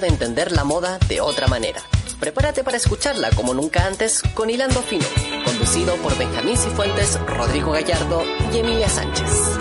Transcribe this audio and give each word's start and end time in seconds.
de 0.00 0.08
entender 0.08 0.52
la 0.52 0.64
moda 0.64 0.98
de 1.06 1.20
otra 1.20 1.48
manera. 1.48 1.82
Prepárate 2.18 2.64
para 2.64 2.78
escucharla 2.78 3.28
como 3.32 3.52
nunca 3.52 3.84
antes 3.86 4.22
con 4.32 4.48
Hilando 4.48 4.80
Fino, 4.80 5.04
conducido 5.44 5.96
por 5.96 6.16
Benjamín 6.16 6.56
Cifuentes, 6.56 7.20
Rodrigo 7.26 7.72
Gallardo 7.72 8.22
y 8.54 8.56
Emilia 8.56 8.88
Sánchez. 8.88 9.58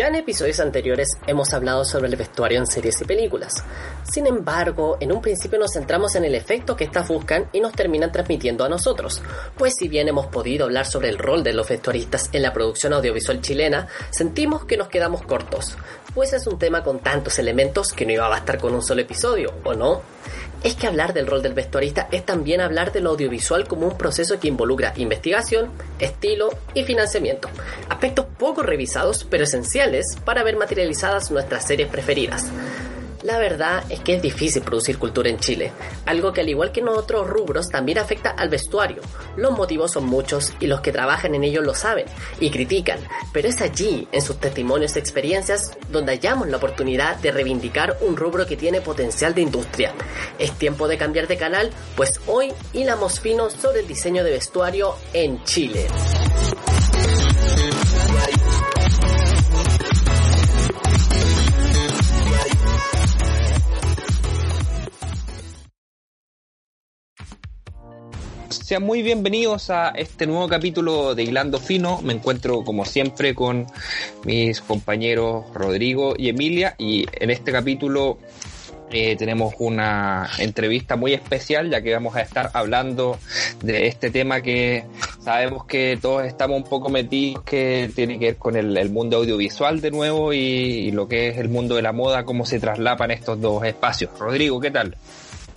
Ya 0.00 0.08
en 0.08 0.14
episodios 0.14 0.60
anteriores 0.60 1.08
hemos 1.26 1.52
hablado 1.52 1.84
sobre 1.84 2.08
el 2.08 2.16
vestuario 2.16 2.58
en 2.58 2.66
series 2.66 3.02
y 3.02 3.04
películas. 3.04 3.52
Sin 4.10 4.26
embargo, 4.26 4.96
en 4.98 5.12
un 5.12 5.20
principio 5.20 5.58
nos 5.58 5.74
centramos 5.74 6.14
en 6.14 6.24
el 6.24 6.34
efecto 6.34 6.74
que 6.74 6.84
estas 6.84 7.06
buscan 7.06 7.50
y 7.52 7.60
nos 7.60 7.74
terminan 7.74 8.10
transmitiendo 8.10 8.64
a 8.64 8.70
nosotros. 8.70 9.20
Pues 9.58 9.74
si 9.78 9.88
bien 9.88 10.08
hemos 10.08 10.28
podido 10.28 10.64
hablar 10.64 10.86
sobre 10.86 11.10
el 11.10 11.18
rol 11.18 11.44
de 11.44 11.52
los 11.52 11.68
vestuaristas 11.68 12.30
en 12.32 12.40
la 12.40 12.54
producción 12.54 12.94
audiovisual 12.94 13.42
chilena, 13.42 13.88
sentimos 14.08 14.64
que 14.64 14.78
nos 14.78 14.88
quedamos 14.88 15.20
cortos. 15.20 15.76
Pues 16.14 16.32
es 16.32 16.46
un 16.46 16.58
tema 16.58 16.82
con 16.82 17.00
tantos 17.00 17.38
elementos 17.38 17.92
que 17.92 18.06
no 18.06 18.12
iba 18.12 18.24
a 18.24 18.30
bastar 18.30 18.56
con 18.56 18.74
un 18.74 18.82
solo 18.82 19.02
episodio, 19.02 19.52
¿o 19.64 19.74
no? 19.74 20.00
Es 20.62 20.74
que 20.74 20.86
hablar 20.86 21.14
del 21.14 21.26
rol 21.26 21.42
del 21.42 21.54
vestuarista 21.54 22.08
es 22.12 22.24
también 22.24 22.60
hablar 22.60 22.92
del 22.92 23.06
audiovisual 23.06 23.66
como 23.66 23.86
un 23.86 23.96
proceso 23.96 24.38
que 24.38 24.48
involucra 24.48 24.92
investigación, 24.96 25.70
estilo 25.98 26.50
y 26.74 26.84
financiamiento. 26.84 27.48
Aspectos 27.88 28.26
poco 28.38 28.62
revisados 28.62 29.24
pero 29.24 29.44
esenciales 29.44 30.16
para 30.24 30.42
ver 30.42 30.56
materializadas 30.56 31.30
nuestras 31.30 31.66
series 31.66 31.88
preferidas. 31.88 32.46
La 33.22 33.38
verdad 33.38 33.84
es 33.90 34.00
que 34.00 34.14
es 34.14 34.22
difícil 34.22 34.62
producir 34.62 34.98
cultura 34.98 35.28
en 35.28 35.38
Chile, 35.38 35.72
algo 36.06 36.32
que 36.32 36.40
al 36.40 36.48
igual 36.48 36.72
que 36.72 36.80
en 36.80 36.88
otros 36.88 37.26
rubros 37.26 37.68
también 37.68 37.98
afecta 37.98 38.30
al 38.30 38.48
vestuario. 38.48 39.02
Los 39.36 39.52
motivos 39.52 39.92
son 39.92 40.06
muchos 40.06 40.54
y 40.58 40.66
los 40.66 40.80
que 40.80 40.92
trabajan 40.92 41.34
en 41.34 41.44
ello 41.44 41.60
lo 41.60 41.74
saben 41.74 42.06
y 42.40 42.50
critican, 42.50 42.98
pero 43.32 43.48
es 43.48 43.60
allí, 43.60 44.08
en 44.12 44.22
sus 44.22 44.38
testimonios 44.38 44.96
y 44.96 45.00
experiencias, 45.00 45.76
donde 45.90 46.12
hallamos 46.12 46.48
la 46.48 46.56
oportunidad 46.56 47.16
de 47.16 47.30
reivindicar 47.30 47.98
un 48.00 48.16
rubro 48.16 48.46
que 48.46 48.56
tiene 48.56 48.80
potencial 48.80 49.34
de 49.34 49.42
industria. 49.42 49.92
Es 50.38 50.52
tiempo 50.52 50.88
de 50.88 50.96
cambiar 50.96 51.26
de 51.28 51.36
canal, 51.36 51.70
pues 51.96 52.20
hoy 52.26 52.52
hilamos 52.72 53.20
fino 53.20 53.50
sobre 53.50 53.80
el 53.80 53.86
diseño 53.86 54.24
de 54.24 54.30
vestuario 54.30 54.96
en 55.12 55.44
Chile. 55.44 55.86
Sean 68.50 68.82
muy 68.82 69.02
bienvenidos 69.02 69.70
a 69.70 69.90
este 69.90 70.26
nuevo 70.26 70.48
capítulo 70.48 71.14
de 71.14 71.22
Hilando 71.22 71.60
Fino. 71.60 72.02
Me 72.02 72.14
encuentro 72.14 72.64
como 72.64 72.84
siempre 72.84 73.32
con 73.32 73.66
mis 74.24 74.60
compañeros 74.60 75.44
Rodrigo 75.54 76.14
y 76.18 76.30
Emilia 76.30 76.74
y 76.76 77.06
en 77.12 77.30
este 77.30 77.52
capítulo 77.52 78.18
eh, 78.90 79.14
tenemos 79.14 79.54
una 79.60 80.28
entrevista 80.38 80.96
muy 80.96 81.14
especial 81.14 81.70
ya 81.70 81.80
que 81.80 81.94
vamos 81.94 82.16
a 82.16 82.22
estar 82.22 82.50
hablando 82.52 83.20
de 83.62 83.86
este 83.86 84.10
tema 84.10 84.40
que 84.40 84.84
sabemos 85.22 85.64
que 85.66 85.96
todos 86.02 86.24
estamos 86.24 86.56
un 86.56 86.68
poco 86.68 86.88
metidos 86.88 87.44
que 87.44 87.88
tiene 87.94 88.18
que 88.18 88.26
ver 88.26 88.36
con 88.36 88.56
el, 88.56 88.90
mundo 88.90 89.18
audiovisual 89.18 89.80
de 89.80 89.92
nuevo 89.92 90.32
y, 90.32 90.38
y, 90.38 90.90
lo 90.90 91.06
que 91.06 91.28
es 91.28 91.38
el 91.38 91.50
mundo 91.50 91.76
de 91.76 91.82
la 91.82 91.92
moda, 91.92 92.24
cómo 92.24 92.44
se 92.44 92.58
traslapan 92.58 93.12
estos 93.12 93.40
dos 93.40 93.64
espacios. 93.64 94.10
Rodrigo, 94.18 94.58
¿qué 94.58 94.72
tal? 94.72 94.96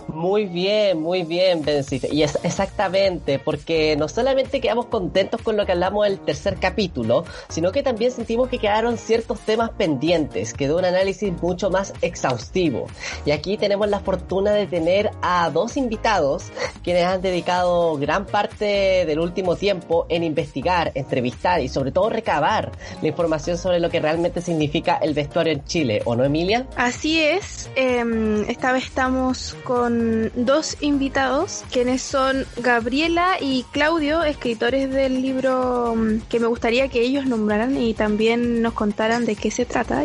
Muy 0.08 0.46
bien, 0.46 1.00
muy 1.00 1.22
bien, 1.22 1.64
Benzife. 1.64 2.08
Y 2.12 2.22
es 2.22 2.38
exactamente, 2.42 3.38
porque 3.38 3.96
no 3.96 4.08
solamente 4.08 4.60
quedamos 4.60 4.86
contentos 4.86 5.40
con 5.42 5.56
lo 5.56 5.66
que 5.66 5.72
hablamos 5.72 6.06
del 6.06 6.18
tercer 6.20 6.56
capítulo, 6.60 7.24
sino 7.48 7.72
que 7.72 7.82
también 7.82 8.12
sentimos 8.12 8.48
que 8.48 8.58
quedaron 8.58 8.98
ciertos 8.98 9.40
temas 9.40 9.70
pendientes, 9.70 10.52
quedó 10.52 10.78
un 10.78 10.84
análisis 10.84 11.32
mucho 11.42 11.70
más 11.70 11.92
exhaustivo. 12.02 12.86
Y 13.24 13.30
aquí 13.30 13.56
tenemos 13.56 13.88
la 13.88 14.00
fortuna 14.00 14.52
de 14.52 14.66
tener 14.66 15.10
a 15.22 15.50
dos 15.50 15.76
invitados 15.76 16.44
quienes 16.82 17.04
han 17.04 17.22
dedicado 17.22 17.96
gran 17.96 18.26
parte 18.26 19.04
del 19.06 19.20
último 19.20 19.56
tiempo 19.56 20.06
en 20.08 20.22
investigar, 20.22 20.92
entrevistar 20.94 21.60
y 21.60 21.68
sobre 21.68 21.92
todo 21.92 22.10
recabar 22.10 22.72
la 23.00 23.08
información 23.08 23.56
sobre 23.58 23.80
lo 23.80 23.90
que 23.90 24.00
realmente 24.00 24.40
significa 24.40 24.96
el 24.96 25.14
vestuario 25.14 25.52
en 25.52 25.64
Chile, 25.64 26.02
¿o 26.04 26.14
no, 26.14 26.24
Emilia? 26.24 26.66
Así 26.76 27.20
es, 27.20 27.70
eh, 27.76 28.44
esta 28.48 28.72
vez 28.72 28.84
estamos 28.84 29.56
con 29.64 29.93
dos 30.34 30.76
invitados, 30.80 31.64
quienes 31.70 32.02
son 32.02 32.46
Gabriela 32.56 33.36
y 33.40 33.64
Claudio, 33.72 34.22
escritores 34.24 34.90
del 34.90 35.22
libro 35.22 35.94
mm, 35.96 36.20
que 36.28 36.40
me 36.40 36.46
gustaría 36.46 36.88
que 36.88 37.00
ellos 37.00 37.26
nombraran 37.26 37.76
y 37.76 37.94
también 37.94 38.62
nos 38.62 38.74
contaran 38.74 39.24
de 39.24 39.36
qué 39.36 39.50
se 39.50 39.64
trata. 39.64 40.04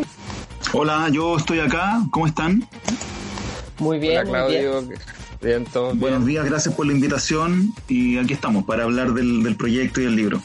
Hola, 0.72 1.08
yo 1.10 1.36
estoy 1.36 1.60
acá, 1.60 2.00
¿cómo 2.10 2.26
están? 2.26 2.68
Muy 3.78 3.98
bien, 3.98 4.26
Claudio. 4.26 4.82
Bien. 5.42 5.66
Buenos 5.94 6.26
días, 6.26 6.44
gracias 6.44 6.74
por 6.74 6.86
la 6.86 6.92
invitación 6.92 7.72
y 7.88 8.18
aquí 8.18 8.34
estamos 8.34 8.64
para 8.64 8.84
hablar 8.84 9.14
del, 9.14 9.56
proyecto 9.56 10.02
y 10.02 10.04
del 10.04 10.16
libro. 10.16 10.42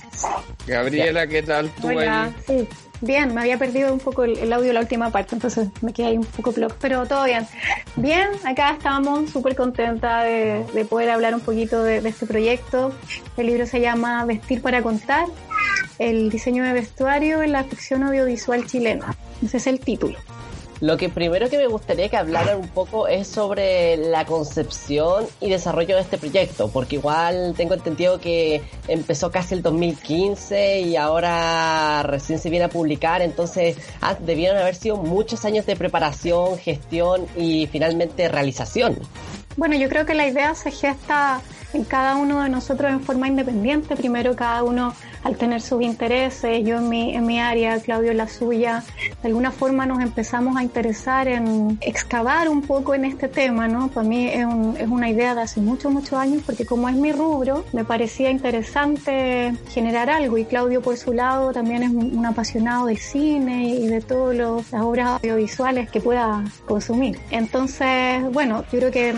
Gabriela, 0.65 1.27
¿qué 1.27 1.43
tal 1.43 1.69
tú 1.81 1.89
Hola. 1.89 2.33
Sí. 2.47 2.65
Bien, 3.01 3.33
me 3.33 3.41
había 3.41 3.57
perdido 3.57 3.91
un 3.93 3.99
poco 3.99 4.23
el, 4.23 4.51
audio 4.51 4.73
la 4.73 4.79
última 4.79 5.09
parte, 5.09 5.35
entonces 5.35 5.69
me 5.81 5.93
quedé 5.93 6.07
ahí 6.07 6.17
un 6.17 6.25
poco 6.25 6.51
blog, 6.51 6.73
pero 6.79 7.05
todo 7.05 7.25
bien. 7.25 7.45
Bien, 7.95 8.29
acá 8.45 8.71
estamos 8.71 9.29
súper 9.29 9.55
contenta 9.55 10.23
de, 10.23 10.65
poder 10.89 11.09
hablar 11.09 11.35
un 11.35 11.41
poquito 11.41 11.83
de, 11.83 12.01
de, 12.01 12.09
este 12.09 12.25
proyecto. 12.25 12.93
El 13.37 13.47
libro 13.47 13.65
se 13.65 13.81
llama 13.81 14.23
Vestir 14.25 14.61
para 14.61 14.81
contar, 14.81 15.25
el 15.99 16.29
diseño 16.29 16.63
de 16.63 16.73
vestuario 16.73 17.41
en 17.43 17.51
la 17.51 17.63
ficción 17.63 18.03
audiovisual 18.03 18.65
chilena. 18.65 19.15
Ese 19.43 19.57
es 19.57 19.67
el 19.67 19.79
título. 19.79 20.17
Lo 20.81 20.97
que 20.97 21.07
primero 21.07 21.49
que 21.49 21.57
me 21.57 21.67
gustaría 21.67 22.09
que 22.09 22.17
hablaran 22.17 22.57
un 22.57 22.67
poco 22.67 23.07
es 23.07 23.27
sobre 23.27 23.95
la 23.95 24.25
concepción 24.25 25.25
y 25.39 25.49
desarrollo 25.49 25.95
de 25.95 26.01
este 26.01 26.17
proyecto, 26.17 26.69
porque 26.69 26.97
igual 26.97 27.53
tengo 27.55 27.75
entendido 27.75 28.19
que 28.19 28.61
empezó 28.89 29.31
casi 29.31 29.55
el 29.55 29.61
2015 29.61 30.81
y 30.81 30.97
ahora 30.97 32.03
recién 32.03 32.39
se 32.39 32.49
viene 32.49 32.65
a 32.65 32.69
publicar, 32.69 33.21
entonces 33.21 33.77
ah, 34.01 34.15
debieron 34.19 34.57
haber 34.57 34.75
sido 34.75 34.97
muchos 34.97 35.45
años 35.45 35.65
de 35.65 35.77
preparación, 35.77 36.57
gestión 36.57 37.25
y 37.37 37.67
finalmente 37.67 38.27
realización. 38.27 38.97
Bueno, 39.55 39.75
yo 39.77 39.87
creo 39.87 40.05
que 40.05 40.13
la 40.13 40.27
idea 40.27 40.53
se 40.55 40.71
gesta 40.71 41.41
en 41.75 41.83
cada 41.83 42.15
uno 42.15 42.41
de 42.41 42.49
nosotros 42.49 42.91
en 42.91 43.01
forma 43.01 43.27
independiente. 43.27 43.95
Primero 43.95 44.35
cada 44.35 44.63
uno 44.63 44.93
al 45.23 45.35
tener 45.35 45.61
sus 45.61 45.81
intereses, 45.81 46.63
yo 46.65 46.77
en 46.77 46.89
mi, 46.89 47.15
en 47.15 47.25
mi 47.25 47.39
área, 47.39 47.79
Claudio 47.79 48.11
en 48.11 48.17
la 48.17 48.27
suya, 48.27 48.83
de 49.21 49.27
alguna 49.27 49.51
forma 49.51 49.85
nos 49.85 50.01
empezamos 50.01 50.55
a 50.55 50.63
interesar 50.63 51.27
en 51.27 51.77
excavar 51.81 52.47
un 52.47 52.61
poco 52.61 52.93
en 52.93 53.05
este 53.05 53.27
tema, 53.27 53.67
¿no? 53.67 53.87
Para 53.87 54.07
mí 54.07 54.27
es, 54.27 54.45
es 54.79 54.87
una 54.87 55.09
idea 55.09 55.33
de 55.33 55.41
hace 55.41 55.61
muchos, 55.61 55.91
muchos 55.91 56.13
años, 56.13 56.43
porque 56.45 56.65
como 56.65 56.87
es 56.89 56.95
mi 56.95 57.11
rubro, 57.11 57.65
me 57.73 57.83
parecía 57.83 58.29
interesante 58.29 59.53
generar 59.69 60.09
algo 60.09 60.37
y 60.37 60.45
Claudio 60.45 60.81
por 60.81 60.97
su 60.97 61.13
lado 61.13 61.51
también 61.51 61.83
es 61.83 61.89
un, 61.89 62.25
apasionado 62.25 62.87
del 62.87 62.97
cine 62.97 63.69
y 63.69 63.87
de 63.87 64.01
todas 64.01 64.35
las 64.35 64.81
obras 64.81 65.19
audiovisuales 65.21 65.89
que 65.89 66.01
pueda 66.01 66.43
consumir. 66.65 67.19
Entonces, 67.29 68.23
bueno, 68.31 68.63
yo 68.71 68.79
creo 68.79 68.91
que 68.91 69.13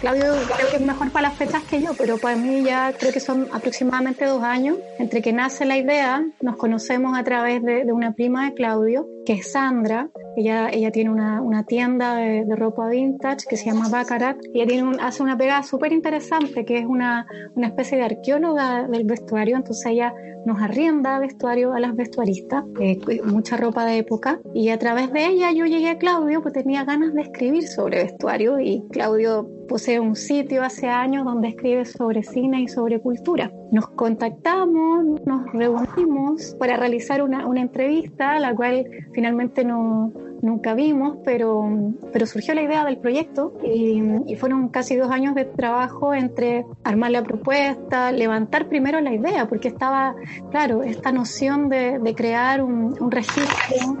Claudio 0.00 0.34
creo 0.54 0.70
que 0.70 0.76
es 0.76 0.82
mejor 0.82 1.10
para 1.10 1.28
las 1.28 1.38
fechas 1.38 1.62
que 1.64 1.80
yo, 1.82 1.94
pero 1.98 2.16
para 2.18 2.36
mí 2.36 2.64
ya 2.64 2.92
creo 2.98 3.12
que 3.12 3.20
son 3.20 3.48
aproximadamente 3.52 4.24
dos 4.24 4.42
años 4.42 4.78
entre 4.98 5.20
que 5.20 5.32
nace 5.32 5.64
la 5.64 5.76
idea, 5.76 6.24
nos 6.40 6.56
conocemos 6.56 7.18
a 7.18 7.24
través 7.24 7.62
de, 7.62 7.92
una 7.92 8.12
prima 8.14 8.46
de 8.46 8.54
Claudio, 8.54 9.06
que 9.28 9.34
es 9.34 9.52
Sandra. 9.52 10.08
Ella, 10.38 10.70
ella 10.72 10.90
tiene 10.90 11.10
una, 11.10 11.42
una 11.42 11.62
tienda 11.64 12.14
de, 12.14 12.46
ropa 12.56 12.88
vintage 12.88 13.46
que 13.46 13.58
se 13.58 13.66
llama 13.66 13.90
Baccarat 13.90 14.38
ella 14.54 14.66
tiene 14.66 14.96
hace 15.02 15.22
una 15.22 15.36
pegada 15.36 15.62
súper 15.62 15.92
interesante, 15.92 16.64
que 16.64 16.78
es 16.78 16.86
una, 16.86 17.26
una 17.54 17.66
especie 17.66 17.98
de 17.98 18.04
arqueóloga 18.04 18.88
del 18.88 19.04
vestuario. 19.04 19.58
Entonces 19.58 19.84
ella 19.84 20.14
nos 20.46 20.62
arrienda 20.62 21.18
vestuario 21.18 21.74
a 21.74 21.80
las 21.80 21.94
vestuaristas, 21.94 22.64
eh, 22.80 22.98
mucha 23.22 23.58
ropa 23.58 23.84
de 23.84 23.98
época. 23.98 24.40
Y 24.54 24.70
a 24.70 24.78
través 24.78 25.12
de 25.12 25.26
ella 25.26 25.52
yo 25.52 25.66
llegué 25.66 25.90
a 25.90 25.98
Claudio, 25.98 26.40
pues 26.40 26.54
tenía 26.54 26.84
ganas 26.84 27.12
de 27.12 27.20
escribir 27.20 27.68
sobre 27.68 28.04
vestuario 28.04 28.58
y 28.58 28.82
Claudio 28.90 29.46
posee 29.68 30.00
un 30.00 30.16
sitio 30.16 30.62
hace 30.62 30.88
años 30.88 31.26
donde 31.26 31.48
escribe 31.48 31.84
sobre 31.84 32.22
cine 32.22 32.62
y 32.62 32.68
sobre 32.68 32.98
cultura. 32.98 33.52
Nos 33.70 33.88
contactamos, 33.88 35.20
nos 35.26 35.52
reunimos 35.52 36.54
para 36.58 36.76
realizar 36.76 37.22
una, 37.22 37.46
una 37.46 37.60
entrevista, 37.60 38.38
la 38.38 38.54
cual 38.54 38.86
finalmente 39.12 39.64
no, 39.64 40.12
nunca 40.42 40.74
vimos, 40.74 41.18
pero, 41.24 41.64
pero 42.12 42.26
surgió 42.26 42.54
la 42.54 42.62
idea 42.62 42.84
del 42.84 42.98
proyecto 42.98 43.54
y, 43.64 44.36
fueron 44.38 44.68
casi 44.68 44.94
dos 44.94 45.10
años 45.10 45.34
de 45.34 45.44
trabajo 45.44 46.14
entre 46.14 46.64
armar 46.84 47.10
la 47.10 47.24
propuesta, 47.24 48.12
levantar 48.12 48.68
primero 48.68 49.00
la 49.00 49.12
idea, 49.12 49.48
porque 49.48 49.66
estaba, 49.66 50.14
claro, 50.52 50.84
esta 50.84 51.10
noción 51.10 51.68
de, 51.68 51.98
de 51.98 52.14
crear 52.14 52.62
un, 52.62 52.94
un 53.00 53.10
registro 53.10 53.96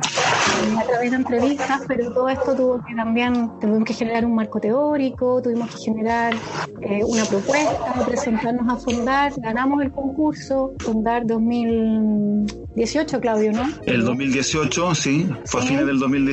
a 0.78 0.84
través 0.84 1.10
de 1.10 1.16
entrevistas, 1.16 1.82
pero 1.88 2.12
todo 2.12 2.28
esto 2.28 2.54
tuvo 2.54 2.84
que 2.86 2.94
también, 2.94 3.50
tuvimos 3.60 3.84
que 3.84 3.94
generar 3.94 4.24
un 4.24 4.36
marco 4.36 4.60
teórico, 4.60 5.42
tuvimos 5.42 5.74
que 5.74 5.82
generar 5.82 6.34
eh, 6.82 7.02
una 7.04 7.24
propuesta, 7.24 8.04
presentarnos 8.06 8.72
a 8.72 8.76
fundar, 8.76 9.32
ganamos 9.38 9.82
el 9.82 9.90
concurso, 9.90 10.74
fundar 10.78 11.26
2000 11.26 12.38
2018, 12.78 13.20
Claudio, 13.20 13.52
¿no? 13.52 13.68
El 13.86 14.04
2018, 14.04 14.94
sí, 14.94 15.28
fue 15.46 15.62
a 15.62 15.64
fines 15.64 15.86
del 15.86 15.98
2018. 15.98 16.27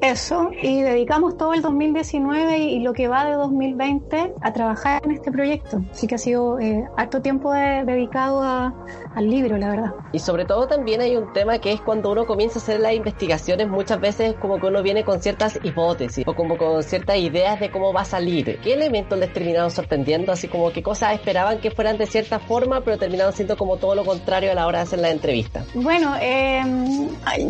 Eso, 0.00 0.50
y 0.62 0.80
dedicamos 0.80 1.36
todo 1.36 1.52
el 1.52 1.60
2019 1.60 2.58
y, 2.58 2.80
lo 2.80 2.94
que 2.94 3.08
va 3.08 3.26
de 3.26 3.34
2020 3.34 4.32
a 4.40 4.52
trabajar 4.52 5.02
en 5.04 5.10
este 5.10 5.30
proyecto. 5.30 5.82
Así 5.90 6.06
que 6.06 6.14
ha 6.14 6.18
sido 6.18 6.58
eh, 6.58 6.88
harto 6.96 7.20
tiempo 7.20 7.52
dedicado 7.52 8.42
al 8.42 9.30
libro, 9.30 9.58
la 9.58 9.68
verdad. 9.68 9.92
Y 10.12 10.18
sobre 10.18 10.46
todo 10.46 10.66
también 10.66 11.02
hay 11.02 11.16
un 11.16 11.32
tema 11.34 11.58
que 11.58 11.72
es 11.72 11.80
cuando 11.82 12.10
uno 12.10 12.26
comienza 12.26 12.58
a 12.58 12.62
hacer 12.62 12.80
las 12.80 12.94
investigaciones, 12.94 13.68
muchas 13.68 14.00
veces 14.00 14.34
como 14.40 14.58
que 14.58 14.66
uno 14.66 14.82
viene 14.82 15.04
con 15.04 15.20
ciertas 15.20 15.58
hipótesis 15.62 16.26
o 16.26 16.34
como 16.34 16.56
con 16.56 16.82
ciertas 16.82 17.18
ideas 17.18 17.60
de 17.60 17.70
cómo 17.70 17.92
va 17.92 18.02
a 18.02 18.04
salir. 18.06 18.58
¿Qué 18.62 18.72
elementos 18.72 19.18
les 19.18 19.32
terminaron 19.32 19.70
sorprendiendo? 19.70 20.32
Así 20.32 20.48
como 20.48 20.72
qué 20.72 20.82
cosas 20.82 21.12
esperaban 21.12 21.60
que 21.60 21.70
fueran 21.70 21.98
de 21.98 22.06
cierta 22.06 22.38
forma, 22.38 22.80
pero 22.80 22.96
terminaron 22.98 23.34
siendo 23.34 23.56
como 23.56 23.76
todo 23.76 23.94
lo 23.94 24.04
contrario 24.04 24.52
a 24.52 24.54
la 24.54 24.66
hora 24.66 24.78
de 24.78 24.82
hacer 24.84 24.98
la 25.00 25.10
entrevista. 25.10 25.64
Bueno, 25.74 26.14
eh, 26.20 26.62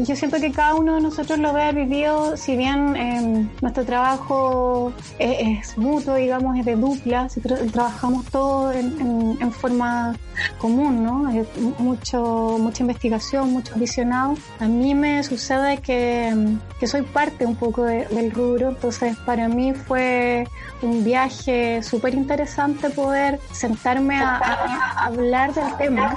yo 0.00 0.16
siento 0.16 0.38
que 0.38 0.50
cada 0.50 0.74
uno 0.74 0.96
de 0.96 1.00
nosotros 1.00 1.38
lo 1.38 1.49
ve 1.52 1.72
vivido 1.72 2.36
si 2.36 2.56
bien 2.56 2.96
em, 2.96 3.48
nuestro 3.60 3.84
trabajo 3.84 4.92
es, 5.18 5.76
mutuo, 5.76 6.14
digamos, 6.14 6.58
es 6.58 6.64
de 6.64 6.76
dupla, 6.76 7.28
trabajamos 7.72 8.26
todo 8.26 8.72
en, 8.72 9.52
forma 9.52 10.14
común, 10.58 11.04
¿no? 11.04 11.30
mucho, 11.78 12.56
mucha 12.58 12.82
investigación, 12.82 13.52
mucho 13.52 13.74
visionado. 13.76 14.34
A 14.60 14.66
mí 14.66 14.94
me 14.94 15.22
sucede 15.22 15.78
que, 15.78 16.56
que 16.78 16.86
soy 16.86 17.02
parte 17.02 17.44
un 17.44 17.56
poco 17.56 17.84
del 17.84 18.30
rubro, 18.30 18.70
entonces 18.70 19.16
para 19.26 19.48
mí 19.48 19.74
fue 19.74 20.46
un 20.82 21.04
viaje 21.04 21.82
súper 21.82 22.14
interesante 22.14 22.90
poder 22.90 23.40
sentarme 23.52 24.18
a, 24.18 24.38
hablar 25.04 25.52
del 25.54 25.76
tema 25.76 26.14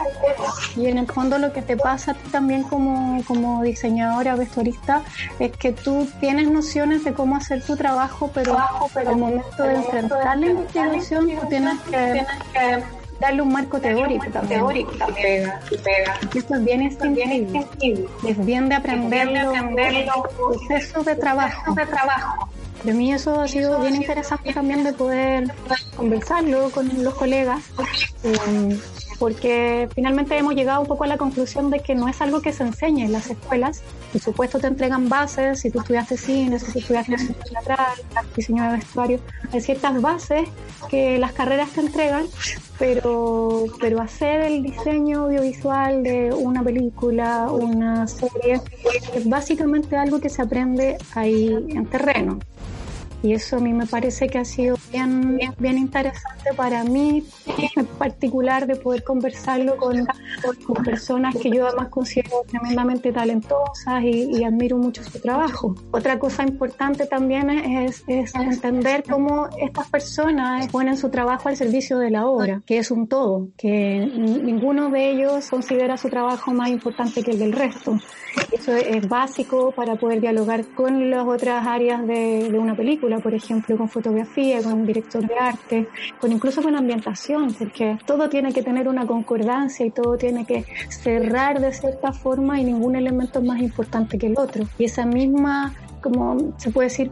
y 0.76 0.88
en 0.88 0.98
el 0.98 1.08
fondo 1.08 1.38
lo 1.38 1.54
que 1.54 1.62
te 1.62 1.78
pasa 1.78 2.12
a 2.12 2.14
ti 2.14 2.30
también 2.30 2.64
como, 2.64 3.24
como 3.26 3.62
diseñadora, 3.64 4.36
vestuarista, 4.36 5.02
es 5.40 5.52
que 5.52 5.72
tú 5.72 6.08
tienes 6.20 6.50
nociones 6.50 7.04
de 7.04 7.14
cómo 7.14 7.36
hacer 7.36 7.64
tu 7.64 7.76
trabajo, 7.76 8.30
pero, 8.34 8.58
pero 8.94 9.12
al 9.12 9.18
momento 9.18 9.64
de 9.64 9.76
enfrentar 9.76 10.38
la 10.38 10.48
investigación 10.48 11.30
tú 11.40 11.48
tienes 11.48 11.80
que, 11.82 12.26
darle 13.20 13.42
un 13.42 13.54
marco 13.54 13.80
teórico 13.80 14.26
también. 14.32 14.60
Teórico 14.60 14.92
también. 14.94 15.52
Esto 16.34 16.56
es 16.56 16.64
bien. 16.64 17.58
Es 18.28 18.46
bien 18.46 18.70
de 18.70 18.76
aprenderlo, 18.76 19.50
aprenderlo 19.50 20.24
proceso 20.36 21.04
de 21.04 21.16
trabajo. 21.16 21.74
de 21.74 21.86
trabajo. 21.86 22.50
De 22.84 22.94
mí 22.94 23.14
eso 23.14 23.40
ha 23.40 23.48
sido 23.48 23.80
bien 23.80 23.96
interesante 23.96 24.54
también 24.54 24.84
de 24.84 24.92
poder 24.92 25.50
conversarlo 25.96 26.70
con 26.72 26.90
los 27.02 27.14
colegas. 27.14 27.64
Eh, 28.24 28.78
porque 29.20 29.88
finalmente 29.94 30.38
hemos 30.38 30.56
llegado 30.56 30.82
un 30.82 30.88
poco 30.88 31.04
a 31.04 31.08
la 31.08 31.18
conclusión 31.18 31.70
de 31.70 31.80
que 31.80 31.96
no 31.96 32.08
es 32.08 32.22
algo 32.22 32.42
que 32.42 32.54
se 32.54 32.64
enseña 32.64 33.06
en 33.06 33.12
las 33.12 33.30
escuelas. 33.30 33.82
Por 34.12 34.22
supuesto 34.22 34.60
te 34.60 34.68
entregan 34.68 35.10
bases, 35.10 35.60
si 35.60 35.70
tú 35.70 35.80
estudiaste 35.80 36.18
cine, 36.18 36.60
si 36.60 36.72
tú 36.72 36.80
estudiaste 36.80 37.18
teatral, 37.50 37.96
diseño 38.36 38.64
de 38.64 38.78
vestuario, 38.78 39.20
hay 39.52 39.62
ciertas 39.62 40.02
bases 40.02 40.48
que 40.90 41.18
las 41.18 41.32
carreras 41.34 41.70
te 41.72 41.82
entregan, 41.82 42.26
pero, 42.78 43.66
pero 43.80 44.02
hacer 44.02 44.42
el 44.42 44.64
diseño 44.64 45.26
audiovisual 45.26 46.04
de 46.04 46.34
una 46.34 46.64
película, 46.64 47.48
una 47.52 48.08
serie, 48.08 48.62
es 49.14 49.28
básicamente 49.28 49.96
algo 49.96 50.20
que 50.20 50.30
se 50.30 50.42
aprende 50.42 50.98
ahí 51.16 51.48
en 51.70 51.86
terreno. 51.86 52.40
Y 53.24 53.32
eso 53.32 53.56
a 53.56 53.60
mí 53.62 53.72
me 53.72 53.88
parece 53.88 54.28
que 54.28 54.38
ha 54.38 54.44
sido 54.44 54.76
bien, 54.92 55.40
bien 55.58 55.78
interesante 55.78 56.54
para 56.58 56.84
mí, 56.84 57.24
en 57.78 57.86
particular, 57.86 58.68
de 58.68 58.76
poder 58.76 59.06
conversarlo 59.06 59.78
con, 59.78 60.06
personas 60.84 61.34
que 61.36 61.50
yo 61.50 61.68
además 61.68 61.88
considero 61.88 62.44
tremendamente 62.48 63.14
talentosas 63.14 64.04
y, 64.04 64.44
admiro 64.44 64.78
mucho 64.78 65.02
su 65.06 65.22
trabajo. 65.22 65.74
Otra 65.92 66.20
cosa 66.20 66.44
importante 66.44 67.06
también 67.06 67.50
es, 67.50 68.04
entender 68.08 69.06
cómo 69.10 69.48
estas 69.58 69.88
personas 69.88 70.68
ponen 70.68 70.98
su 70.98 71.10
trabajo 71.10 71.48
al 71.48 71.56
servicio 71.56 72.00
de 72.00 72.10
la 72.10 72.28
obra, 72.28 72.62
que 72.66 72.78
es 72.80 72.92
un 72.92 73.08
todo, 73.08 73.48
que 73.58 74.00
ninguno 74.00 74.90
de 74.90 75.12
ellos 75.12 75.50
considera 75.50 75.96
su 75.96 76.10
trabajo 76.10 76.52
más 76.52 76.70
importante 76.70 77.24
que 77.24 77.32
el 77.32 77.40
del 77.40 77.54
resto. 77.54 77.98
Eso 78.52 78.76
es 78.76 79.08
básico 79.08 79.72
para 79.72 79.96
poder 79.96 80.20
dialogar 80.20 80.66
con 80.76 81.10
las 81.10 81.26
otras 81.26 81.66
áreas 81.66 82.06
de 82.06 82.58
una 82.60 82.76
película 82.76 83.13
por 83.20 83.34
ejemplo, 83.34 83.78
con 83.78 83.90
fotografía, 83.90 84.62
con 84.62 84.74
un 84.74 84.86
director 84.86 85.26
de 85.26 85.36
arte, 85.36 85.88
con 86.20 86.32
incluso 86.32 86.62
con 86.62 86.76
ambientación, 86.76 87.54
porque 87.54 87.98
todo 88.06 88.30
tiene 88.30 88.54
que 88.54 88.64
tener 88.64 88.88
una 88.88 89.06
concordancia 89.06 89.86
y 89.86 89.92
todo 89.92 90.18
tiene 90.18 90.46
que 90.46 90.66
cerrar 90.90 91.60
de 91.60 91.74
cierta 91.74 92.14
forma 92.14 92.60
y 92.60 92.64
ningún 92.64 92.96
elemento 92.96 93.40
es 93.40 93.46
más 93.46 93.62
importante 93.62 94.18
que 94.18 94.28
el 94.28 94.38
otro. 94.38 94.66
Y 94.78 94.86
esa 94.86 95.06
misma 95.06 95.74
como 96.04 96.54
se 96.58 96.70
puede 96.70 96.90
decir, 96.90 97.12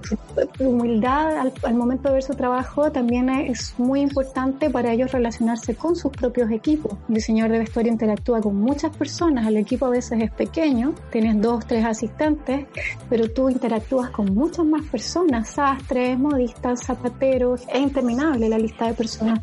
humildad 0.60 1.38
al, 1.64 1.74
momento 1.74 2.10
de 2.10 2.16
ver 2.16 2.24
su 2.24 2.34
trabajo 2.34 2.92
también 2.92 3.30
es 3.30 3.74
muy 3.78 4.02
importante 4.02 4.70
para 4.70 4.92
ellos 4.92 5.12
relacionarse 5.12 5.76
con 5.76 5.96
sus 5.96 6.12
propios 6.12 6.52
equipos. 6.52 6.94
El 7.08 7.16
diseñador 7.16 7.54
de 7.54 7.60
vestuario 7.60 7.92
interactúa 7.92 8.42
con 8.42 8.58
muchas 8.58 8.96
personas, 8.96 9.48
el 9.48 9.58
equipo 9.58 9.86
a 9.86 9.90
veces 9.90 10.22
es 10.22 10.32
pequeño, 10.32 10.94
tienes 11.12 11.42
dos, 11.42 11.66
tres 11.66 11.86
asistentes, 11.86 12.68
pero 13.10 13.32
tú 13.32 13.50
interactúas 13.50 14.10
con 14.10 14.34
muchas 14.34 14.66
más 14.66 14.86
personas, 14.86 15.50
sastres, 15.50 16.20
modistas, 16.20 16.84
zapateros, 16.84 17.62
es 17.74 17.80
interminable 17.80 18.50
la 18.50 18.58
lista 18.58 18.88
de 18.88 18.94
personas. 18.94 19.40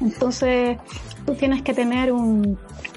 Entonces, 0.00 0.78
tú 1.26 1.34
tienes 1.34 1.62
que 1.62 1.74
tener 1.74 2.12
un, 2.12 2.56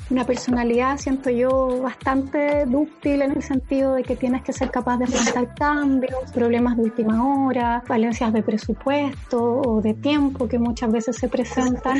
una 0.09 0.25
personalidad, 0.25 0.97
siento 0.97 1.29
yo, 1.29 1.81
bastante 1.81 2.65
dúctil 2.65 3.21
en 3.21 3.31
el 3.31 3.43
sentido 3.43 3.95
de 3.95 4.03
que 4.03 4.15
tienes 4.15 4.43
que 4.43 4.53
ser 4.53 4.71
capaz 4.71 4.97
de 4.97 5.05
enfrentar 5.05 5.53
cambios, 5.55 6.31
problemas 6.33 6.77
de 6.77 6.83
última 6.83 7.25
hora, 7.25 7.83
valencias 7.87 8.31
de 8.33 8.43
presupuesto 8.43 9.61
o 9.61 9.81
de 9.81 9.93
tiempo 9.93 10.47
que 10.47 10.59
muchas 10.59 10.91
veces 10.91 11.17
se 11.17 11.27
presentan 11.27 11.97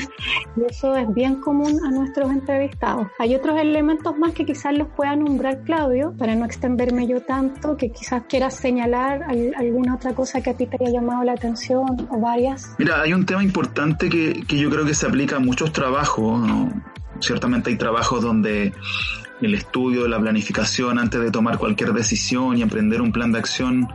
y 0.56 0.64
eso 0.70 0.96
es 0.96 1.14
bien 1.14 1.42
común 1.42 1.80
a 1.86 1.92
nuestros 1.92 2.32
entrevistados. 2.32 3.08
Hay 3.20 3.36
otros 3.36 3.60
elementos 3.60 4.18
más 4.18 4.34
que 4.34 4.46
quizás 4.46 4.78
los 4.78 4.88
pueda 4.90 5.16
nombrar 5.16 5.62
Claudio 5.64 6.14
para 6.18 6.36
no 6.36 6.46
extenderme 6.46 7.08
yo 7.08 7.22
tanto, 7.22 7.78
que 7.78 7.90
quizás 7.92 8.24
quieras 8.28 8.56
señalar 8.56 9.26
alguna 9.56 9.96
otra 9.96 10.14
cosa 10.14 10.42
que 10.42 10.52
a 10.52 10.54
ti 10.54 10.66
te 10.66 10.78
haya 10.80 11.00
llamado 11.00 11.24
la 11.24 11.34
atención 11.34 12.08
o 12.10 12.20
varias. 12.20 12.76
Mira, 12.78 13.02
hay 13.02 13.14
un 13.14 13.26
tema 13.26 13.44
importante 13.44 14.10
que, 14.10 14.44
que 14.48 14.58
yo 14.58 14.70
creo 14.70 14.86
que 14.86 14.94
se 14.94 15.06
aplica 15.06 15.38
a 15.38 15.40
muchos 15.40 15.72
trabajos, 15.72 16.40
¿no? 16.40 16.97
Ciertamente 17.20 17.70
hay 17.70 17.78
trabajos 17.78 18.22
donde 18.22 18.74
el 19.42 19.54
estudio, 19.54 20.08
la 20.08 20.20
planificación 20.20 21.00
antes 21.00 21.22
de 21.22 21.32
tomar 21.32 21.58
cualquier 21.58 21.94
decisión 21.94 22.58
y 22.58 22.62
emprender 22.62 23.02
un 23.02 23.12
plan 23.12 23.32
de 23.32 23.40
acción 23.40 23.88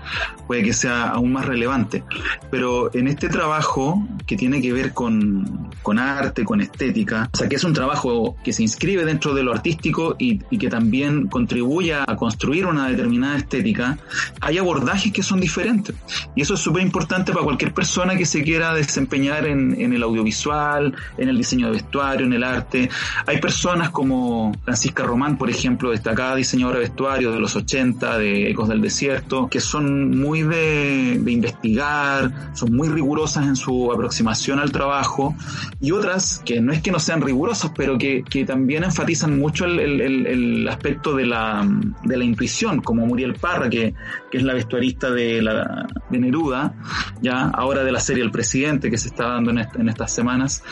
puede 0.47 0.63
que 0.63 0.73
sea 0.73 1.09
aún 1.09 1.33
más 1.33 1.47
relevante. 1.47 2.05
Pero 2.51 2.95
en 2.95 3.09
este 3.09 3.29
trabajo 3.29 4.07
que 4.27 4.37
tiene 4.37 4.61
que 4.61 4.73
ver 4.73 4.93
con, 4.93 5.71
con 5.83 5.99
arte, 5.99 6.45
con 6.45 6.61
estética, 6.61 7.29
o 7.33 7.37
sea, 7.37 7.49
que 7.49 7.57
es 7.57 7.65
un 7.65 7.73
trabajo 7.73 8.37
que 8.45 8.53
se 8.53 8.63
inscribe 8.63 9.05
dentro 9.05 9.35
de 9.35 9.43
lo 9.43 9.53
artístico 9.53 10.17
y, 10.19 10.39
que 10.63 10.69
también 10.69 11.27
contribuye 11.27 11.93
a 11.95 12.07
construir 12.15 12.67
una 12.67 12.87
determinada 12.87 13.37
estética, 13.37 13.99
hay 14.41 14.59
abordajes 14.59 15.13
que 15.13 15.23
son 15.25 15.41
diferentes. 15.41 15.97
Y 16.37 16.43
eso 16.43 16.55
es 16.55 16.61
súper 16.61 16.83
importante 16.83 17.33
para 17.33 17.45
cualquier 17.45 17.75
persona 17.75 18.17
que 18.17 18.27
se 18.27 18.45
quiera 18.45 18.73
desempeñar 18.75 19.47
en, 19.47 19.81
en 19.81 19.93
el 19.93 20.05
audiovisual, 20.05 20.95
en 21.19 21.29
el 21.29 21.37
diseño 21.37 21.67
de 21.67 21.73
vestuario, 21.73 22.27
en 22.27 22.33
el 22.33 22.45
arte. 22.45 22.89
Hay 23.27 23.41
personas 23.41 23.91
como 23.91 24.53
Francisca 24.65 25.03
Román, 25.03 25.32
por 25.37 25.51
ejemplo, 25.51 25.91
destacada 25.91 26.37
diseñadora 26.37 26.79
de 26.79 26.85
vestuario 26.85 27.33
de 27.33 27.41
los 27.41 27.57
80, 27.57 28.19
de 28.19 28.51
Ecos 28.51 28.69
del 28.69 28.81
Desierto, 28.81 29.49
que 29.49 29.61
son 29.61 30.19
muy 30.19 30.43
de, 30.43 31.21
investigar, 31.27 32.53
son 32.55 32.75
muy 32.75 32.89
rigurosas 32.89 33.47
en 33.47 33.57
su 33.57 33.93
aproximación 33.93 34.59
al 34.59 34.73
trabajo, 34.73 35.35
y 35.81 35.91
otras 35.91 36.41
que 36.45 36.61
no 36.61 36.73
es 36.73 36.83
que 36.83 36.91
no 36.91 36.99
sean 36.99 37.21
rigurosas, 37.21 37.73
pero 37.77 37.99
que, 37.99 38.23
también 38.47 38.85
enfatizan 38.85 39.39
mucho 39.39 39.65
el, 39.67 40.69
aspecto 40.69 41.15
de 41.15 41.27
la, 41.27 41.67
de 42.05 42.17
la 42.17 42.25
intuición, 42.25 42.81
como 42.81 43.07
Muriel 43.07 43.35
Parra, 43.35 43.69
que, 43.71 43.95
es 44.33 44.43
la 44.43 44.55
vestuarista 44.55 45.11
de, 45.11 45.43
la, 45.43 45.87
de 46.09 46.19
Neruda, 46.19 46.75
ya 47.21 47.49
ahora 47.49 47.85
de 47.85 47.93
la 47.93 48.01
serie 48.01 48.23
El 48.23 48.31
Presidente, 48.31 48.91
que 48.91 48.99
se 48.99 49.09
está 49.09 49.29
dando 49.29 49.51
en, 49.51 49.89
estas 49.89 50.13
semanas. 50.13 50.63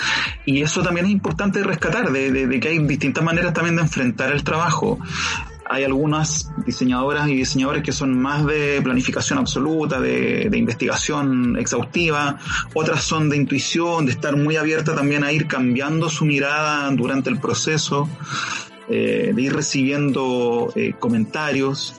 Y 0.47 0.63
eso 0.63 0.83
también 0.83 1.07
es 1.07 1.13
importante 1.13 1.63
rescatar, 1.63 2.11
de, 2.11 2.31
de 2.31 2.61
que 2.61 2.69
hay 2.69 2.79
distintas 2.79 3.23
maneras 3.23 3.53
también 3.53 3.77
de 3.77 3.83
enfrentar 3.83 4.33
el 4.33 4.43
trabajo. 4.43 4.50
Hay 5.73 5.85
algunas 5.85 6.51
diseñadoras 6.67 7.29
y 7.29 7.37
diseñadores 7.37 7.85
que 7.85 7.93
son 7.93 8.21
más 8.21 8.45
de 8.45 8.81
planificación 8.83 9.39
absoluta, 9.39 10.01
de, 10.01 10.51
investigación 10.53 11.57
exhaustiva, 11.57 12.39
otras 12.75 13.05
son 13.05 13.29
de 13.31 13.37
intuición, 13.37 14.07
de 14.07 14.13
estar 14.13 14.37
muy 14.37 14.57
abierta 14.57 14.97
también 14.97 15.23
a 15.23 15.31
ir 15.31 15.47
cambiando 15.47 16.09
su 16.09 16.25
mirada 16.25 16.91
durante 16.91 17.31
el 17.31 17.39
proceso, 17.39 18.09
eh, 18.89 19.31
de 19.33 19.43
ir 19.43 19.55
recibiendo 19.55 20.73
eh, 20.75 20.95
comentarios, 20.99 21.95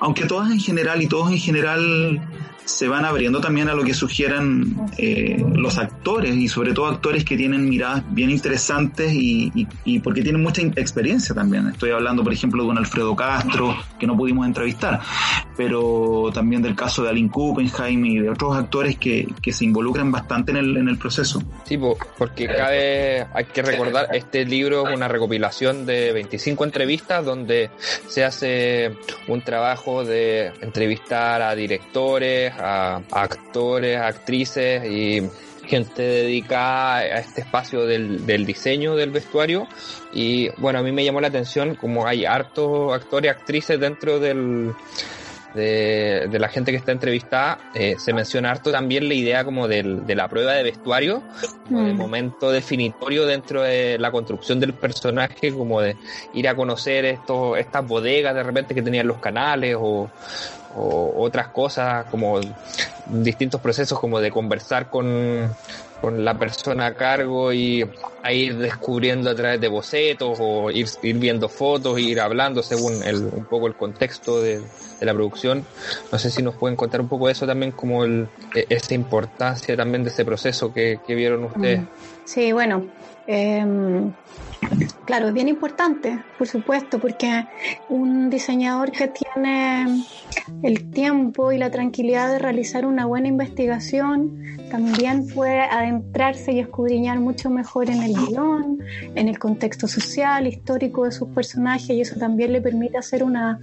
aunque 0.00 0.24
todas 0.24 0.50
en 0.50 0.60
general 0.60 1.02
y 1.02 1.06
todos 1.06 1.30
en 1.30 1.38
general 1.38 2.20
se 2.64 2.88
van 2.88 3.04
abriendo 3.04 3.40
también 3.40 3.68
a 3.68 3.74
lo 3.74 3.84
que 3.84 3.94
sugieran 3.94 4.76
eh, 4.96 5.44
los 5.54 5.78
actores 5.78 6.36
y 6.36 6.48
sobre 6.48 6.72
todo 6.72 6.86
actores 6.86 7.24
que 7.24 7.36
tienen 7.36 7.68
miradas 7.68 8.02
bien 8.10 8.30
interesantes 8.30 9.12
y, 9.12 9.66
y, 9.84 9.98
porque 10.00 10.22
tienen 10.22 10.42
mucha 10.42 10.62
experiencia 10.62 11.34
también. 11.34 11.68
Estoy 11.68 11.90
hablando, 11.90 12.22
por 12.22 12.32
ejemplo, 12.32 12.62
de 12.62 12.68
un 12.70 12.78
Alfredo 12.78 13.16
Castro 13.16 13.76
que 13.98 14.06
no 14.06 14.16
pudimos 14.16 14.46
entrevistar, 14.46 15.00
pero 15.62 16.30
también 16.34 16.60
del 16.60 16.74
caso 16.74 17.04
de 17.04 17.10
Aline 17.10 17.30
Kuppenheim 17.30 18.04
y 18.04 18.18
de 18.18 18.30
otros 18.30 18.56
actores 18.56 18.98
que, 18.98 19.28
que 19.40 19.52
se 19.52 19.64
involucran 19.64 20.10
bastante 20.10 20.50
en 20.50 20.56
el, 20.56 20.76
en 20.76 20.88
el 20.88 20.98
proceso. 20.98 21.40
Sí, 21.64 21.78
porque 22.18 22.48
cabe, 22.48 23.24
hay 23.32 23.44
que 23.44 23.62
recordar, 23.62 24.08
este 24.12 24.44
libro 24.44 24.88
es 24.88 24.96
una 24.96 25.06
recopilación 25.06 25.86
de 25.86 26.12
25 26.12 26.64
entrevistas 26.64 27.24
donde 27.24 27.70
se 28.08 28.24
hace 28.24 28.96
un 29.28 29.42
trabajo 29.42 30.04
de 30.04 30.52
entrevistar 30.62 31.42
a 31.42 31.54
directores, 31.54 32.52
a, 32.58 33.00
actores, 33.12 34.00
actrices 34.00 34.84
y 34.84 35.22
gente 35.64 36.02
dedicada 36.02 36.96
a 36.96 37.18
este 37.18 37.42
espacio 37.42 37.86
del, 37.86 38.26
del, 38.26 38.44
diseño 38.44 38.96
del 38.96 39.10
vestuario 39.10 39.68
y 40.12 40.48
bueno 40.58 40.80
a 40.80 40.82
mí 40.82 40.90
me 40.90 41.04
llamó 41.04 41.20
la 41.20 41.28
atención 41.28 41.76
como 41.76 42.04
hay 42.04 42.24
hartos 42.24 42.92
actores 42.92 43.30
actrices 43.30 43.78
dentro 43.78 44.18
del 44.18 44.74
de, 45.54 46.28
la 46.38 46.48
gente 46.48 46.70
que 46.70 46.78
está 46.78 46.92
entrevistada, 46.92 47.58
eh, 47.74 47.96
se 47.98 48.12
menciona 48.12 48.50
harto 48.50 48.70
también 48.70 49.08
la 49.08 49.14
idea 49.14 49.44
como 49.44 49.68
del, 49.68 50.06
de 50.06 50.14
la 50.14 50.28
prueba 50.28 50.52
de 50.52 50.62
vestuario, 50.62 51.22
como 51.66 51.84
de 51.86 51.92
mm. 51.92 51.96
momento 51.96 52.50
definitorio 52.50 53.26
dentro 53.26 53.62
de 53.62 53.98
la 53.98 54.10
construcción 54.10 54.60
del 54.60 54.74
personaje, 54.74 55.52
como 55.52 55.80
de 55.80 55.96
ir 56.34 56.48
a 56.48 56.54
conocer 56.54 57.04
estos, 57.04 57.58
estas 57.58 57.86
bodegas 57.86 58.34
de 58.34 58.42
repente 58.42 58.74
que 58.74 58.82
tenían 58.82 59.06
los 59.06 59.18
canales 59.18 59.76
o, 59.78 60.10
o 60.76 61.12
otras 61.22 61.48
cosas, 61.48 62.06
como 62.10 62.40
distintos 63.06 63.60
procesos 63.60 63.98
como 63.98 64.20
de 64.20 64.30
conversar 64.30 64.88
con, 64.88 65.50
con 66.02 66.24
la 66.24 66.36
persona 66.36 66.86
a 66.86 66.94
cargo 66.94 67.52
y 67.52 67.88
a 68.22 68.32
ir 68.32 68.58
descubriendo 68.58 69.30
a 69.30 69.36
través 69.36 69.60
de 69.60 69.68
bocetos 69.68 70.36
o 70.40 70.68
ir, 70.70 70.88
viendo 71.14 71.48
fotos, 71.48 71.98
ir 72.00 72.20
hablando 72.20 72.62
según 72.62 73.04
el, 73.04 73.22
un 73.24 73.44
poco 73.44 73.68
el 73.68 73.76
contexto 73.76 74.42
de, 74.42 74.60
la 75.00 75.14
producción. 75.14 75.64
No 76.10 76.18
sé 76.18 76.30
si 76.30 76.42
nos 76.42 76.56
pueden 76.56 76.76
contar 76.76 77.00
un 77.00 77.08
poco 77.08 77.26
de 77.26 77.32
eso 77.32 77.46
también, 77.46 77.70
como 77.70 78.04
el, 78.04 78.28
e, 78.54 78.66
esa 78.68 78.94
importancia 78.94 79.76
también 79.76 80.02
de 80.02 80.10
ese 80.10 80.24
proceso 80.24 80.72
que, 80.74 80.98
vieron 81.06 81.44
ustedes. 81.44 81.80
Mm. 81.80 81.86
Sí, 82.24 82.52
bueno, 82.52 82.86
eh, 83.26 83.64
claro, 85.04 85.28
es 85.28 85.34
bien 85.34 85.48
importante, 85.48 86.22
por 86.38 86.48
supuesto, 86.48 86.98
porque 86.98 87.46
un 87.88 88.30
diseñador 88.30 88.92
que 88.92 89.08
tiene 89.08 90.04
el 90.62 90.90
tiempo 90.90 91.52
y 91.52 91.58
la 91.58 91.70
tranquilidad 91.70 92.30
de 92.30 92.38
realizar 92.38 92.86
una 92.86 93.06
buena 93.06 93.28
investigación 93.28 94.42
también 94.70 95.26
puede 95.26 95.60
adentrarse 95.60 96.52
y 96.52 96.60
escudriñar 96.60 97.20
mucho 97.20 97.50
mejor 97.50 97.90
en 97.90 98.02
el 98.02 98.14
guion, 98.14 98.78
en 99.14 99.28
el 99.28 99.38
contexto 99.38 99.86
social, 99.86 100.46
histórico 100.46 101.04
de 101.04 101.12
sus 101.12 101.28
personajes 101.28 101.90
y 101.90 102.00
eso 102.00 102.18
también 102.18 102.54
le 102.54 102.62
permite 102.62 102.96
hacer 102.96 103.22
una, 103.22 103.60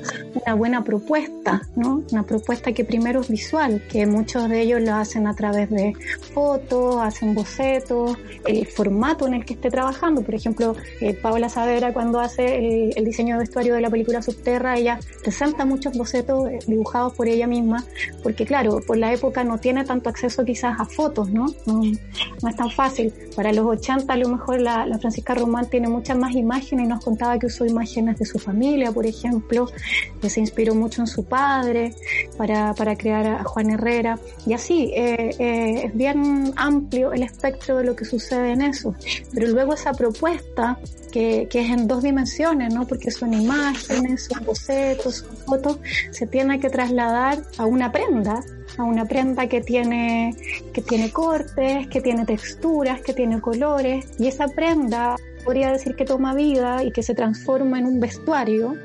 buena 0.55 0.83
propuesta, 0.83 1.63
¿no? 1.75 2.03
Una 2.11 2.23
propuesta 2.23 2.73
que 2.73 2.85
primero 2.85 3.21
es 3.21 3.29
visual, 3.29 3.81
que 3.89 4.05
muchos 4.05 4.47
de 4.49 4.61
ellos 4.61 4.81
lo 4.81 4.93
hacen 4.93 5.25
a 5.25 5.33
través 5.33 5.71
de 5.71 5.93
fotos, 6.33 6.97
hacen 7.01 7.33
bocetos, 7.33 8.15
el 8.45 8.67
formato 8.67 9.25
en 9.25 9.33
el 9.33 9.45
que 9.45 9.53
esté 9.53 9.71
trabajando. 9.71 10.21
Por 10.21 10.35
ejemplo, 10.35 10.75
eh, 11.01 11.13
Paola 11.13 11.49
Saavedra 11.49 11.93
cuando 11.93 12.19
hace 12.19 12.91
el, 12.95 13.05
diseño 13.05 13.35
de 13.35 13.39
vestuario 13.39 13.75
de 13.75 13.81
la 13.81 13.89
película 13.89 14.21
Subterra, 14.21 14.77
ella 14.77 14.99
presenta 15.21 15.65
muchos 15.65 15.97
bocetos 15.97 16.49
eh, 16.49 16.59
dibujados 16.67 17.13
por 17.13 17.27
ella 17.27 17.47
misma, 17.47 17.85
porque 18.23 18.45
claro, 18.45 18.81
por 18.85 18.97
la 18.97 19.13
época 19.13 19.43
no 19.43 19.57
tiene 19.57 19.85
tanto 19.85 20.09
acceso 20.09 20.43
quizás 20.43 20.79
a 20.79 20.85
fotos, 20.85 21.29
¿no? 21.31 21.47
No, 21.65 21.81
es 21.83 22.55
tan 22.55 22.71
fácil. 22.71 23.13
Para 23.35 23.53
los 23.53 23.65
80 23.65 24.11
a 24.11 24.17
lo 24.17 24.29
mejor 24.29 24.61
la, 24.61 24.87
Francisca 24.99 25.33
Román 25.33 25.69
tiene 25.69 25.87
muchas 25.87 26.17
más 26.17 26.33
imágenes 26.35 26.87
nos 26.87 27.03
contaba 27.03 27.37
que 27.37 27.45
usó 27.45 27.65
imágenes 27.65 28.17
de 28.17 28.25
su 28.25 28.39
familia, 28.39 28.91
por 28.91 29.05
ejemplo, 29.05 29.67
que 30.21 30.29
se 30.29 30.39
inspiró 30.39 30.75
mucho 30.75 31.01
en 31.01 31.07
su 31.07 31.23
padre 31.23 31.93
para, 32.37 32.73
para 32.73 32.95
crear 32.95 33.27
a 33.27 33.43
Juan 33.43 33.69
Herrera. 33.69 34.19
Y 34.45 34.53
así, 34.53 34.91
eh, 34.95 35.83
es 35.85 35.95
bien 35.95 36.53
amplio 36.55 37.13
el 37.13 37.23
espectro 37.23 37.77
de 37.77 37.83
lo 37.83 37.95
que 37.95 38.05
sucede 38.05 38.51
en 38.51 38.61
eso. 38.61 38.95
Pero 39.33 39.47
luego 39.47 39.73
esa 39.73 39.93
propuesta 39.93 40.78
que, 41.11 41.47
es 41.51 41.69
en 41.69 41.87
dos 41.87 42.03
dimensiones, 42.03 42.73
¿no? 42.73 42.87
Porque 42.87 43.11
son 43.11 43.33
imágenes, 43.33 44.27
son 44.31 44.45
bocetos, 44.45 45.15
son 45.15 45.37
fotos, 45.37 45.79
se 46.11 46.27
tiene 46.27 46.59
que 46.59 46.69
trasladar 46.69 47.39
a 47.57 47.65
una 47.65 47.91
prenda, 47.91 48.41
a 48.77 48.83
una 48.83 49.05
prenda 49.05 49.47
que 49.47 49.61
tiene, 49.61 50.35
que 50.73 50.81
tiene 50.81 51.11
cortes, 51.11 51.87
que 51.87 52.01
tiene 52.01 52.25
texturas, 52.25 53.01
que 53.01 53.13
tiene 53.13 53.41
colores, 53.41 54.07
y 54.17 54.27
esa 54.27 54.47
prenda 54.47 55.15
podría 55.43 55.71
decir 55.71 55.95
que 55.95 56.05
toma 56.05 56.33
vida 56.33 56.83
y 56.83 56.91
que 56.91 57.03
se 57.03 57.15
transforma 57.15 57.79
en 57.79 57.85
un 57.85 57.99
vestuario 57.99 58.75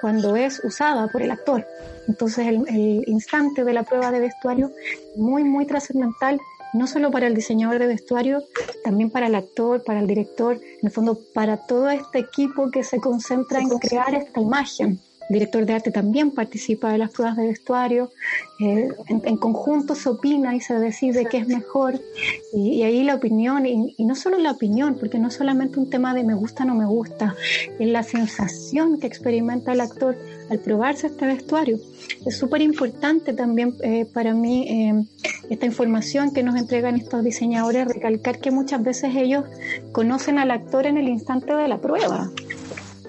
cuando 0.00 0.36
es 0.36 0.60
usada 0.64 1.08
por 1.08 1.22
el 1.22 1.30
actor. 1.30 1.66
Entonces 2.08 2.48
el, 2.48 2.64
el 2.68 3.04
instante 3.06 3.64
de 3.64 3.72
la 3.72 3.84
prueba 3.84 4.10
de 4.10 4.20
vestuario 4.20 4.72
muy, 5.16 5.44
muy 5.44 5.66
trascendental 5.66 6.40
no 6.72 6.86
solo 6.86 7.10
para 7.10 7.26
el 7.26 7.34
diseñador 7.34 7.78
de 7.78 7.86
vestuario, 7.86 8.42
también 8.84 9.10
para 9.10 9.26
el 9.26 9.34
actor, 9.34 9.82
para 9.84 10.00
el 10.00 10.06
director, 10.06 10.54
en 10.54 10.86
el 10.86 10.90
fondo 10.90 11.18
para 11.34 11.56
todo 11.58 11.90
este 11.90 12.18
equipo 12.18 12.70
que 12.70 12.82
se 12.82 12.98
concentra 12.98 13.60
en 13.60 13.68
crear 13.78 14.14
esta 14.14 14.40
imagen. 14.40 15.00
Director 15.28 15.64
de 15.66 15.72
arte 15.74 15.90
también 15.90 16.30
participa 16.30 16.92
de 16.92 16.98
las 16.98 17.10
pruebas 17.10 17.36
de 17.36 17.46
vestuario, 17.46 18.10
eh, 18.60 18.88
en, 19.08 19.36
conjunto 19.36 19.94
se 19.94 20.08
opina 20.08 20.54
y 20.54 20.60
se 20.60 20.74
decide 20.74 21.26
qué 21.26 21.38
es 21.38 21.48
mejor, 21.48 22.00
y, 22.52 22.82
ahí 22.82 23.02
la 23.02 23.14
opinión, 23.14 23.66
y, 23.66 23.94
no 24.04 24.14
solo 24.14 24.38
la 24.38 24.52
opinión, 24.52 24.96
porque 24.98 25.18
no 25.18 25.28
es 25.28 25.34
solamente 25.34 25.78
un 25.78 25.90
tema 25.90 26.14
de 26.14 26.24
me 26.24 26.34
gusta 26.34 26.64
no 26.64 26.74
me 26.74 26.86
gusta, 26.86 27.34
es 27.78 27.88
la 27.88 28.02
sensación 28.02 29.00
que 29.00 29.06
experimenta 29.06 29.72
el 29.72 29.80
actor 29.80 30.16
al 30.50 30.58
probarse 30.58 31.06
este 31.06 31.26
vestuario. 31.26 31.78
Es 32.26 32.36
súper 32.36 32.60
importante 32.60 33.32
también 33.32 33.74
eh, 33.82 34.06
para 34.12 34.34
mí 34.34 34.68
eh, 34.68 35.04
esta 35.50 35.66
información 35.66 36.32
que 36.32 36.42
nos 36.42 36.56
entregan 36.56 36.96
estos 36.96 37.24
diseñadores, 37.24 37.86
recalcar 37.86 38.38
que 38.38 38.50
muchas 38.50 38.82
veces 38.82 39.14
ellos 39.16 39.44
conocen 39.92 40.38
al 40.38 40.50
actor 40.50 40.86
en 40.86 40.98
el 40.98 41.08
instante 41.08 41.54
de 41.54 41.68
la 41.68 41.78
prueba 41.78 42.30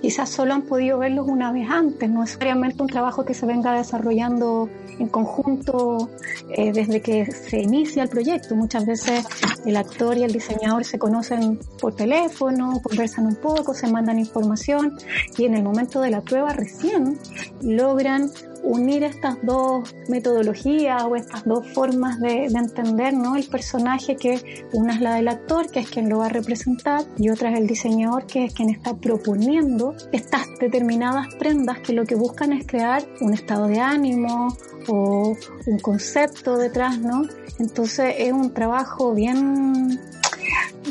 quizás 0.04 0.30
solo 0.30 0.54
han 0.54 0.64
podido 0.64 1.00
verlos 1.00 1.30
una 1.30 1.54
vez 1.54 1.70
antes, 1.70 2.10
no 2.10 2.24
es 2.24 2.32
necesariamente 2.32 2.82
un 2.84 2.90
trabajo 2.90 3.24
que 3.24 3.34
se 3.34 3.46
venga 3.46 3.72
desarrollando 3.72 4.68
en 5.00 5.08
conjunto 5.08 6.10
eh, 6.50 6.74
desde 6.74 7.02
que 7.02 7.26
se 7.32 7.62
inicia 7.62 8.04
el 8.04 8.10
proyecto. 8.10 8.54
Muchas 8.54 8.86
veces 8.86 9.26
el 9.66 9.78
actor 9.78 10.18
y 10.18 10.24
el 10.24 10.34
diseñador 10.34 10.84
se 10.84 11.00
conocen 11.00 11.58
por 11.80 11.96
teléfono, 11.96 12.82
conversan 12.84 13.28
un 13.28 13.36
poco, 13.36 13.74
se 13.74 13.88
mandan 13.88 14.20
información 14.20 14.98
y 15.38 15.46
en 15.46 15.54
el 15.54 15.64
momento 15.64 16.02
de 16.02 16.10
la 16.10 16.20
prueba 16.20 16.52
recién 16.52 17.18
logran 17.62 18.30
unir 18.64 19.04
estas 19.04 19.38
dos 19.44 19.94
metodologías 20.08 21.04
o 21.04 21.16
estas 21.16 21.46
dos 21.46 21.68
formas 21.74 22.20
de, 22.20 22.46
entender 22.46 23.14
¿no? 23.14 23.36
el 23.36 23.46
personaje, 23.48 24.16
que 24.16 24.68
una 24.74 24.96
es 24.96 25.02
la 25.02 25.16
del 25.16 25.28
actor, 25.28 25.70
que 25.70 25.82
es 25.82 25.90
quien 25.90 26.10
lo 26.10 26.20
va 26.20 26.28
a 26.28 26.30
representar, 26.30 27.04
y 27.18 27.30
otra 27.30 27.52
es 27.52 27.60
el 27.60 27.68
diseñador, 27.68 28.26
que 28.26 28.46
es 28.46 28.54
quien 28.54 28.70
está 28.70 28.96
proponiendo 28.96 29.96
estas 30.12 30.48
determinadas 30.60 31.28
prendas 31.36 31.80
que 31.80 31.94
lo 31.94 32.06
que 32.06 32.16
buscan 32.16 32.54
es 32.54 32.66
crear 32.66 33.04
un 33.22 33.34
estado 33.34 33.68
de 33.68 33.80
ánimo 33.80 34.48
o 34.88 35.36
un 35.66 35.80
concepto 35.80 36.58
detrás, 36.58 37.00
¿no? 37.00 37.24
Entonces 37.60 38.16
es 38.18 38.32
un 38.32 38.54
trabajo 38.54 39.14
bien 39.14 40.00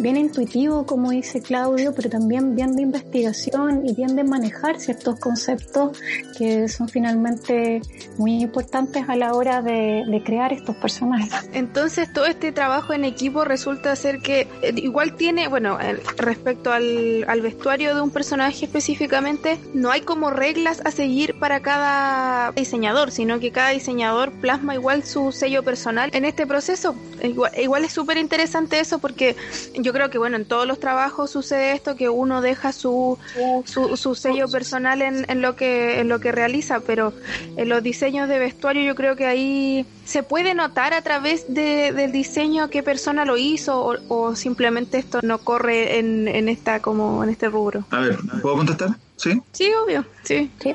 bien 0.00 0.16
intuitivo, 0.16 0.86
como 0.86 1.10
dice 1.10 1.40
Claudio, 1.42 1.94
pero 1.94 2.10
también 2.10 2.54
bien 2.54 2.74
de 2.76 2.82
investigación 2.82 3.86
y 3.86 3.94
bien 3.94 4.16
de 4.16 4.24
manejar 4.24 4.80
ciertos 4.80 5.18
conceptos 5.18 5.98
que 6.36 6.68
son 6.68 6.88
finalmente 6.88 7.82
muy 8.18 8.42
importantes 8.42 9.08
a 9.08 9.16
la 9.16 9.34
hora 9.34 9.62
de, 9.62 10.22
crear 10.24 10.52
estos 10.52 10.76
personajes. 10.76 11.32
Entonces, 11.52 12.12
todo 12.12 12.26
este 12.26 12.52
trabajo 12.52 12.92
en 12.92 13.04
equipo 13.04 13.44
resulta 13.44 13.96
ser 13.96 14.20
que 14.20 14.42
eh, 14.62 14.72
igual 14.76 15.16
tiene, 15.16 15.48
bueno, 15.48 15.78
respecto 16.16 16.70
al, 16.70 17.24
al 17.26 17.40
vestuario 17.40 17.94
de 17.94 18.00
un 18.00 18.10
personaje 18.10 18.66
específicamente, 18.66 19.58
no 19.74 19.90
hay 19.90 20.02
como 20.02 20.30
reglas 20.30 20.80
a 20.84 20.92
seguir 20.92 21.38
para 21.40 21.60
cada 21.60 22.52
diseñador, 22.52 23.10
sino 23.10 23.40
que 23.40 23.50
cada 23.50 23.70
diseñador 23.70 24.30
plasma 24.32 24.74
igual 24.74 25.02
su 25.02 25.32
sello 25.32 25.64
personal 25.64 26.10
en 26.12 26.24
este 26.24 26.46
proceso. 26.46 26.94
Igual, 27.22 27.52
igual 27.58 27.84
es 27.84 27.92
súper 27.92 28.16
interesante 28.16 28.78
eso 28.78 28.98
porque 28.98 29.36
yo 29.82 29.92
creo 29.92 30.10
que 30.10 30.18
bueno, 30.18 30.36
en 30.36 30.44
todos 30.44 30.66
los 30.66 30.80
trabajos 30.80 31.30
sucede 31.30 31.72
esto 31.72 31.96
que 31.96 32.08
uno 32.08 32.40
deja 32.40 32.72
su, 32.72 33.18
su, 33.64 34.14
sello 34.14 34.48
personal 34.48 35.02
en, 35.02 35.24
en, 35.28 35.42
lo 35.42 35.56
que 35.56 36.00
en 36.00 36.08
lo 36.08 36.20
que 36.20 36.32
realiza, 36.32 36.80
pero 36.80 37.12
en 37.56 37.68
los 37.68 37.82
diseños 37.82 38.28
de 38.28 38.38
vestuario 38.38 38.82
yo 38.82 38.94
creo 38.94 39.16
que 39.16 39.26
ahí 39.26 39.86
se 40.04 40.22
puede 40.22 40.54
notar 40.54 40.94
a 40.94 41.02
través 41.02 41.52
de, 41.52 41.92
del 41.92 42.12
diseño 42.12 42.68
qué 42.70 42.82
persona 42.82 43.24
lo 43.24 43.36
hizo 43.36 44.00
o, 44.08 44.36
simplemente 44.36 44.98
esto 44.98 45.20
no 45.22 45.38
corre 45.38 45.98
en, 45.98 46.28
en 46.28 46.48
esta 46.48 46.80
como 46.80 47.22
en 47.24 47.30
este 47.30 47.48
rubro. 47.48 47.84
A 47.90 48.00
ver, 48.00 48.18
¿puedo 48.40 48.56
contestar? 48.56 48.90
¿Sí? 49.16 49.40
Sí, 49.52 49.70
obvio, 49.84 50.04
sí. 50.22 50.50
Sí. 50.60 50.74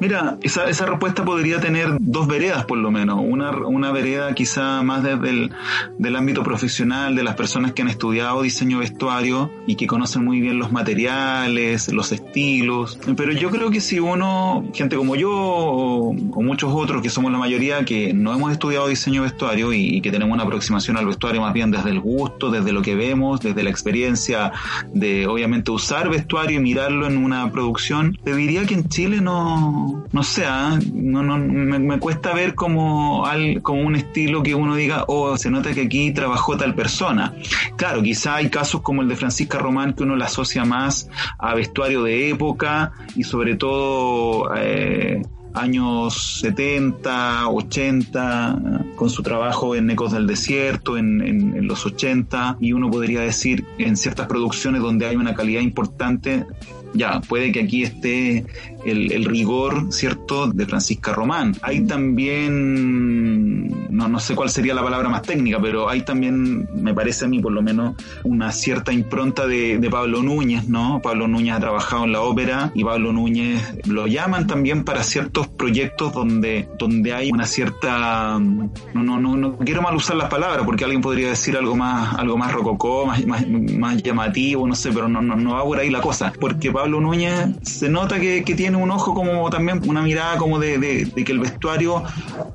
Mira, 0.00 0.38
esa, 0.42 0.68
esa 0.70 0.86
respuesta 0.86 1.24
podría 1.24 1.60
tener 1.60 1.96
dos 1.98 2.28
veredas 2.28 2.64
por 2.66 2.78
lo 2.78 2.90
menos. 2.90 3.18
Una, 3.20 3.50
una 3.50 3.90
vereda 3.90 4.32
quizá 4.32 4.82
más 4.82 5.02
desde 5.02 5.30
el 5.30 5.52
del 5.98 6.14
ámbito 6.14 6.44
profesional, 6.44 7.16
de 7.16 7.24
las 7.24 7.34
personas 7.34 7.72
que 7.72 7.82
han 7.82 7.88
estudiado 7.88 8.42
diseño 8.42 8.78
vestuario 8.78 9.50
y 9.66 9.74
que 9.74 9.88
conocen 9.88 10.24
muy 10.24 10.40
bien 10.40 10.58
los 10.58 10.70
materiales, 10.70 11.92
los 11.92 12.12
estilos. 12.12 12.98
Pero 13.16 13.32
yo 13.32 13.50
creo 13.50 13.70
que 13.70 13.80
si 13.80 13.98
uno, 13.98 14.64
gente 14.72 14.96
como 14.96 15.16
yo 15.16 15.32
o, 15.32 16.10
o 16.10 16.42
muchos 16.42 16.72
otros 16.72 17.02
que 17.02 17.10
somos 17.10 17.32
la 17.32 17.38
mayoría 17.38 17.84
que 17.84 18.12
no 18.12 18.32
hemos 18.32 18.52
estudiado 18.52 18.86
diseño 18.86 19.22
vestuario 19.22 19.72
y, 19.72 19.96
y 19.96 20.00
que 20.00 20.12
tenemos 20.12 20.32
una 20.32 20.44
aproximación 20.44 20.96
al 20.96 21.06
vestuario 21.06 21.40
más 21.40 21.52
bien 21.52 21.72
desde 21.72 21.90
el 21.90 21.98
gusto, 21.98 22.50
desde 22.50 22.72
lo 22.72 22.82
que 22.82 22.94
vemos, 22.94 23.40
desde 23.40 23.64
la 23.64 23.70
experiencia 23.70 24.52
de 24.92 25.26
obviamente 25.26 25.72
usar 25.72 26.08
vestuario 26.08 26.58
y 26.58 26.62
mirarlo 26.62 27.06
en 27.06 27.16
una 27.16 27.50
producción, 27.50 28.16
te 28.22 28.34
diría 28.34 28.64
que 28.64 28.74
en 28.74 28.87
Chile 28.88 29.20
no, 29.20 30.04
no 30.12 30.22
sé, 30.22 30.44
¿ah? 30.46 30.78
no, 30.92 31.22
no, 31.22 31.38
me, 31.38 31.98
cuesta 31.98 32.32
ver 32.32 32.54
como, 32.54 33.26
al, 33.26 33.62
como 33.62 33.82
un 33.82 33.96
estilo 33.96 34.42
que 34.42 34.54
uno 34.54 34.74
diga, 34.74 35.04
oh, 35.08 35.36
se 35.36 35.50
nota 35.50 35.72
que 35.72 35.82
aquí 35.82 36.12
trabajó 36.12 36.56
tal 36.56 36.74
persona. 36.74 37.34
Claro, 37.76 38.02
quizá 38.02 38.36
hay 38.36 38.48
casos 38.50 38.80
como 38.80 39.02
el 39.02 39.08
de 39.08 39.16
Francisca 39.16 39.58
Román 39.58 39.94
que 39.94 40.02
uno 40.02 40.16
la 40.16 40.26
asocia 40.26 40.64
más 40.64 41.08
a 41.38 41.54
vestuario 41.54 42.02
de 42.02 42.30
época 42.30 42.92
y 43.14 43.24
sobre 43.24 43.56
todo 43.56 44.54
eh, 44.56 45.22
años 45.54 46.40
70, 46.40 47.48
80, 47.48 48.62
con 48.96 49.10
su 49.10 49.22
trabajo 49.22 49.74
en 49.74 49.90
Ecos 49.90 50.12
del 50.12 50.26
Desierto, 50.26 50.96
en, 50.96 51.20
en, 51.20 51.56
en, 51.56 51.66
los 51.66 51.84
80, 51.84 52.58
y 52.60 52.72
uno 52.72 52.90
podría 52.90 53.20
decir 53.20 53.64
en 53.78 53.96
ciertas 53.96 54.26
producciones 54.26 54.82
donde 54.82 55.06
hay 55.06 55.16
una 55.16 55.34
calidad 55.34 55.60
importante, 55.60 56.46
ya, 56.94 57.20
puede 57.20 57.52
que 57.52 57.60
aquí 57.60 57.82
esté 57.82 58.44
el, 58.84 59.12
el 59.12 59.24
rigor, 59.24 59.92
¿cierto?, 59.92 60.46
de 60.48 60.66
Francisca 60.66 61.12
Román. 61.12 61.54
Hay 61.62 61.84
también, 61.86 63.27
no, 64.08 64.20
sé 64.20 64.34
cuál 64.34 64.50
sería 64.50 64.74
la 64.74 64.82
palabra 64.82 65.08
más 65.08 65.22
técnica, 65.22 65.58
pero 65.60 65.88
hay 65.88 66.02
también, 66.02 66.68
me 66.74 66.94
parece 66.94 67.24
a 67.24 67.28
mí 67.28 67.40
por 67.40 67.52
lo 67.52 67.62
menos, 67.62 67.94
una 68.24 68.52
cierta 68.52 68.92
impronta 68.92 69.46
de, 69.46 69.88
Pablo 69.88 70.22
Núñez, 70.22 70.68
¿no? 70.68 71.00
Pablo 71.02 71.26
Núñez 71.28 71.54
ha 71.54 71.60
trabajado 71.60 72.04
en 72.04 72.12
la 72.12 72.20
ópera 72.20 72.70
y 72.74 72.84
Pablo 72.84 73.10
Núñez 73.10 73.62
lo 73.86 74.06
llaman 74.06 74.46
también 74.46 74.84
para 74.84 75.02
ciertos 75.02 75.48
proyectos 75.48 76.12
donde, 76.12 76.68
donde 76.78 77.14
hay 77.14 77.30
una 77.30 77.46
cierta, 77.46 78.38
no, 78.38 78.70
no, 78.94 79.18
no, 79.18 79.36
no 79.36 79.56
quiero 79.58 79.80
mal 79.80 79.96
usar 79.96 80.16
las 80.16 80.28
palabras 80.28 80.64
porque 80.66 80.84
alguien 80.84 81.00
podría 81.00 81.30
decir 81.30 81.56
algo 81.56 81.74
más, 81.74 82.14
algo 82.16 82.36
más 82.36 82.52
rococó, 82.52 83.06
más, 83.06 83.24
más, 83.26 84.02
llamativo, 84.02 84.66
no 84.66 84.74
sé, 84.74 84.92
pero 84.92 85.08
no, 85.08 85.22
no, 85.22 85.36
no 85.36 85.54
va 85.54 85.64
por 85.64 85.78
ahí 85.78 85.90
la 85.90 86.00
cosa, 86.00 86.32
porque 86.38 86.70
Pablo 86.70 87.00
Núñez 87.00 87.56
se 87.62 87.88
nota 87.88 88.20
que, 88.20 88.44
que 88.44 88.54
tiene 88.54 88.76
un 88.76 88.90
ojo 88.90 89.14
como 89.14 89.48
también 89.48 89.80
una 89.88 90.02
mirada 90.02 90.36
como 90.36 90.58
de, 90.58 90.78
de, 90.78 91.06
de 91.06 91.24
que 91.24 91.32
el 91.32 91.38
vestuario 91.38 92.04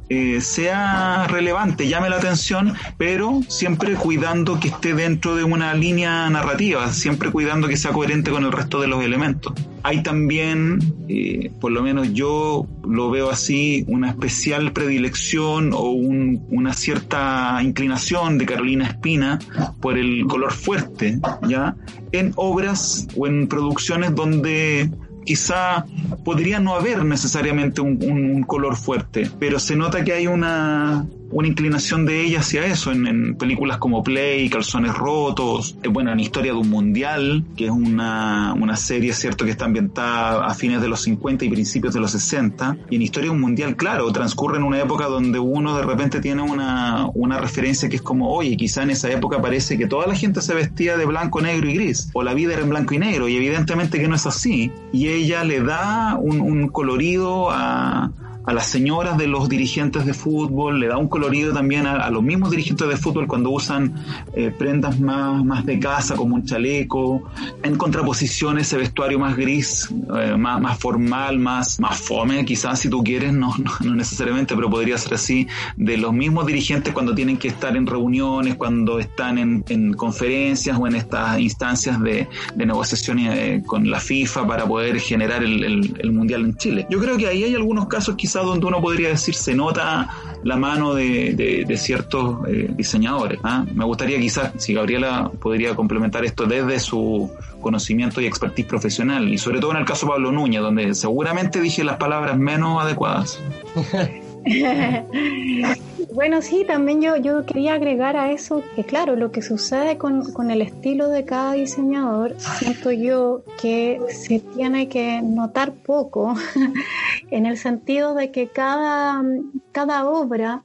eh, 0.10 0.42
sea 0.42 1.26
relevante, 1.28 1.43
llame 1.88 2.10
la 2.10 2.18
atención, 2.18 2.74
pero 2.98 3.42
siempre 3.48 3.96
cuidando 3.96 4.60
que 4.60 4.70
esté 4.70 4.94
dentro 4.94 5.36
de 5.36 5.44
una 5.44 5.74
línea 5.74 6.30
narrativa, 6.30 6.92
siempre 6.92 7.32
cuidando 7.32 7.68
que 7.68 7.78
sea 7.78 7.92
coherente 7.92 8.32
con 8.32 8.44
el 8.44 8.52
resto 8.52 8.80
de 8.82 8.88
los 8.88 9.04
elementos. 9.04 9.54
Hay 9.84 10.02
también, 10.02 10.80
eh, 11.10 11.52
por 11.60 11.72
lo 11.72 11.82
menos 11.82 12.14
yo 12.14 12.66
lo 12.88 13.10
veo 13.10 13.30
así, 13.30 13.84
una 13.88 14.10
especial 14.10 14.72
predilección 14.72 15.74
o 15.74 15.92
un, 15.92 16.46
una 16.50 16.74
cierta 16.74 17.60
inclinación 17.62 18.38
de 18.38 18.46
Carolina 18.46 18.88
Espina 18.88 19.40
por 19.82 19.98
el 19.98 20.26
color 20.28 20.54
fuerte, 20.54 21.20
¿ya? 21.48 21.76
En 22.12 22.32
obras 22.36 23.08
o 23.18 23.28
en 23.28 23.48
producciones 23.48 24.16
donde 24.16 24.90
quizá 25.24 25.86
podría 26.24 26.60
no 26.60 26.76
haber 26.76 27.04
necesariamente 27.04 27.82
un, 27.82 28.44
color 28.44 28.76
fuerte, 28.76 29.30
pero 29.40 29.60
se 29.60 29.76
nota 29.76 30.04
que 30.04 30.14
hay 30.14 30.28
una, 30.28 31.06
una 31.32 31.48
inclinación 31.48 32.06
de 32.06 32.22
ella 32.22 32.40
hacia 32.40 32.66
eso 32.66 32.92
en, 32.92 33.36
películas 33.36 33.78
como 33.78 34.04
Play, 34.04 34.50
Calzones 34.50 34.94
Rotos, 34.94 35.78
eh, 35.84 35.88
bueno, 35.88 36.12
en 36.12 36.20
Historia 36.20 36.54
de 36.54 36.60
un 36.60 36.70
Mundial, 36.70 37.44
que 37.56 37.66
es 37.66 37.72
una, 37.72 38.54
una 38.54 38.76
serie, 38.76 39.14
cierto, 39.14 39.46
que 39.46 39.52
está 39.52 39.66
ambientada 39.66 40.46
a 40.46 40.54
fines 40.54 40.82
de 40.82 40.88
los 40.88 41.02
50 41.02 41.46
y 41.46 41.50
principios 41.50 41.94
de 41.94 42.00
los 42.00 42.12
60, 42.12 42.78
y 42.90 42.96
en 42.96 43.02
Historia 43.02 43.30
de 43.30 43.36
un 43.36 43.42
Mundial, 43.42 43.76
claro, 43.76 44.12
transcurre 44.12 44.58
en 44.58 44.64
una 44.64 44.80
época 44.80 45.06
donde 45.06 45.40
uno 45.40 45.76
de 45.76 45.84
repente 45.84 46.22
tiene 46.22 46.42
una, 46.42 47.08
una 47.14 47.40
referencia 47.40 47.90
que 47.90 47.98
es 47.98 48.02
como, 48.02 48.32
oye, 48.32 48.56
quizá 48.56 48.84
en 48.84 48.92
esa 48.92 49.12
época 49.12 49.42
parece 49.42 49.78
que 49.78 49.88
toda 49.88 50.08
la 50.08 50.16
gente 50.16 50.42
se 50.42 50.54
vestía 50.54 50.98
de 50.98 51.06
blanco, 51.06 51.42
negro 51.42 51.70
y 51.70 51.74
gris, 51.74 52.10
o 52.14 52.24
la 52.24 52.34
vida 52.34 52.54
era 52.54 52.62
en 52.62 52.70
blanco 52.70 52.94
y 52.94 53.00
negro, 53.00 53.28
y 53.28 53.36
evidentemente 53.36 54.00
que 54.00 54.08
no 54.08 54.16
es 54.16 54.26
así, 54.26 54.72
y 54.92 55.08
ella 55.08 55.44
le 55.44 55.62
da 55.62 56.18
un 56.18 56.68
colorido 56.70 57.50
a 57.52 58.12
a 58.46 58.54
las 58.54 58.68
señoras 58.68 59.18
de 59.18 59.28
los 59.28 59.48
dirigentes 59.48 60.06
de 60.06 60.14
fútbol, 60.14 60.80
le 60.80 60.88
da 60.88 60.98
un 60.98 61.08
colorido 61.08 61.54
también 61.54 61.88
a, 61.88 62.10
los 62.10 62.22
mismos 62.22 62.52
dirigentes 62.52 62.88
de 62.88 62.98
fútbol 62.98 63.28
cuando 63.28 63.50
usan 63.50 63.94
eh, 64.34 64.54
prendas 64.58 65.00
más, 65.00 65.44
más 65.44 65.66
de 65.66 65.80
casa 65.80 66.16
como 66.16 66.36
un 66.36 66.46
chaleco, 66.46 67.24
en 67.64 67.78
contraposición 67.78 68.60
ese 68.60 68.78
vestuario 68.78 69.18
más 69.20 69.38
gris, 69.38 69.90
eh, 70.18 70.36
más, 70.38 70.60
más 70.60 70.78
formal, 70.78 71.40
más, 71.40 71.80
más 71.80 71.98
fome, 72.00 72.44
quizás 72.44 72.80
si 72.80 72.90
tú 72.90 73.04
quieres, 73.04 73.34
no, 73.34 73.54
no, 73.58 73.72
no, 73.80 73.96
necesariamente, 73.96 74.56
pero 74.56 74.70
podría 74.70 74.98
ser 74.98 75.14
así, 75.14 75.48
de 75.78 75.98
los 75.98 76.14
mismos 76.14 76.46
dirigentes 76.46 76.94
cuando 76.94 77.16
tienen 77.16 77.38
que 77.38 77.48
estar 77.48 77.78
en 77.78 77.88
reuniones, 77.88 78.56
cuando 78.56 79.00
están 79.00 79.38
en, 79.38 79.64
en 79.70 79.94
conferencias 79.94 80.78
o 80.78 80.86
en 80.88 80.96
estas 80.96 81.40
instancias 81.40 82.02
de, 82.02 82.28
de 82.56 82.66
negociaciones 82.66 83.38
eh, 83.38 83.64
con 83.66 83.90
la 83.90 84.00
FIFA 84.00 84.46
para 84.48 84.66
poder 84.66 85.00
generar 85.00 85.44
el, 85.44 85.64
el 85.98 86.12
Mundial 86.12 86.42
en 86.44 86.58
Chile. 86.58 86.88
Yo 86.90 87.00
creo 87.00 87.18
que 87.18 87.28
ahí 87.28 87.44
hay 87.44 87.56
algunos 87.56 87.88
casos 87.88 88.16
quizás 88.16 88.33
donde 88.40 88.66
uno 88.66 88.82
podría 88.82 89.10
decir 89.10 89.36
se 89.36 89.54
nota 89.54 90.10
la 90.44 90.58
mano 90.58 90.94
de, 90.94 91.66
ciertos 91.78 92.48
eh, 92.48 92.70
diseñadores. 92.76 93.40
¿ah? 93.44 93.66
Me 93.74 93.86
gustaría 93.86 94.20
quizás, 94.20 94.52
si 94.58 94.74
Gabriela 94.74 95.32
podría 95.40 95.76
complementar 95.76 96.26
esto 96.26 96.46
desde 96.46 96.80
su 96.80 97.32
conocimiento 97.62 98.22
y 98.22 98.26
expertise 98.26 98.66
profesional, 98.66 99.32
y 99.32 99.38
sobre 99.38 99.60
todo 99.60 99.72
en 99.72 99.78
el 99.78 99.86
caso 99.86 100.06
de 100.06 100.14
Pablo 100.14 100.32
Núñez, 100.32 100.62
donde 100.62 100.94
seguramente 100.96 101.62
dije 101.62 101.84
las 101.84 101.98
palabras 101.98 102.38
menos 102.38 102.82
adecuadas. 102.82 103.40
bueno, 106.14 106.42
sí, 106.42 106.64
también 106.66 107.02
yo, 107.02 107.18
yo 107.18 107.46
quería 107.46 107.74
agregar 107.74 108.16
a 108.18 108.32
eso 108.32 108.64
que, 108.76 108.84
claro, 108.84 109.16
lo 109.16 109.32
que 109.32 109.42
sucede 109.42 109.98
con, 109.98 110.32
con, 110.34 110.52
el 110.52 110.62
estilo 110.62 111.10
de 111.10 111.26
cada 111.26 111.54
diseñador, 111.54 112.36
siento 112.40 112.92
yo 112.92 113.44
que 113.62 114.00
se 114.10 114.40
tiene 114.40 114.88
que 114.90 115.22
notar 115.22 115.74
poco, 115.74 116.36
en 117.32 117.46
el 117.46 117.58
sentido 117.58 118.14
de 118.14 118.32
que 118.32 118.48
cada, 118.48 119.24
cada 119.72 120.08
obra 120.08 120.64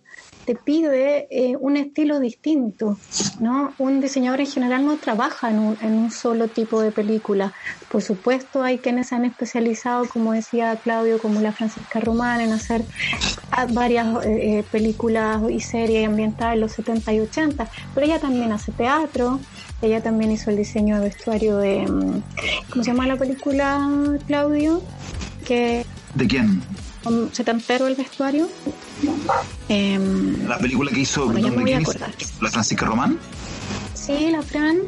te 0.48 0.54
pide 0.54 1.28
eh, 1.30 1.56
un 1.61 1.76
estilo 1.76 2.20
distinto, 2.20 2.96
¿no? 3.38 3.74
Un 3.76 4.00
diseñador 4.00 4.40
en 4.40 4.46
general 4.46 4.87
no 4.87 4.96
trabaja 4.96 5.50
en 5.50 5.58
un, 5.58 5.76
en 5.82 5.92
un, 5.92 6.11
solo 6.11 6.48
tipo 6.48 6.80
de 6.80 6.90
película. 6.90 7.52
Por 7.90 8.00
supuesto, 8.00 8.62
hay 8.62 8.78
quienes 8.78 9.12
han 9.12 9.26
especializado, 9.26 10.08
como 10.08 10.32
decía 10.32 10.74
Claudio, 10.82 11.18
como 11.18 11.42
la 11.42 11.52
Francisca 11.52 12.00
Román, 12.00 12.40
en 12.40 12.52
hacer 12.52 12.82
varias 13.74 14.06
eh, 14.24 14.64
películas 14.72 15.42
y 15.50 15.61
series 15.61 16.08
ambientadas 16.08 16.54
en 16.54 16.61
los 16.61 16.72
70 16.72 17.12
y 17.12 17.20
80, 17.20 17.70
pero 17.94 18.06
ella 18.06 18.18
también 18.18 18.50
hace 18.50 18.72
teatro, 18.72 19.40
ella 19.82 20.02
también 20.02 20.30
hizo 20.30 20.48
el 20.48 20.56
diseño 20.56 20.96
de 20.96 21.11
vestuario 21.11 21.58
de, 21.58 21.87
mm, 21.87 22.22
¿cómo 22.70 22.84
se 22.84 22.90
llama 22.90 23.06
la 23.06 23.16
película, 23.16 23.87
Claudio? 24.26 24.80
¿De 25.46 26.26
quién? 26.26 26.62
Setentero 27.32 27.87
el 27.87 27.94
vestuario. 27.94 28.48
Eh, 29.68 29.98
la 30.46 30.58
película 30.58 30.90
que 30.90 31.00
hizo 31.00 31.26
bueno, 31.26 31.48
¿dónde 31.48 31.64
quién 31.64 31.82
hizo? 31.82 31.92
la 32.40 32.50
Francisca 32.50 32.87
Román. 32.87 33.18
Sí, 33.94 34.30
la 34.30 34.42
Fran, 34.42 34.78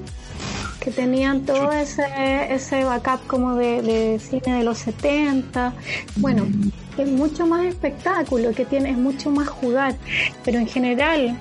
que 0.80 0.90
tenían 0.90 1.44
todo 1.44 1.70
ese, 1.72 2.04
ese 2.50 2.84
backup 2.84 3.26
como 3.26 3.54
de, 3.56 3.82
de 3.82 4.18
cine 4.18 4.58
de 4.58 4.64
los 4.64 4.78
70. 4.78 5.74
Bueno, 6.16 6.46
es 6.96 7.08
mucho 7.08 7.46
más 7.46 7.66
espectáculo, 7.66 8.52
que 8.52 8.64
tiene, 8.64 8.90
es 8.90 8.96
mucho 8.96 9.30
más 9.30 9.48
jugar, 9.48 9.96
pero 10.44 10.58
en 10.58 10.66
general 10.66 11.36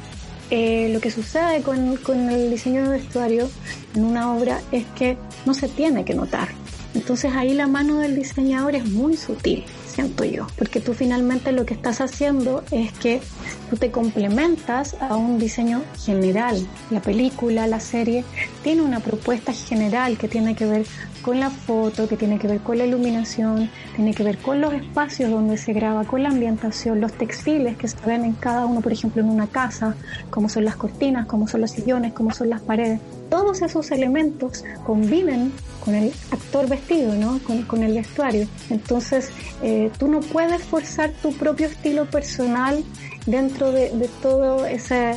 eh, 0.52 0.90
lo 0.92 1.00
que 1.00 1.12
sucede 1.12 1.62
con, 1.62 1.98
con 1.98 2.30
el 2.30 2.50
diseño 2.50 2.84
de 2.84 2.90
vestuario 2.90 3.50
en 3.96 4.04
una 4.04 4.34
obra 4.34 4.62
es 4.72 4.86
que 4.96 5.18
no 5.46 5.54
se 5.54 5.68
tiene 5.70 6.04
que 6.04 6.14
notar. 6.14 6.50
Entonces 6.94 7.34
ahí 7.36 7.54
la 7.54 7.68
mano 7.68 8.00
del 8.00 8.16
diseñador 8.16 8.76
es 8.76 8.86
muy 8.90 9.16
sutil 9.16 9.64
siento 9.90 10.24
yo, 10.24 10.48
porque 10.58 10.80
tú 10.80 10.94
finalmente 10.94 11.52
lo 11.52 11.66
que 11.66 11.74
estás 11.74 12.02
haciendo 12.02 12.64
es 12.72 12.92
que 12.94 13.22
tú 13.70 13.78
te 13.78 13.92
complementas 13.92 14.96
a 15.00 15.16
un 15.16 15.40
diseño 15.40 15.82
general. 16.06 16.66
La 16.90 17.02
película, 17.02 17.68
la 17.68 17.80
serie, 17.80 18.24
tiene 18.64 18.82
una 18.82 19.00
propuesta 19.00 19.54
general 19.54 20.18
que 20.18 20.28
tiene 20.28 20.56
que 20.56 20.66
ver 20.66 20.86
con 21.22 21.40
la 21.40 21.50
foto, 21.50 22.08
que 22.08 22.18
tiene 22.18 22.40
que 22.40 22.48
ver 22.48 22.62
con 22.62 22.78
la 22.78 22.86
iluminación, 22.86 23.70
tiene 23.96 24.14
que 24.14 24.24
ver 24.24 24.38
con 24.38 24.62
los 24.62 24.74
espacios 24.74 25.30
donde 25.30 25.58
se 25.58 25.74
graba, 25.74 26.06
con 26.06 26.24
la 26.24 26.30
ambientación, 26.30 27.02
los 27.02 27.14
textiles 27.14 27.78
que 27.78 27.88
se 27.88 27.98
ven 28.06 28.24
en 28.24 28.34
cada 28.34 28.66
uno, 28.66 28.82
por 28.82 28.94
ejemplo, 28.94 29.22
en 29.22 29.30
una 29.30 29.48
casa, 29.48 29.96
como 30.30 30.50
son 30.50 30.66
las 30.66 30.76
cortinas, 30.76 31.26
como 31.26 31.48
son 31.48 31.62
los 31.62 31.72
sillones, 31.72 32.14
como 32.14 32.32
son 32.32 32.50
las 32.50 32.62
paredes. 32.62 33.00
Todos 33.30 33.62
esos 33.62 33.92
elementos 33.92 34.64
combinen 34.86 35.52
con 35.84 35.96
el 35.96 36.12
actor 36.32 36.68
vestido, 36.68 37.14
¿no? 37.16 37.40
Con, 37.68 37.84
el 37.84 37.94
vestuario. 37.94 38.48
Entonces, 38.70 39.30
eh, 39.64 39.92
tú 39.98 40.08
no 40.08 40.20
puedes 40.20 40.64
forzar 40.64 41.12
tu 41.22 41.34
propio 41.34 41.68
estilo 41.68 42.06
personal 42.06 42.84
dentro 43.26 43.72
de, 43.72 43.90
de 43.92 44.08
todo 44.22 44.66
esa, 44.66 45.16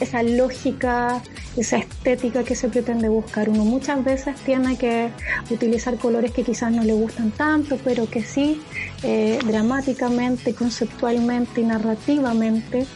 esa 0.00 0.22
lógica, 0.22 1.22
esa 1.56 1.78
estética 1.78 2.44
que 2.44 2.54
se 2.54 2.68
pretende 2.68 3.08
buscar. 3.08 3.48
Uno 3.48 3.64
muchas 3.64 4.02
veces 4.04 4.36
tiene 4.44 4.76
que 4.76 5.10
utilizar 5.50 5.96
colores 5.96 6.32
que 6.32 6.42
quizás 6.42 6.72
no 6.72 6.82
le 6.82 6.92
gustan 6.92 7.30
tanto, 7.30 7.78
pero 7.84 8.08
que 8.08 8.22
sí 8.22 8.60
eh, 9.02 9.38
dramáticamente, 9.46 10.54
conceptualmente 10.54 11.60
y 11.60 11.64
narrativamente 11.64 12.86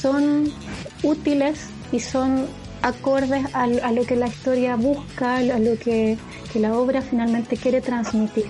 son 0.00 0.52
útiles 1.02 1.66
y 1.92 2.00
son 2.00 2.46
acordes 2.82 3.44
a, 3.54 3.64
a, 3.64 3.92
lo 3.92 4.04
que 4.04 4.16
la 4.16 4.28
historia 4.28 4.76
busca, 4.76 5.36
a 5.36 5.58
lo 5.58 5.78
que, 5.78 6.16
que 6.52 6.60
la 6.60 6.74
obra 6.74 7.02
finalmente 7.02 7.56
quiere 7.56 7.80
transmitir. 7.80 8.46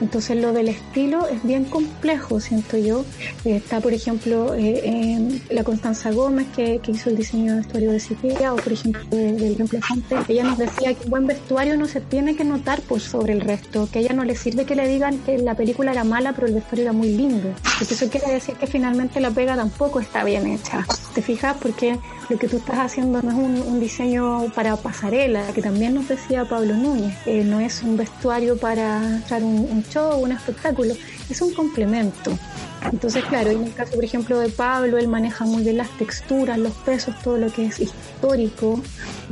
Entonces 0.00 0.36
lo 0.40 0.52
del 0.52 0.68
estilo 0.68 1.28
es 1.28 1.42
bien 1.42 1.64
complejo, 1.64 2.40
siento 2.40 2.76
yo. 2.78 3.04
Eh, 3.44 3.56
está, 3.56 3.80
por 3.80 3.92
ejemplo, 3.92 4.54
eh, 4.54 5.40
la 5.50 5.62
Constanza 5.62 6.10
Gómez, 6.10 6.46
que, 6.54 6.80
hizo 6.90 7.10
el 7.10 7.16
diseño 7.16 7.52
de 7.52 7.58
vestuario 7.60 7.92
de 7.92 8.00
Sicilia, 8.00 8.52
o 8.52 8.56
por 8.56 8.72
ejemplo 8.72 9.04
del 9.10 9.56
reemplazante. 9.56 10.16
Ella 10.28 10.44
nos 10.44 10.58
decía 10.58 10.94
que 10.94 11.04
un 11.04 11.10
buen 11.10 11.26
vestuario 11.26 11.76
no 11.76 11.86
se 11.86 12.00
tiene 12.00 12.34
que 12.34 12.44
notar 12.44 12.80
por 12.80 13.00
sobre 13.00 13.32
el 13.32 13.40
resto, 13.40 13.88
que 13.92 14.00
a 14.00 14.02
ella 14.02 14.14
no 14.14 14.24
le 14.24 14.34
sirve 14.34 14.64
que 14.64 14.74
le 14.74 14.88
digan 14.88 15.18
que 15.18 15.38
la 15.38 15.54
película 15.54 15.92
era 15.92 16.02
mala, 16.02 16.32
pero 16.32 16.46
el 16.46 16.54
vestuario 16.54 16.84
era 16.84 16.92
muy 16.92 17.14
lindo. 17.14 17.50
Porque 17.78 17.94
eso 17.94 18.08
quiere 18.08 18.32
decir 18.32 18.56
que 18.56 18.66
finalmente 18.66 19.20
la 19.20 19.30
pega 19.30 19.54
tampoco 19.54 20.00
está 20.00 20.24
bien 20.24 20.46
hecha. 20.46 20.84
¿Te 21.14 21.22
fijas? 21.22 21.56
Porque 21.60 21.98
lo 22.30 22.38
que 22.38 22.46
tú 22.46 22.58
estás 22.58 22.78
haciendo 22.78 23.20
no 23.22 23.30
es 23.30 23.66
un, 23.66 23.80
diseño 23.80 24.52
para 24.54 24.76
pasarela, 24.76 25.52
que 25.52 25.60
también 25.60 25.94
nos 25.94 26.08
decía 26.08 26.44
Pablo 26.44 26.74
Núñez. 26.74 27.14
Eh, 27.26 27.42
no 27.44 27.58
es 27.58 27.82
un 27.82 27.96
vestuario 27.96 28.56
para 28.56 29.18
echar 29.18 29.42
un, 29.42 29.68
un 29.68 29.82
show, 29.82 30.22
un 30.22 30.30
espectáculo, 30.30 30.94
es 31.28 31.42
un 31.42 31.52
complemento. 31.52 32.30
Entonces, 32.92 33.24
claro, 33.24 33.50
en 33.50 33.64
el 33.64 33.74
caso, 33.74 33.94
por 33.94 34.04
ejemplo, 34.04 34.38
de 34.38 34.48
Pablo, 34.48 34.98
él 34.98 35.06
maneja 35.06 35.44
muy 35.44 35.62
bien 35.62 35.76
las 35.76 35.90
texturas, 35.98 36.58
los 36.58 36.72
pesos, 36.72 37.14
todo 37.22 37.36
lo 37.36 37.52
que 37.52 37.66
es 37.66 37.78
histórico, 37.78 38.80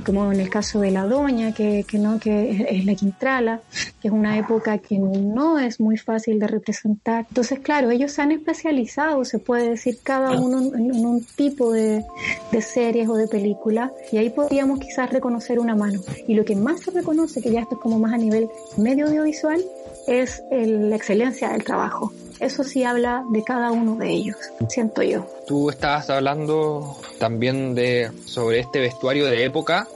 como 0.04 0.30
en 0.32 0.40
el 0.40 0.50
caso 0.50 0.80
de 0.80 0.90
la 0.90 1.04
Doña, 1.04 1.52
que, 1.52 1.84
que 1.88 1.98
no, 1.98 2.20
que 2.20 2.66
es, 2.68 2.84
la 2.84 2.94
Quintrala, 2.94 3.60
que 4.00 4.08
es 4.08 4.14
una 4.14 4.38
época 4.38 4.78
que 4.78 4.98
no 4.98 5.58
es 5.58 5.80
muy 5.80 5.96
fácil 5.96 6.38
de 6.38 6.46
representar. 6.46 7.26
Entonces, 7.28 7.60
claro, 7.60 7.90
ellos 7.90 8.12
se 8.12 8.22
han 8.22 8.32
especializado, 8.32 9.24
se 9.24 9.38
puede 9.38 9.70
decir, 9.70 9.98
cada 10.02 10.32
uno 10.40 10.76
en, 10.76 10.94
en 10.94 11.06
un 11.06 11.24
tipo 11.24 11.72
de, 11.72 12.04
de 12.52 12.62
series 12.62 13.08
o 13.08 13.14
de 13.14 13.28
películas, 13.28 13.90
y 14.12 14.18
ahí 14.18 14.30
podríamos 14.30 14.78
quizás 14.78 15.10
reconocer 15.10 15.58
una 15.58 15.74
mano. 15.74 16.00
Y 16.26 16.34
lo 16.34 16.44
que 16.44 16.54
más 16.54 16.80
se 16.80 16.90
reconoce, 16.90 17.40
que 17.40 17.50
ya 17.50 17.60
esto 17.60 17.76
es 17.76 17.80
como 17.80 17.98
más 17.98 18.12
a 18.12 18.18
nivel 18.18 18.48
medio 18.76 19.06
audiovisual, 19.06 19.62
es 20.06 20.42
la 20.50 20.96
excelencia 20.96 21.50
del 21.50 21.64
trabajo. 21.64 22.12
Eso 22.40 22.64
sí 22.64 22.84
habla 22.84 23.24
de 23.30 23.42
cada 23.42 23.72
uno 23.72 23.96
de 23.96 24.10
ellos, 24.10 24.36
siento 24.68 25.02
yo. 25.02 25.26
Tú 25.46 25.70
estabas 25.70 26.08
hablando 26.10 26.96
también 27.18 27.74
de 27.74 28.10
sobre 28.26 28.60
este 28.60 28.80
vestuario 28.80 29.26
de 29.26 29.44
época, 29.44 29.88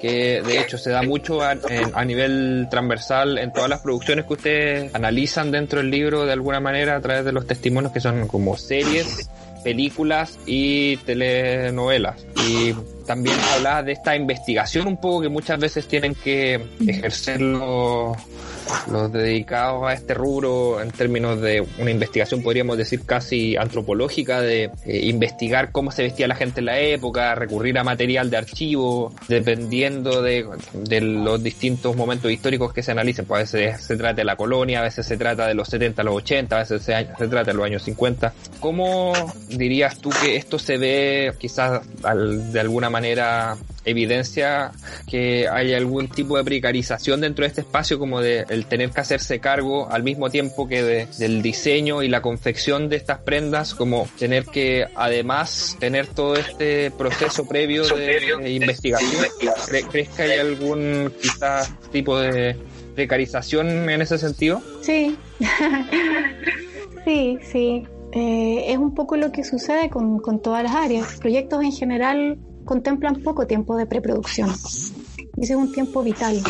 que 0.00 0.42
de 0.42 0.60
hecho 0.60 0.78
se 0.78 0.90
da 0.90 1.02
mucho 1.02 1.42
a, 1.42 1.56
a 1.92 2.04
nivel 2.04 2.68
transversal 2.70 3.38
en 3.38 3.52
todas 3.52 3.68
las 3.68 3.80
producciones 3.80 4.24
que 4.24 4.32
ustedes 4.32 4.94
analizan 4.94 5.50
dentro 5.50 5.80
del 5.80 5.90
libro 5.90 6.24
de 6.24 6.32
alguna 6.32 6.60
manera 6.60 6.96
a 6.96 7.00
través 7.00 7.24
de 7.24 7.32
los 7.32 7.46
testimonios 7.46 7.92
que 7.92 8.00
son 8.00 8.26
como 8.28 8.56
series 8.56 9.28
películas 9.62 10.38
y 10.46 10.96
telenovelas. 10.98 12.16
También 13.10 13.40
hablaba 13.56 13.82
de 13.82 13.90
esta 13.90 14.14
investigación 14.14 14.86
un 14.86 14.96
poco 14.96 15.22
que 15.22 15.28
muchas 15.28 15.58
veces 15.58 15.88
tienen 15.88 16.14
que 16.14 16.64
ejercer 16.86 17.40
los, 17.40 18.16
dedicados 19.12 19.82
a 19.88 19.94
este 19.94 20.14
rubro 20.14 20.80
en 20.80 20.92
términos 20.92 21.40
de 21.40 21.66
una 21.78 21.90
investigación, 21.90 22.40
podríamos 22.40 22.78
decir 22.78 23.04
casi 23.04 23.56
antropológica, 23.56 24.40
de 24.40 24.70
eh, 24.84 25.00
investigar 25.06 25.72
cómo 25.72 25.90
se 25.90 26.04
vestía 26.04 26.28
la 26.28 26.36
gente 26.36 26.60
en 26.60 26.66
la 26.66 26.78
época, 26.78 27.34
recurrir 27.34 27.76
a 27.80 27.82
material 27.82 28.30
de 28.30 28.36
archivo, 28.36 29.12
dependiendo 29.26 30.22
de, 30.22 30.46
de 30.72 31.00
los 31.00 31.42
distintos 31.42 31.96
momentos 31.96 32.30
históricos 32.30 32.72
que 32.72 32.84
se 32.84 32.92
analicen. 32.92 33.24
Pues 33.24 33.52
a 33.52 33.58
veces 33.58 33.82
se 33.82 33.96
trata 33.96 34.14
de 34.14 34.24
la 34.24 34.36
colonia, 34.36 34.78
a 34.78 34.82
veces 34.82 35.04
se 35.04 35.16
trata 35.16 35.48
de 35.48 35.54
los 35.54 35.66
70 35.66 36.02
a 36.02 36.04
los 36.04 36.14
80, 36.14 36.54
a 36.54 36.58
veces 36.60 36.82
se, 36.82 36.92
se 37.18 37.26
trata 37.26 37.50
de 37.50 37.54
los 37.54 37.66
años 37.66 37.82
50. 37.82 38.32
¿Cómo 38.60 39.12
dirías 39.48 39.98
tú 39.98 40.10
que 40.10 40.36
esto 40.36 40.60
se 40.60 40.78
ve 40.78 41.32
quizás 41.38 41.80
de 42.52 42.60
alguna 42.60 42.88
manera 42.88 42.99
manera 43.00 43.56
evidencia 43.86 44.72
que 45.06 45.48
hay 45.48 45.72
algún 45.72 46.08
tipo 46.08 46.36
de 46.36 46.44
precarización 46.44 47.22
dentro 47.22 47.44
de 47.44 47.48
este 47.48 47.62
espacio, 47.62 47.98
como 47.98 48.20
de 48.20 48.44
el 48.50 48.66
tener 48.66 48.90
que 48.90 49.00
hacerse 49.00 49.40
cargo 49.40 49.90
al 49.90 50.02
mismo 50.02 50.28
tiempo 50.28 50.68
que 50.68 50.82
de, 50.82 51.06
del 51.18 51.40
diseño 51.40 52.02
y 52.02 52.08
la 52.08 52.20
confección 52.20 52.90
de 52.90 52.96
estas 52.96 53.20
prendas, 53.20 53.74
como 53.74 54.06
tener 54.18 54.44
que 54.44 54.86
además 54.94 55.78
tener 55.80 56.08
todo 56.08 56.34
este 56.36 56.90
proceso 56.90 57.48
previo 57.48 57.84
de, 57.88 58.52
investigación. 58.52 59.24
¿Crees 59.90 60.08
que 60.10 60.22
hay 60.22 60.38
algún 60.38 61.10
quizás 61.20 61.72
tipo 61.90 62.18
de 62.18 62.56
precarización 62.94 63.88
en 63.88 64.02
ese 64.02 64.18
sentido? 64.18 64.60
Sí, 64.82 65.16
sí, 67.06 67.38
sí. 67.50 67.86
Eh, 68.12 68.64
es 68.72 68.76
un 68.76 68.92
poco 68.94 69.16
lo 69.16 69.30
que 69.30 69.44
sucede 69.44 69.88
con, 69.88 70.18
con 70.18 70.42
todas 70.42 70.64
las 70.64 70.74
áreas. 70.74 71.16
Proyectos 71.20 71.62
en 71.62 71.72
general 71.72 72.38
contemplan 72.70 73.16
poco 73.24 73.48
tiempo 73.48 73.76
de 73.76 73.84
preproducción. 73.84 74.48
Ese 74.48 75.54
es 75.54 75.58
un 75.58 75.72
tiempo 75.72 76.04
vital 76.04 76.40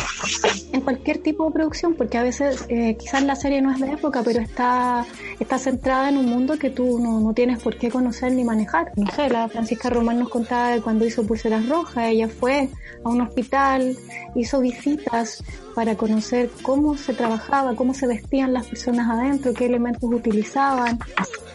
en 0.71 0.81
cualquier 0.81 1.17
tipo 1.17 1.45
de 1.45 1.51
producción, 1.51 1.95
porque 1.95 2.19
a 2.19 2.21
veces 2.21 2.63
eh, 2.69 2.95
quizás 2.95 3.23
la 3.23 3.35
serie 3.35 3.59
no 3.59 3.71
es 3.71 3.79
de 3.79 3.93
época, 3.93 4.21
pero 4.23 4.39
está, 4.39 5.03
está 5.39 5.57
centrada 5.57 6.09
en 6.09 6.17
un 6.17 6.27
mundo 6.27 6.59
que 6.59 6.69
tú 6.69 6.99
no, 6.99 7.19
no, 7.19 7.33
tienes 7.33 7.63
por 7.63 7.75
qué 7.75 7.89
conocer 7.89 8.33
ni 8.33 8.43
manejar. 8.43 8.91
No 8.97 9.07
sé, 9.15 9.29
la 9.29 9.49
Francisca 9.49 9.89
Román 9.89 10.19
nos 10.19 10.29
contaba 10.29 10.69
de 10.69 10.81
cuando 10.81 11.07
hizo 11.07 11.25
Pulseras 11.25 11.67
Rojas, 11.67 12.09
ella 12.09 12.27
fue 12.27 12.69
a 13.03 13.09
un 13.09 13.21
hospital, 13.21 13.97
hizo 14.35 14.59
visitas 14.59 15.43
para 15.73 15.95
conocer 15.95 16.51
cómo 16.61 16.97
se 16.97 17.15
trabajaba, 17.15 17.75
cómo 17.75 17.95
se 17.95 18.05
vestían 18.05 18.53
las 18.53 18.67
personas 18.67 19.09
adentro, 19.09 19.55
qué 19.55 19.65
elementos 19.65 20.03
utilizaban. 20.03 20.99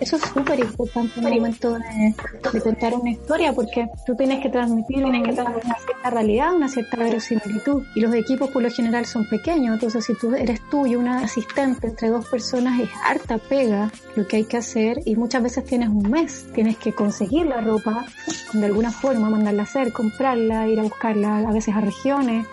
Eso 0.00 0.16
es 0.16 0.22
súper 0.22 0.60
importante 0.60 1.20
en 1.20 1.26
el 1.26 1.34
momento 1.36 1.78
de, 1.78 2.60
contar 2.60 2.94
una 2.94 3.10
historia, 3.10 3.52
porque 3.52 3.88
tú 4.04 4.14
tienes 4.14 4.42
que 4.42 4.48
transmitir 4.48 5.04
una, 5.04 5.22
cierta 5.22 6.10
realidad, 6.10 6.54
una 6.54 6.68
cierta 6.68 6.96
verosimilitud. 6.96 7.82
Y 7.94 8.00
los 8.00 8.14
equipos 8.14 8.50
por 8.50 8.62
lo 8.62 8.70
general 8.70 9.06
son 9.06 9.28
pequeños, 9.28 9.74
entonces 9.74 10.04
si 10.04 10.14
tú 10.14 10.34
eres 10.34 10.60
tú 10.70 10.86
y 10.86 10.96
una 10.96 11.20
asistente 11.20 11.88
entre 11.88 12.08
dos 12.08 12.26
personas 12.28 12.80
es 12.80 12.90
harta 13.04 13.38
pega 13.38 13.90
lo 14.14 14.26
que 14.26 14.36
hay 14.36 14.44
que 14.44 14.56
hacer 14.56 15.00
y 15.04 15.16
muchas 15.16 15.42
veces 15.42 15.64
tienes 15.64 15.88
un 15.88 16.10
mes, 16.10 16.46
tienes 16.54 16.76
que 16.76 16.92
conseguir 16.92 17.46
la 17.46 17.60
ropa 17.60 18.06
de 18.52 18.66
alguna 18.66 18.90
forma, 18.90 19.30
mandarla 19.30 19.62
a 19.62 19.64
hacer, 19.64 19.92
comprarla, 19.92 20.68
ir 20.68 20.80
a 20.80 20.82
buscarla 20.82 21.38
a 21.38 21.52
veces 21.52 21.74
a 21.74 21.80
regiones, 21.80 22.46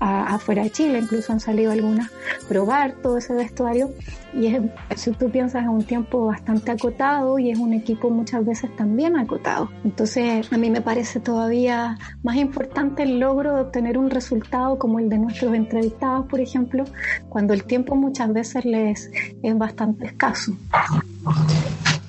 afuera 0.00 0.62
de 0.62 0.70
Chile, 0.70 0.98
incluso 0.98 1.32
han 1.32 1.40
salido 1.40 1.72
algunas, 1.72 2.10
probar 2.48 2.94
todo 3.02 3.18
ese 3.18 3.34
vestuario 3.34 3.90
y 4.32 4.46
es, 4.46 4.62
si 4.96 5.10
tú 5.12 5.30
piensas, 5.30 5.64
es 5.64 5.68
un 5.68 5.84
tiempo 5.84 6.26
bastante 6.26 6.70
acotado 6.70 7.38
y 7.38 7.50
es 7.50 7.58
un 7.58 7.74
equipo 7.74 8.10
muchas 8.10 8.44
veces 8.44 8.74
también 8.76 9.16
acotado. 9.16 9.70
Entonces, 9.84 10.50
a 10.52 10.56
mí 10.56 10.70
me 10.70 10.80
parece 10.80 11.20
todavía 11.20 11.98
más 12.22 12.36
importante 12.36 13.02
el 13.02 13.20
logro 13.20 13.54
de 13.54 13.60
obtener 13.62 13.98
un 13.98 14.10
resultado 14.10 14.78
como 14.78 14.98
el 14.98 15.08
de 15.08 15.18
nuestros 15.18 15.54
entrevistados, 15.54 16.26
por 16.26 16.40
ejemplo, 16.40 16.84
cuando 17.28 17.52
el 17.52 17.64
tiempo 17.64 17.94
muchas 17.94 18.32
veces 18.32 18.64
les 18.64 19.10
es 19.42 19.58
bastante 19.58 20.06
escaso. 20.06 20.52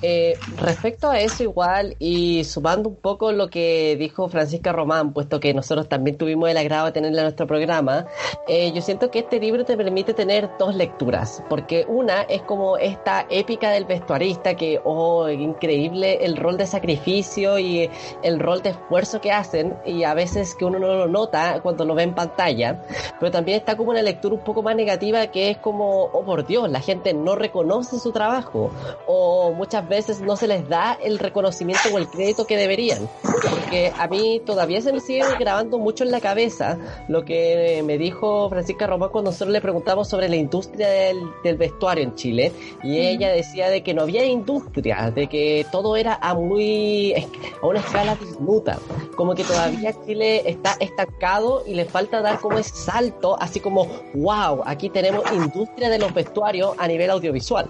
Eh, 0.04 0.36
respecto 0.56 1.08
a 1.08 1.20
eso 1.20 1.44
igual 1.44 1.94
y 2.00 2.42
sumando 2.42 2.88
un 2.88 2.96
poco 2.96 3.30
lo 3.30 3.48
que 3.48 3.94
dijo 3.96 4.28
Francisca 4.28 4.72
Román, 4.72 5.12
puesto 5.12 5.38
que 5.38 5.54
nosotros 5.54 5.88
también 5.88 6.18
tuvimos 6.18 6.50
el 6.50 6.56
agrado 6.56 6.86
de 6.86 6.92
tenerla 6.92 7.20
en 7.20 7.24
nuestro 7.26 7.46
programa, 7.46 8.06
eh, 8.48 8.72
yo 8.72 8.82
siento 8.82 9.12
que 9.12 9.20
este 9.20 9.38
libro 9.38 9.64
te 9.64 9.76
permite 9.76 10.12
tener 10.12 10.50
dos 10.58 10.74
lecturas, 10.74 11.44
porque 11.48 11.86
una 11.88 12.22
es 12.22 12.42
como 12.42 12.78
esta 12.78 13.26
épica 13.30 13.70
del 13.70 13.84
vestuarista 13.84 14.54
que, 14.54 14.80
oh, 14.82 15.28
increíble 15.28 16.24
el 16.24 16.36
rol 16.36 16.56
de 16.56 16.66
sacrificio 16.66 17.60
y 17.60 17.88
el 18.24 18.40
rol 18.40 18.60
de 18.60 18.70
esfuerzo 18.70 19.20
que 19.20 19.30
hacen 19.30 19.76
y 19.86 20.02
a 20.02 20.14
veces 20.14 20.56
que 20.56 20.64
uno 20.64 20.80
no 20.80 20.96
lo 20.96 21.06
nota 21.06 21.60
cuando 21.62 21.84
lo 21.84 21.94
ve 21.94 22.02
en 22.02 22.14
pantalla, 22.14 22.82
pero 23.20 23.30
también 23.30 23.58
está 23.58 23.76
como 23.76 23.90
una 23.90 24.02
lectura 24.02 24.34
un 24.34 24.42
poco 24.42 24.64
más 24.64 24.74
negativa 24.74 25.28
que 25.28 25.50
es 25.50 25.58
como, 25.58 26.06
oh 26.06 26.24
por 26.24 26.44
Dios, 26.44 26.68
la 26.68 26.80
gente 26.80 27.14
no 27.14 27.36
reconoce 27.36 28.00
su 28.00 28.10
trabajo 28.10 28.72
o 29.06 29.52
muchas 29.52 29.84
veces 29.84 29.91
veces 29.92 30.20
no 30.20 30.36
se 30.36 30.48
les 30.48 30.68
da 30.68 30.98
el 31.02 31.18
reconocimiento 31.18 31.88
o 31.92 31.98
el 31.98 32.08
crédito 32.08 32.46
que 32.46 32.56
deberían. 32.56 33.08
Porque 33.22 33.92
a 33.96 34.08
mí 34.08 34.40
todavía 34.44 34.80
se 34.80 34.92
me 34.92 35.00
sigue 35.00 35.22
grabando 35.38 35.78
mucho 35.78 36.04
en 36.04 36.10
la 36.10 36.20
cabeza 36.20 36.78
lo 37.08 37.24
que 37.24 37.82
me 37.84 37.98
dijo 37.98 38.48
Francisca 38.48 38.86
Román 38.86 39.10
cuando 39.10 39.30
nosotros 39.30 39.52
le 39.52 39.60
preguntamos 39.60 40.08
sobre 40.08 40.28
la 40.28 40.36
industria 40.36 40.88
del, 40.88 41.18
del 41.44 41.56
vestuario 41.56 42.04
en 42.04 42.14
Chile. 42.14 42.52
Y 42.82 42.98
ella 42.98 43.30
decía 43.30 43.68
de 43.68 43.82
que 43.82 43.92
no 43.94 44.02
había 44.02 44.24
industria, 44.24 45.10
de 45.10 45.28
que 45.28 45.66
todo 45.70 45.96
era 45.96 46.18
a 46.20 46.34
muy 46.34 47.14
a 47.62 47.66
una 47.66 47.80
escala 47.80 48.16
dismuta. 48.16 48.78
Como 49.16 49.34
que 49.34 49.44
todavía 49.44 49.94
Chile 50.06 50.42
está 50.46 50.76
estancado 50.80 51.64
y 51.66 51.74
le 51.74 51.84
falta 51.84 52.22
dar 52.22 52.40
como 52.40 52.58
ese 52.58 52.74
salto, 52.74 53.36
así 53.40 53.60
como, 53.60 53.86
wow, 54.14 54.62
aquí 54.64 54.88
tenemos 54.88 55.30
industria 55.32 55.90
de 55.90 55.98
los 55.98 56.14
vestuarios 56.14 56.74
a 56.78 56.88
nivel 56.88 57.10
audiovisual. 57.10 57.68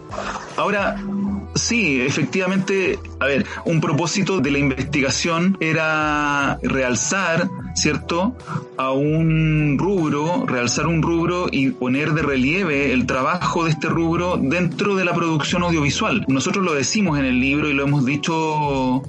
Ahora, 0.57 0.97
Sí, 1.55 2.01
efectivamente, 2.01 2.99
a 3.21 3.27
ver, 3.27 3.45
un 3.65 3.81
propósito 3.81 4.41
de 4.41 4.51
la 4.51 4.59
investigación 4.59 5.57
era 5.61 6.59
realzar, 6.63 7.49
¿cierto?, 7.75 8.37
a 8.77 8.91
un 8.93 9.77
rubro, 9.79 10.45
realzar 10.47 10.87
un 10.87 11.03
rubro 11.03 11.47
y 11.51 11.71
poner 11.71 12.13
de 12.13 12.23
relieve 12.23 12.93
el 12.93 13.07
trabajo 13.07 13.65
de 13.65 13.71
este 13.71 13.89
rubro 13.89 14.37
dentro 14.37 14.95
de 14.97 15.05
la 15.05 15.15
producción 15.15 15.63
audiovisual. 15.63 16.25
Nosotros 16.29 16.65
lo 16.65 16.75
decimos 16.75 17.19
en 17.19 17.25
el 17.25 17.41
libro 17.41 17.69
y 17.69 17.75
lo 17.75 17.85
hemos 17.85 18.05
dicho 18.05 19.03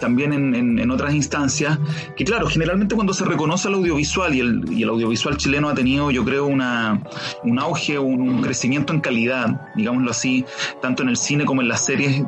también 0.00 0.32
en, 0.32 0.90
otras 0.90 1.14
instancias, 1.14 1.78
que 2.16 2.24
claro, 2.24 2.48
generalmente 2.48 2.94
cuando 2.94 3.14
se 3.14 3.24
reconoce 3.24 3.68
el 3.68 3.74
audiovisual 3.74 4.34
y 4.34 4.40
el, 4.40 4.82
el 4.82 4.88
audiovisual 4.88 5.36
chileno 5.36 5.68
ha 5.68 5.74
tenido, 5.74 6.10
yo 6.10 6.24
creo, 6.24 6.46
una, 6.46 7.00
un 7.44 7.58
auge, 7.58 7.98
un, 7.98 8.20
un 8.20 8.42
crecimiento 8.42 8.92
en 8.92 9.00
calidad, 9.00 9.70
digámoslo 9.76 10.10
así, 10.10 10.44
tanto 10.82 11.02
en 11.02 11.10
el 11.10 11.16
cine 11.16 11.44
como 11.44 11.62
en 11.62 11.68
las 11.68 11.84
series 11.84 12.24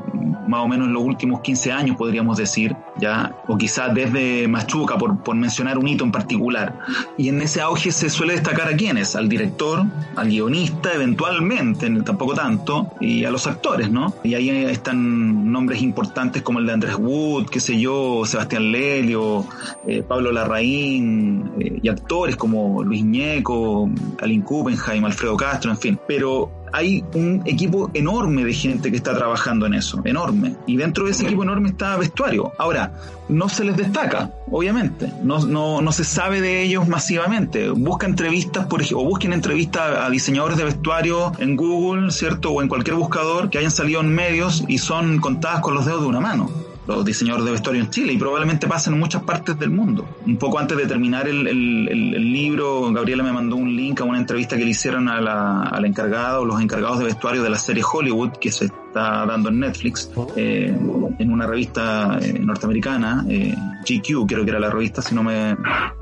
más 0.47 0.61
o 0.61 0.69
menos 0.69 0.89
en 0.89 0.93
los 0.93 1.03
últimos 1.03 1.41
15 1.41 1.73
años, 1.73 1.97
podríamos 1.97 2.37
decir, 2.37 2.77
ya, 2.99 3.37
o 3.49 3.57
quizás 3.57 3.95
desde 3.95 4.49
Machuca, 4.49 4.99
por, 4.99 5.23
por 5.23 5.35
mencionar 5.35 5.79
un 5.83 5.89
hito 5.89 6.05
en 6.05 6.13
particular. 6.13 6.79
Y 7.19 7.29
en 7.29 7.43
ese 7.43 7.61
auge 7.61 7.93
se 7.93 8.09
suele 8.09 8.35
destacar 8.35 8.69
a 8.69 8.77
quiénes, 8.77 9.15
al 9.17 9.29
director, 9.29 9.85
al 10.17 10.29
guionista, 10.29 10.93
eventualmente, 10.95 11.91
tampoco 12.03 12.35
tanto, 12.35 12.89
y 13.01 13.25
a 13.25 13.31
los 13.31 13.47
actores, 13.47 13.91
¿no? 13.91 14.15
Y 14.23 14.35
ahí 14.35 14.49
están 14.49 15.51
nombres 15.51 15.83
importantes 15.83 16.43
como 16.43 16.61
el 16.61 16.67
de 16.67 16.73
Andrés 16.73 16.97
Wood, 16.99 17.49
qué 17.51 17.61
sé 17.61 17.79
yo, 17.79 18.23
Sebastián 18.25 18.71
Lelio, 18.71 19.45
eh, 19.87 20.03
Pablo 20.03 20.33
Larraín, 20.33 21.53
eh, 21.59 21.81
y 21.83 21.89
actores 21.89 22.37
como 22.37 22.83
Luis 22.83 23.05
Ñeco, 23.05 23.91
Alin 24.21 24.43
Kuppenheim, 24.43 25.05
Alfredo 25.05 25.37
Castro, 25.37 25.71
en 25.71 25.79
fin. 25.79 25.99
Pero 26.07 26.62
hay 26.73 27.05
un 27.15 27.43
equipo 27.45 27.91
enorme 27.95 28.45
de 28.45 28.53
gente 28.55 28.91
que 28.91 28.97
está 28.97 29.15
trabajando 29.15 29.67
en 29.67 29.75
eso, 29.75 30.01
enorme. 30.05 30.57
Y 30.67 30.77
dentro 30.77 31.05
de 31.05 31.13
ese 31.13 31.25
equipo 31.25 31.43
enorme 31.43 31.69
está 31.69 31.97
vestuario. 31.97 32.53
Ahora, 32.59 32.93
no 33.29 33.49
se 33.49 33.65
les 33.65 33.77
destaca, 33.77 34.31
obviamente. 34.51 35.13
No, 35.23 35.41
no, 35.47 35.81
no 35.83 35.93
se 35.93 36.05
sabe 36.05 36.41
de 36.41 36.63
ellos 36.63 36.89
masivamente. 36.89 37.69
Busca 37.71 38.07
entrevistas, 38.07 38.67
por 38.67 38.81
ejemplo, 38.81 39.03
o 39.03 39.09
busquen 39.09 39.33
entrevistas 39.33 39.99
a 39.99 40.11
diseñadores 40.11 40.59
de 40.59 40.65
vestuario 40.65 41.33
en 41.39 41.57
Google, 41.57 42.11
¿cierto? 42.11 42.51
O 42.51 42.63
en 42.63 42.69
cualquier 42.69 42.97
buscador 42.97 43.51
que 43.51 43.59
hayan 43.59 43.71
salido 43.71 44.01
en 44.01 44.15
medios 44.15 44.65
y 44.69 44.79
son 44.79 45.19
contadas 45.19 45.61
con 45.61 45.75
los 45.75 45.85
dedos 45.85 46.03
de 46.03 46.09
una 46.09 46.21
mano 46.21 46.62
los 46.87 47.05
diseñadores 47.05 47.47
de 47.47 47.53
vestuario 47.53 47.83
en 47.83 47.91
Chile 47.91 48.13
y 48.13 48.19
probablemente 48.19 48.67
pasen 48.67 48.95
en 48.95 49.01
muchas 49.01 49.23
partes 49.23 49.59
del 49.59 49.71
mundo. 49.71 50.09
Un 50.27 50.37
poco 50.37 50.59
antes 50.59 50.77
de 50.77 50.87
terminar 50.87 51.29
el, 51.29 51.47
el, 51.47 52.33
libro, 52.33 52.91
Gabriela 52.93 53.23
me 53.23 53.33
mandó 53.33 53.57
un 53.57 53.75
link 53.75 54.01
a 54.01 54.05
una 54.05 54.19
entrevista 54.19 54.57
que 54.57 54.65
le 54.65 54.71
hicieron 54.71 55.09
a 55.09 55.21
la, 55.21 55.63
al 55.63 55.85
encargado 55.85 56.43
o 56.43 56.45
los 56.45 56.61
encargados 56.61 56.99
de 56.99 57.05
vestuario 57.05 57.43
de 57.43 57.51
la 57.51 57.59
serie 57.59 57.83
Hollywood 57.91 58.33
que 58.41 58.51
se 58.51 58.67
está 58.67 59.25
dando 59.27 59.49
en 59.49 59.61
Netflix, 59.61 60.11
eh, 60.37 60.75
en 61.19 61.33
una 61.33 61.47
revista 61.47 62.19
eh, 62.21 62.39
norteamericana, 62.39 63.25
eh, 63.29 63.55
GQ 63.83 64.27
creo 64.27 64.45
que 64.45 64.51
era 64.51 64.61
la 64.61 64.71
revista, 64.71 65.03
si 65.03 65.15
no 65.15 65.23
me, 65.23 65.57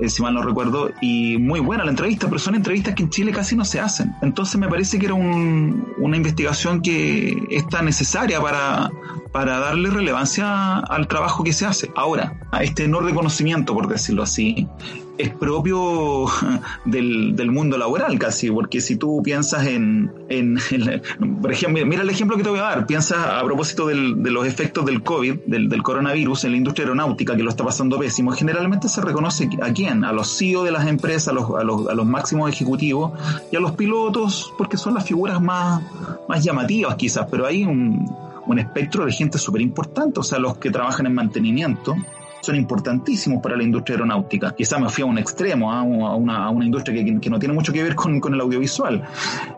si 0.07 0.21
mal 0.21 0.33
no 0.33 0.41
recuerdo, 0.41 0.89
y 1.01 1.37
muy 1.37 1.59
buena 1.59 1.83
la 1.85 1.91
entrevista, 1.91 2.27
pero 2.27 2.39
son 2.39 2.55
entrevistas 2.55 2.93
que 2.95 3.03
en 3.03 3.09
Chile 3.09 3.31
casi 3.31 3.55
no 3.55 3.65
se 3.65 3.79
hacen. 3.79 4.13
Entonces 4.21 4.59
me 4.59 4.67
parece 4.67 4.99
que 4.99 5.05
era 5.05 5.15
un, 5.15 5.93
una 5.99 6.17
investigación 6.17 6.81
que 6.81 7.37
está 7.49 7.81
necesaria 7.81 8.41
para, 8.41 8.91
para 9.31 9.59
darle 9.59 9.89
relevancia 9.89 10.79
al 10.79 11.07
trabajo 11.07 11.43
que 11.43 11.53
se 11.53 11.65
hace. 11.65 11.91
Ahora, 11.95 12.39
a 12.51 12.63
este 12.63 12.87
no 12.87 12.99
reconocimiento, 12.99 13.73
por 13.73 13.87
decirlo 13.87 14.23
así, 14.23 14.67
es 15.17 15.29
propio 15.29 16.25
del, 16.85 17.35
del, 17.35 17.51
mundo 17.51 17.77
laboral 17.77 18.17
casi, 18.19 18.49
porque 18.49 18.81
si 18.81 18.95
tú 18.95 19.21
piensas 19.23 19.67
en, 19.67 20.11
en, 20.29 20.57
por 21.41 21.51
ejemplo, 21.51 21.85
mira 21.85 22.01
el 22.01 22.09
ejemplo 22.09 22.37
que 22.37 22.43
te 22.43 22.49
voy 22.49 22.59
a 22.59 22.63
dar, 22.63 22.85
piensa 22.87 23.39
a 23.39 23.43
propósito 23.43 23.87
del, 23.87 24.21
de 24.21 24.31
los 24.31 24.45
efectos 24.45 24.85
del 24.85 25.03
COVID, 25.03 25.35
del, 25.45 25.83
coronavirus 25.83 26.45
en 26.45 26.51
la 26.51 26.57
industria 26.57 26.85
aeronáutica 26.85 27.35
que 27.35 27.43
lo 27.43 27.49
está 27.49 27.63
pasando 27.63 27.99
pésimo, 27.99 28.31
generalmente 28.31 28.89
se 28.89 29.01
reconoce 29.01 29.49
a 29.61 29.71
quién, 29.71 30.03
a 30.03 30.11
los 30.11 30.37
CEO 30.37 30.63
de 30.63 30.71
las 30.71 30.87
empresas, 30.87 31.29
a 31.29 31.33
los, 31.33 31.49
a 31.51 31.63
los, 31.63 31.87
a 31.87 31.93
los 31.93 32.05
máximos 32.05 32.49
ejecutivos 32.49 33.11
y 33.51 33.55
a 33.55 33.59
los 33.59 33.71
pilotos, 33.73 34.53
porque 34.57 34.77
son 34.77 34.93
las 34.93 35.05
figuras 35.05 35.41
más, 35.41 35.81
más 36.27 36.43
llamativas 36.43 36.95
quizás, 36.95 37.27
pero 37.29 37.45
hay 37.45 37.63
un, 37.63 38.07
un 38.47 38.59
espectro 38.59 39.05
de 39.05 39.11
gente 39.11 39.37
súper 39.37 39.61
importante, 39.61 40.19
o 40.19 40.23
sea, 40.23 40.39
los 40.39 40.57
que 40.57 40.71
trabajan 40.71 41.05
en 41.05 41.13
mantenimiento, 41.13 41.95
son 42.41 42.55
importantísimos 42.55 43.41
para 43.41 43.55
la 43.55 43.63
industria 43.63 43.95
aeronáutica. 43.95 44.53
Quizá 44.55 44.79
me 44.79 44.89
fui 44.89 45.03
a 45.03 45.05
un 45.05 45.17
extremo, 45.17 45.71
a, 45.71 45.83
una, 45.83 46.45
a 46.45 46.49
una, 46.49 46.65
industria 46.65 47.03
que, 47.03 47.19
que, 47.19 47.29
no 47.29 47.39
tiene 47.39 47.53
mucho 47.53 47.71
que 47.71 47.83
ver 47.83 47.95
con, 47.95 48.19
con 48.19 48.33
el 48.33 48.41
audiovisual, 48.41 49.03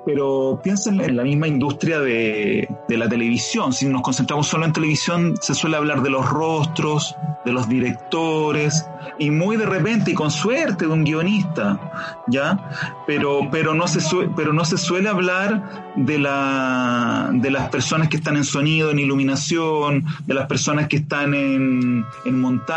pero 0.05 0.59
piensen 0.63 0.99
en 1.01 1.15
la 1.15 1.23
misma 1.23 1.47
industria 1.47 1.99
de, 1.99 2.67
de, 2.87 2.97
la 2.97 3.07
televisión. 3.07 3.73
Si 3.73 3.85
nos 3.85 4.01
concentramos 4.01 4.47
solo 4.47 4.65
en 4.65 4.73
televisión, 4.73 5.35
se 5.41 5.53
suele 5.53 5.77
hablar 5.77 6.01
de 6.01 6.09
los 6.09 6.29
rostros, 6.29 7.15
de 7.45 7.51
los 7.51 7.67
directores, 7.67 8.85
y 9.19 9.29
muy 9.29 9.57
de 9.57 9.65
repente 9.65 10.11
y 10.11 10.13
con 10.13 10.31
suerte 10.31 10.85
de 10.85 10.91
un 10.91 11.03
guionista, 11.03 11.79
¿ya? 12.27 12.69
Pero, 13.05 13.47
pero, 13.51 13.73
no, 13.73 13.87
se 13.87 13.99
pero 14.35 14.53
no 14.53 14.65
se 14.65 14.77
suele 14.77 15.09
hablar 15.09 15.93
de, 15.95 16.17
la, 16.17 17.29
de 17.33 17.51
las 17.51 17.69
personas 17.69 18.09
que 18.09 18.17
están 18.17 18.37
en 18.37 18.43
sonido, 18.43 18.91
en 18.91 18.99
iluminación, 18.99 20.05
de 20.25 20.33
las 20.33 20.47
personas 20.47 20.87
que 20.87 20.97
están 20.97 21.33
en, 21.33 22.05
en 22.25 22.41
montaje 22.41 22.72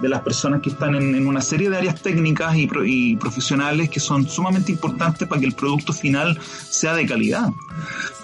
de 0.00 0.08
las 0.08 0.20
personas 0.22 0.60
que 0.60 0.70
están 0.70 0.94
en, 0.94 1.26
una 1.26 1.40
serie 1.40 1.70
de 1.70 1.76
áreas 1.76 2.00
técnicas 2.00 2.54
y, 2.56 3.16
profesionales 3.16 3.90
que 3.90 4.00
son 4.00 4.26
sumamente 4.28 4.72
importantes 4.72 5.28
para 5.28 5.40
que 5.40 5.46
el 5.46 5.54
producto 5.54 5.92
final 5.92 6.38
sea 6.42 6.94
de 6.94 7.06
calidad. 7.06 7.50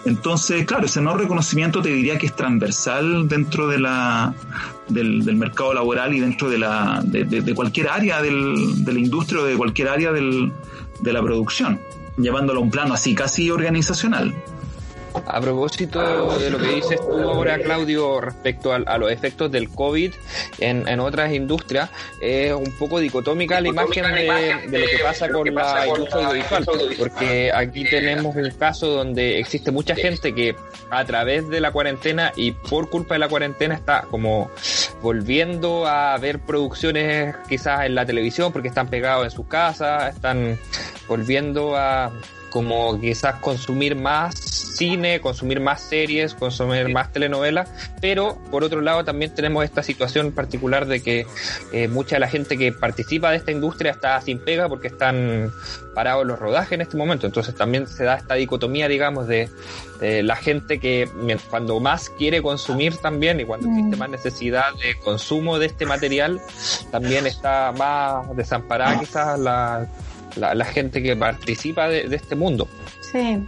Entonces, 0.04 0.64
claro, 0.64 0.86
ese 0.86 1.00
no 1.00 1.16
reconocimiento 1.16 1.82
te 1.82 1.90
diría 1.90 2.18
que 2.18 2.26
es 2.26 2.34
transversal 2.34 3.28
dentro 3.28 3.68
de 3.68 3.78
la, 3.78 4.34
del, 4.88 5.22
mercado 5.36 5.74
laboral 5.74 6.14
y 6.14 6.20
dentro 6.20 6.48
de, 6.48 6.58
la, 6.58 7.02
de, 7.04 7.54
cualquier 7.54 7.88
área 7.88 8.22
de 8.22 8.30
la 8.30 8.98
industria 8.98 9.42
o 9.42 9.44
de 9.44 9.56
cualquier 9.56 9.88
área 9.88 10.12
de 10.12 11.12
la 11.12 11.22
producción, 11.22 11.80
llevándolo 12.16 12.60
a 12.60 12.62
un 12.62 12.70
plano 12.70 12.94
así 12.94 13.14
casi 13.14 13.50
organizacional. 13.50 14.34
A 15.26 15.40
propósito 15.40 16.38
de 16.38 16.50
lo 16.50 16.58
que 16.58 16.68
dices 16.68 17.00
tú 17.00 17.18
ahora, 17.20 17.58
Claudio, 17.58 18.20
respecto 18.20 18.72
a, 18.72 18.98
los 18.98 19.10
efectos 19.10 19.50
del 19.50 19.68
COVID 19.68 20.12
en, 20.58 20.86
en, 20.88 21.00
otras 21.00 21.32
industrias, 21.32 21.90
es 22.20 22.52
un 22.52 22.72
poco 22.78 22.98
dicotómica 22.98 23.60
la 23.60 23.68
imagen 23.68 24.04
de, 24.04 24.68
de, 24.68 24.78
lo 24.78 24.86
que 24.86 24.98
pasa 25.02 25.28
con 25.28 25.54
la 25.54 25.86
industria 25.86 26.26
audiovisual, 26.26 26.66
porque 26.98 27.50
aquí 27.52 27.84
tenemos 27.84 28.36
un 28.36 28.50
caso 28.50 28.88
donde 28.88 29.38
existe 29.38 29.70
mucha 29.70 29.94
gente 29.94 30.34
que 30.34 30.54
a 30.90 31.04
través 31.04 31.48
de 31.48 31.60
la 31.60 31.70
cuarentena 31.72 32.32
y 32.36 32.52
por 32.52 32.90
culpa 32.90 33.14
de 33.14 33.20
la 33.20 33.28
cuarentena 33.28 33.74
está 33.74 34.02
como 34.10 34.50
volviendo 35.02 35.86
a 35.86 36.16
ver 36.18 36.40
producciones 36.40 37.34
quizás 37.48 37.86
en 37.86 37.94
la 37.94 38.04
televisión 38.04 38.52
porque 38.52 38.68
están 38.68 38.88
pegados 38.88 39.24
en 39.24 39.30
sus 39.30 39.46
casas, 39.46 40.14
están 40.14 40.58
volviendo 41.08 41.76
a 41.76 42.12
como 42.50 43.00
quizás 43.00 43.36
consumir 43.36 43.96
más 43.96 44.34
cine, 44.80 45.20
consumir 45.20 45.60
más 45.60 45.82
series, 45.82 46.34
consumir 46.34 46.88
más 46.88 47.12
telenovelas, 47.12 47.68
pero 48.00 48.38
por 48.50 48.64
otro 48.64 48.80
lado 48.80 49.04
también 49.04 49.34
tenemos 49.34 49.62
esta 49.64 49.82
situación 49.82 50.32
particular 50.32 50.86
de 50.86 51.02
que 51.02 51.26
eh, 51.72 51.86
mucha 51.88 52.16
de 52.16 52.20
la 52.20 52.28
gente 52.28 52.56
que 52.56 52.72
participa 52.72 53.30
de 53.30 53.36
esta 53.36 53.52
industria 53.52 53.92
está 53.92 54.18
sin 54.22 54.38
pega 54.38 54.70
porque 54.70 54.88
están 54.88 55.52
parados 55.94 56.26
los 56.26 56.38
rodajes 56.38 56.72
en 56.72 56.80
este 56.80 56.96
momento, 56.96 57.26
entonces 57.26 57.54
también 57.54 57.86
se 57.86 58.04
da 58.04 58.16
esta 58.16 58.34
dicotomía, 58.34 58.88
digamos, 58.88 59.26
de, 59.28 59.50
la 60.00 60.34
gente 60.34 60.80
que 60.80 61.10
cuando 61.50 61.78
más 61.78 62.08
quiere 62.08 62.40
consumir 62.40 62.96
también 62.96 63.38
y 63.38 63.44
cuando 63.44 63.68
existe 63.68 63.96
mm. 63.96 63.98
más 63.98 64.08
necesidad 64.08 64.72
de 64.82 64.98
consumo 64.98 65.58
de 65.58 65.66
este 65.66 65.84
material, 65.84 66.40
también 66.90 67.26
está 67.26 67.70
más 67.76 68.34
desamparada 68.34 68.98
quizás 68.98 69.38
la 69.38 69.86
la, 70.36 70.64
gente 70.64 71.02
que 71.02 71.16
participa 71.16 71.88
de, 71.88 72.14
este 72.14 72.34
mundo. 72.34 72.68
Sí. 73.00 73.38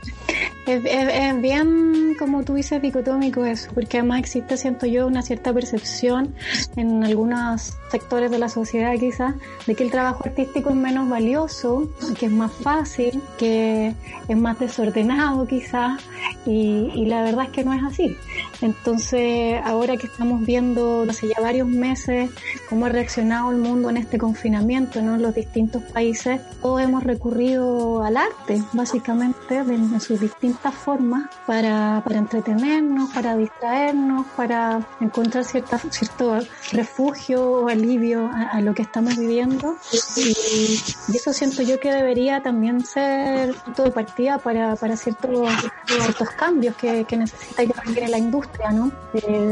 Es, 0.67 0.85
es, 0.85 1.41
bien, 1.41 2.15
como 2.19 2.45
tú 2.45 2.55
dices, 2.55 2.81
dicotómico 2.81 3.45
eso, 3.45 3.71
porque 3.75 3.99
además 3.99 4.21
existe, 4.21 4.57
siento 4.57 4.87
yo, 4.87 5.07
una 5.07 5.23
cierta 5.23 5.53
percepción 5.53 6.35
en 6.77 7.05
algunos 7.05 7.77
sectores 7.93 8.31
de 8.31 8.39
la 8.39 8.49
sociedad 8.49 8.93
quizás, 8.99 9.35
de 9.67 9.75
que 9.75 9.85
el 9.85 9.91
trabajo 9.91 10.25
artístico 10.25 10.71
es 10.71 10.77
menos 10.77 11.09
valioso, 11.09 11.89
que 12.19 12.27
es 12.27 12.33
más 12.33 12.53
fácil, 12.53 13.23
que 13.39 13.95
es 14.29 14.37
más 14.37 14.59
desordenado 14.59 15.47
quizás, 15.47 16.03
y, 16.45 16.91
y 16.95 17.07
la 17.07 17.23
verdad 17.23 17.45
es 17.45 17.51
que 17.51 17.65
no 17.65 17.73
es 17.73 17.83
así. 17.85 18.17
Entonces, 18.63 19.61
ahora 19.65 19.97
que 19.97 20.07
estamos 20.07 20.45
viendo 20.45 21.05
hace 21.09 21.29
ya 21.29 21.41
varios 21.41 21.69
meses 21.69 22.31
cómo 22.69 22.87
ha 22.87 22.89
reaccionado 22.89 23.51
el 23.51 23.59
mundo 23.59 23.91
en 23.91 23.97
este 23.97 24.19
confinamiento, 24.19 25.03
¿no? 25.03 25.17
en 25.17 25.23
los 25.23 25.35
distintos 25.35 25.83
países, 25.83 26.41
todos 26.61 26.81
hemos 26.81 27.03
recurrido 27.03 28.03
al 28.03 28.17
arte, 28.17 28.63
básicamente, 28.73 29.59
en 29.59 30.01
sus 30.01 30.21
distintas 30.21 30.75
formas, 30.75 31.29
para, 31.47 32.03
para 32.05 32.19
entretenernos, 32.19 33.11
para 33.11 33.37
distraernos, 33.37 34.27
para 34.37 34.87
encontrar 35.01 35.45
cierta, 35.45 35.79
cierto 35.79 36.39
refugio 36.73 37.65
o 37.65 37.69
alivio 37.83 38.31
a, 38.33 38.61
lo 38.61 38.75
que 38.75 38.83
estamos 38.83 39.17
viviendo. 39.17 39.77
Y, 40.17 40.79
eso 41.15 41.33
siento 41.33 41.63
yo 41.63 41.79
que 41.79 41.93
debería 41.93 42.43
también 42.43 42.85
ser 42.85 43.55
punto 43.55 43.85
de 43.85 43.91
partida 43.91 44.39
para, 44.39 44.77
para 44.77 44.97
ciertos, 44.97 45.49
ciertos 45.87 46.31
cambios 46.31 46.77
que, 46.77 47.05
que 47.05 47.17
necesita 47.17 47.65
que 47.67 48.09
la 48.09 48.19
industria, 48.19 48.71
¿no? 48.71 48.93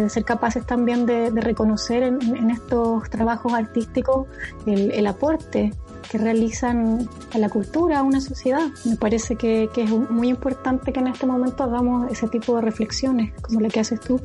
ser 0.09 0.25
capaces 0.25 0.67
también 0.67 1.07
de, 1.07 1.31
reconocer 1.31 2.03
en, 2.03 2.51
estos 2.51 3.09
trabajos 3.11 3.53
artísticos 3.53 4.27
el, 4.67 4.91
el 4.91 5.07
aporte 5.07 5.73
que 6.11 6.19
realizan 6.19 7.09
a 7.33 7.39
la 7.39 7.49
cultura, 7.49 8.01
a 8.01 8.03
una 8.03 8.21
sociedad. 8.21 8.67
Me 8.85 8.97
parece 8.97 9.37
que, 9.37 9.71
que, 9.73 9.85
es 9.85 9.91
muy 9.91 10.29
importante 10.29 10.93
que 10.93 10.99
en 10.99 11.07
este 11.07 11.25
momento 11.27 11.63
hagamos 11.63 12.11
ese 12.11 12.27
tipo 12.27 12.57
de 12.57 12.63
reflexiones, 12.63 13.33
como 13.41 13.61
la 13.61 13.69
que 13.69 13.81
haces 13.81 14.01
tú. 14.01 14.21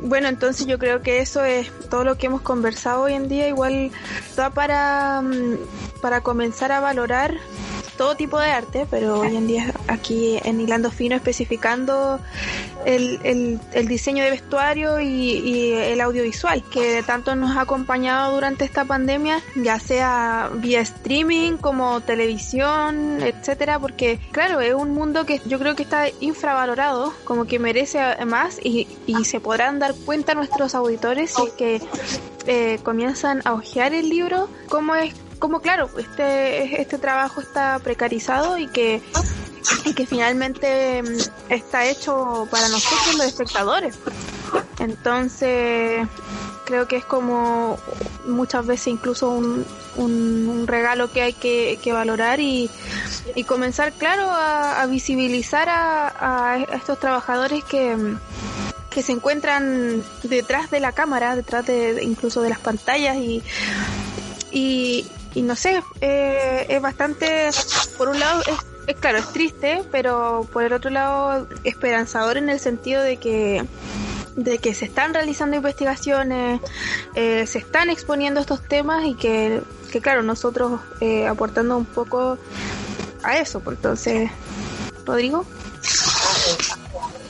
Bueno, 0.00 0.28
entonces 0.28 0.66
yo 0.66 0.78
creo 0.78 1.02
que 1.02 1.20
eso 1.20 1.44
es 1.44 1.70
todo 1.88 2.04
lo 2.04 2.18
que 2.18 2.26
hemos 2.26 2.42
conversado 2.42 3.02
hoy 3.02 3.14
en 3.14 3.28
día. 3.28 3.48
Igual 3.48 3.90
da 4.36 4.50
para, 4.50 5.22
mm, 5.22 5.56
para 6.02 6.20
comenzar 6.20 6.72
a 6.72 6.80
valorar 6.80 7.34
todo 7.96 8.16
tipo 8.16 8.38
de 8.38 8.50
arte, 8.50 8.86
pero 8.90 9.20
hoy 9.20 9.36
en 9.36 9.46
día 9.46 9.72
aquí 9.88 10.38
en 10.44 10.60
Hilando 10.60 10.90
Fino 10.90 11.16
especificando 11.16 12.20
el, 12.84 13.20
el, 13.72 13.88
diseño 13.88 14.24
de 14.24 14.30
vestuario 14.30 15.00
y, 15.00 15.72
el 15.72 16.00
audiovisual, 16.00 16.62
que 16.70 17.02
tanto 17.02 17.34
nos 17.34 17.56
ha 17.56 17.62
acompañado 17.62 18.34
durante 18.34 18.64
esta 18.64 18.84
pandemia, 18.84 19.40
ya 19.56 19.78
sea 19.78 20.50
vía 20.54 20.80
streaming 20.80 21.56
como 21.56 22.00
televisión, 22.00 23.22
etcétera, 23.22 23.78
porque 23.78 24.18
claro, 24.32 24.60
es 24.60 24.74
un 24.74 24.92
mundo 24.92 25.24
que 25.26 25.40
yo 25.46 25.58
creo 25.58 25.74
que 25.74 25.82
está 25.82 26.08
infravalorado, 26.20 27.12
como 27.24 27.46
que 27.46 27.58
merece 27.58 28.00
más 28.26 28.58
y, 28.62 28.88
y 29.06 29.24
se 29.24 29.40
podrán 29.40 29.78
dar 29.78 29.94
cuenta 30.04 30.34
nuestros 30.34 30.74
auditores 30.74 31.34
si 31.34 31.50
que 31.56 31.80
eh, 32.46 32.78
comienzan 32.82 33.40
a 33.46 33.54
hojear 33.54 33.94
el 33.94 34.10
libro, 34.10 34.48
cómo 34.68 34.94
es 34.94 35.14
como 35.44 35.60
claro, 35.60 35.90
este, 35.98 36.80
este 36.80 36.96
trabajo 36.96 37.42
está 37.42 37.78
precarizado 37.78 38.56
y 38.56 38.66
que, 38.66 39.02
y 39.84 39.92
que 39.92 40.06
finalmente 40.06 41.02
mm, 41.02 41.52
está 41.52 41.84
hecho 41.84 42.48
para 42.50 42.66
nosotros 42.70 43.16
los 43.18 43.26
espectadores. 43.26 43.98
Entonces, 44.78 46.08
creo 46.64 46.88
que 46.88 46.96
es 46.96 47.04
como 47.04 47.78
muchas 48.26 48.64
veces 48.64 48.86
incluso 48.86 49.28
un, 49.32 49.66
un, 49.96 50.64
regalo 50.66 51.12
que 51.12 51.20
hay 51.20 51.34
que, 51.34 51.78
que 51.82 51.92
valorar 51.92 52.40
y, 52.40 52.70
y, 53.34 53.44
comenzar, 53.44 53.92
claro, 53.92 54.30
a, 54.30 54.86
visibilizar 54.86 55.68
a, 55.68 56.64
estos 56.72 56.98
trabajadores 56.98 57.62
que, 57.64 58.16
que 58.88 59.02
se 59.02 59.12
encuentran 59.12 60.02
detrás 60.22 60.70
de 60.70 60.80
la 60.80 60.92
cámara, 60.92 61.36
detrás 61.36 61.66
de 61.66 62.02
incluso 62.02 62.40
de 62.40 62.48
las 62.48 62.60
pantallas 62.60 63.18
y, 63.18 63.42
y, 64.50 65.06
y 65.34 65.42
no 65.42 65.56
sé, 65.56 65.82
eh, 66.00 66.66
es 66.68 66.80
bastante, 66.80 67.50
por 67.98 68.08
un 68.08 68.20
lado, 68.20 68.42
es, 68.86 68.96
claro, 68.96 69.18
es 69.18 69.32
triste, 69.32 69.82
pero 69.90 70.48
por 70.52 70.62
el 70.62 70.72
otro 70.72 70.90
lado, 70.90 71.48
esperanzador 71.64 72.36
en 72.36 72.48
el 72.48 72.60
sentido 72.60 73.02
de 73.02 73.16
que 73.16 73.64
de 74.36 74.58
que 74.58 74.74
se 74.74 74.84
están 74.84 75.14
realizando 75.14 75.54
investigaciones, 75.54 76.60
eh, 77.14 77.46
se 77.46 77.58
están 77.58 77.88
exponiendo 77.88 78.40
estos 78.40 78.66
temas 78.66 79.04
y 79.04 79.14
que, 79.14 79.62
que 79.92 80.00
claro, 80.00 80.24
nosotros 80.24 80.80
eh, 81.00 81.28
aportando 81.28 81.76
un 81.76 81.84
poco 81.84 82.36
a 83.22 83.38
eso. 83.38 83.62
Entonces, 83.64 84.28
Rodrigo 85.06 85.46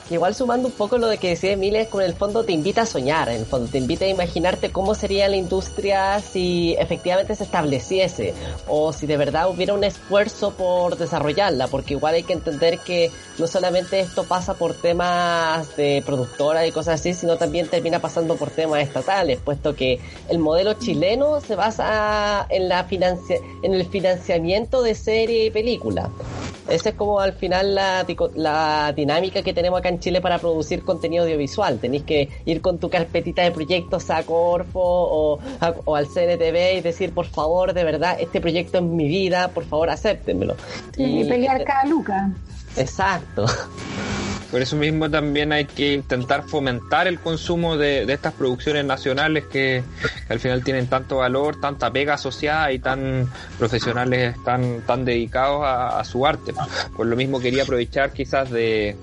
igual 0.09 0.35
sumando 0.35 0.67
un 0.67 0.73
poco 0.73 0.97
lo 0.97 1.07
de 1.07 1.17
que 1.17 1.29
decía 1.29 1.53
Emilia, 1.53 1.89
con 1.89 2.03
el 2.03 2.13
fondo 2.13 2.43
te 2.43 2.51
invita 2.51 2.83
a 2.83 2.85
soñar, 2.85 3.29
en 3.29 3.41
el 3.41 3.45
fondo 3.45 3.67
te 3.67 3.77
invita 3.77 4.05
a 4.05 4.09
imaginarte 4.09 4.71
cómo 4.71 4.93
sería 4.93 5.27
la 5.27 5.35
industria 5.35 6.19
si 6.19 6.75
efectivamente 6.77 7.35
se 7.35 7.43
estableciese 7.43 8.33
o 8.67 8.93
si 8.93 9.07
de 9.07 9.17
verdad 9.17 9.49
hubiera 9.49 9.73
un 9.73 9.83
esfuerzo 9.83 10.51
por 10.51 10.97
desarrollarla, 10.97 11.67
porque 11.67 11.95
igual 11.95 12.15
hay 12.15 12.23
que 12.23 12.33
entender 12.33 12.79
que 12.79 13.11
no 13.37 13.47
solamente 13.47 13.99
esto 13.99 14.23
pasa 14.23 14.53
por 14.53 14.73
temas 14.73 15.75
de 15.75 16.03
productora 16.05 16.67
y 16.67 16.71
cosas 16.71 16.99
así, 16.99 17.13
sino 17.13 17.37
también 17.37 17.67
termina 17.67 17.99
pasando 17.99 18.35
por 18.35 18.51
temas 18.51 18.81
estatales, 18.81 19.39
puesto 19.43 19.75
que 19.75 19.99
el 20.29 20.39
modelo 20.39 20.73
chileno 20.73 21.41
se 21.41 21.55
basa 21.55 22.45
en 22.49 22.69
la 22.69 22.83
financia 22.83 23.37
en 23.63 23.73
el 23.73 23.85
financiamiento 23.85 24.81
de 24.81 24.95
serie 24.95 25.45
y 25.45 25.49
película. 25.49 26.09
Esa 26.67 26.89
es 26.89 26.95
como 26.95 27.19
al 27.19 27.33
final 27.33 27.75
la, 27.75 28.05
la 28.35 28.93
dinámica 28.95 29.43
que 29.43 29.53
tenemos 29.53 29.79
acá 29.79 29.89
en 29.89 29.99
Chile 29.99 30.21
para 30.21 30.39
producir 30.39 30.83
contenido 30.83 31.23
audiovisual. 31.23 31.79
Tenéis 31.79 32.03
que 32.03 32.29
ir 32.45 32.61
con 32.61 32.79
tu 32.79 32.89
carpetita 32.89 33.43
de 33.43 33.51
proyectos 33.51 34.09
a 34.09 34.23
Corfo 34.23 34.79
o, 34.79 35.39
al 35.95 36.07
CNTV 36.07 36.77
y 36.77 36.81
decir, 36.81 37.13
por 37.13 37.27
favor, 37.27 37.73
de 37.73 37.83
verdad, 37.83 38.17
este 38.19 38.41
proyecto 38.41 38.79
es 38.79 38.83
mi 38.83 39.07
vida, 39.07 39.49
por 39.49 39.65
favor, 39.65 39.89
acéptenmelo. 39.89 40.55
y 40.97 41.23
pelear 41.25 41.63
cada 41.63 41.85
luca. 41.85 42.31
Exacto. 42.77 43.45
Por 44.55 44.61
eso 44.61 44.77
mismo 44.77 45.11
también 45.11 45.51
hay 45.51 45.65
que 45.65 45.91
intentar 45.91 46.43
fomentar 46.47 47.09
el 47.09 47.19
consumo 47.19 47.75
de, 47.75 48.03
estas 48.03 48.31
producciones 48.35 48.85
nacionales 48.85 49.43
que, 49.47 49.83
al 50.29 50.39
final 50.39 50.63
tienen 50.63 50.87
tanto 50.87 51.17
valor, 51.17 51.59
tanta 51.59 51.91
pega 51.91 52.13
asociada 52.13 52.71
y 52.71 52.79
tan 52.79 53.29
profesionales 53.59 54.41
tan, 54.45 54.79
tan 54.83 55.03
dedicados 55.03 55.61
a, 55.65 56.01
su 56.05 56.25
arte. 56.25 56.53
Por 56.95 57.05
lo 57.05 57.17
mismo 57.17 57.41
quería 57.41 57.63
aprovechar 57.63 58.13
quizás 58.13 58.49
de 58.49 58.95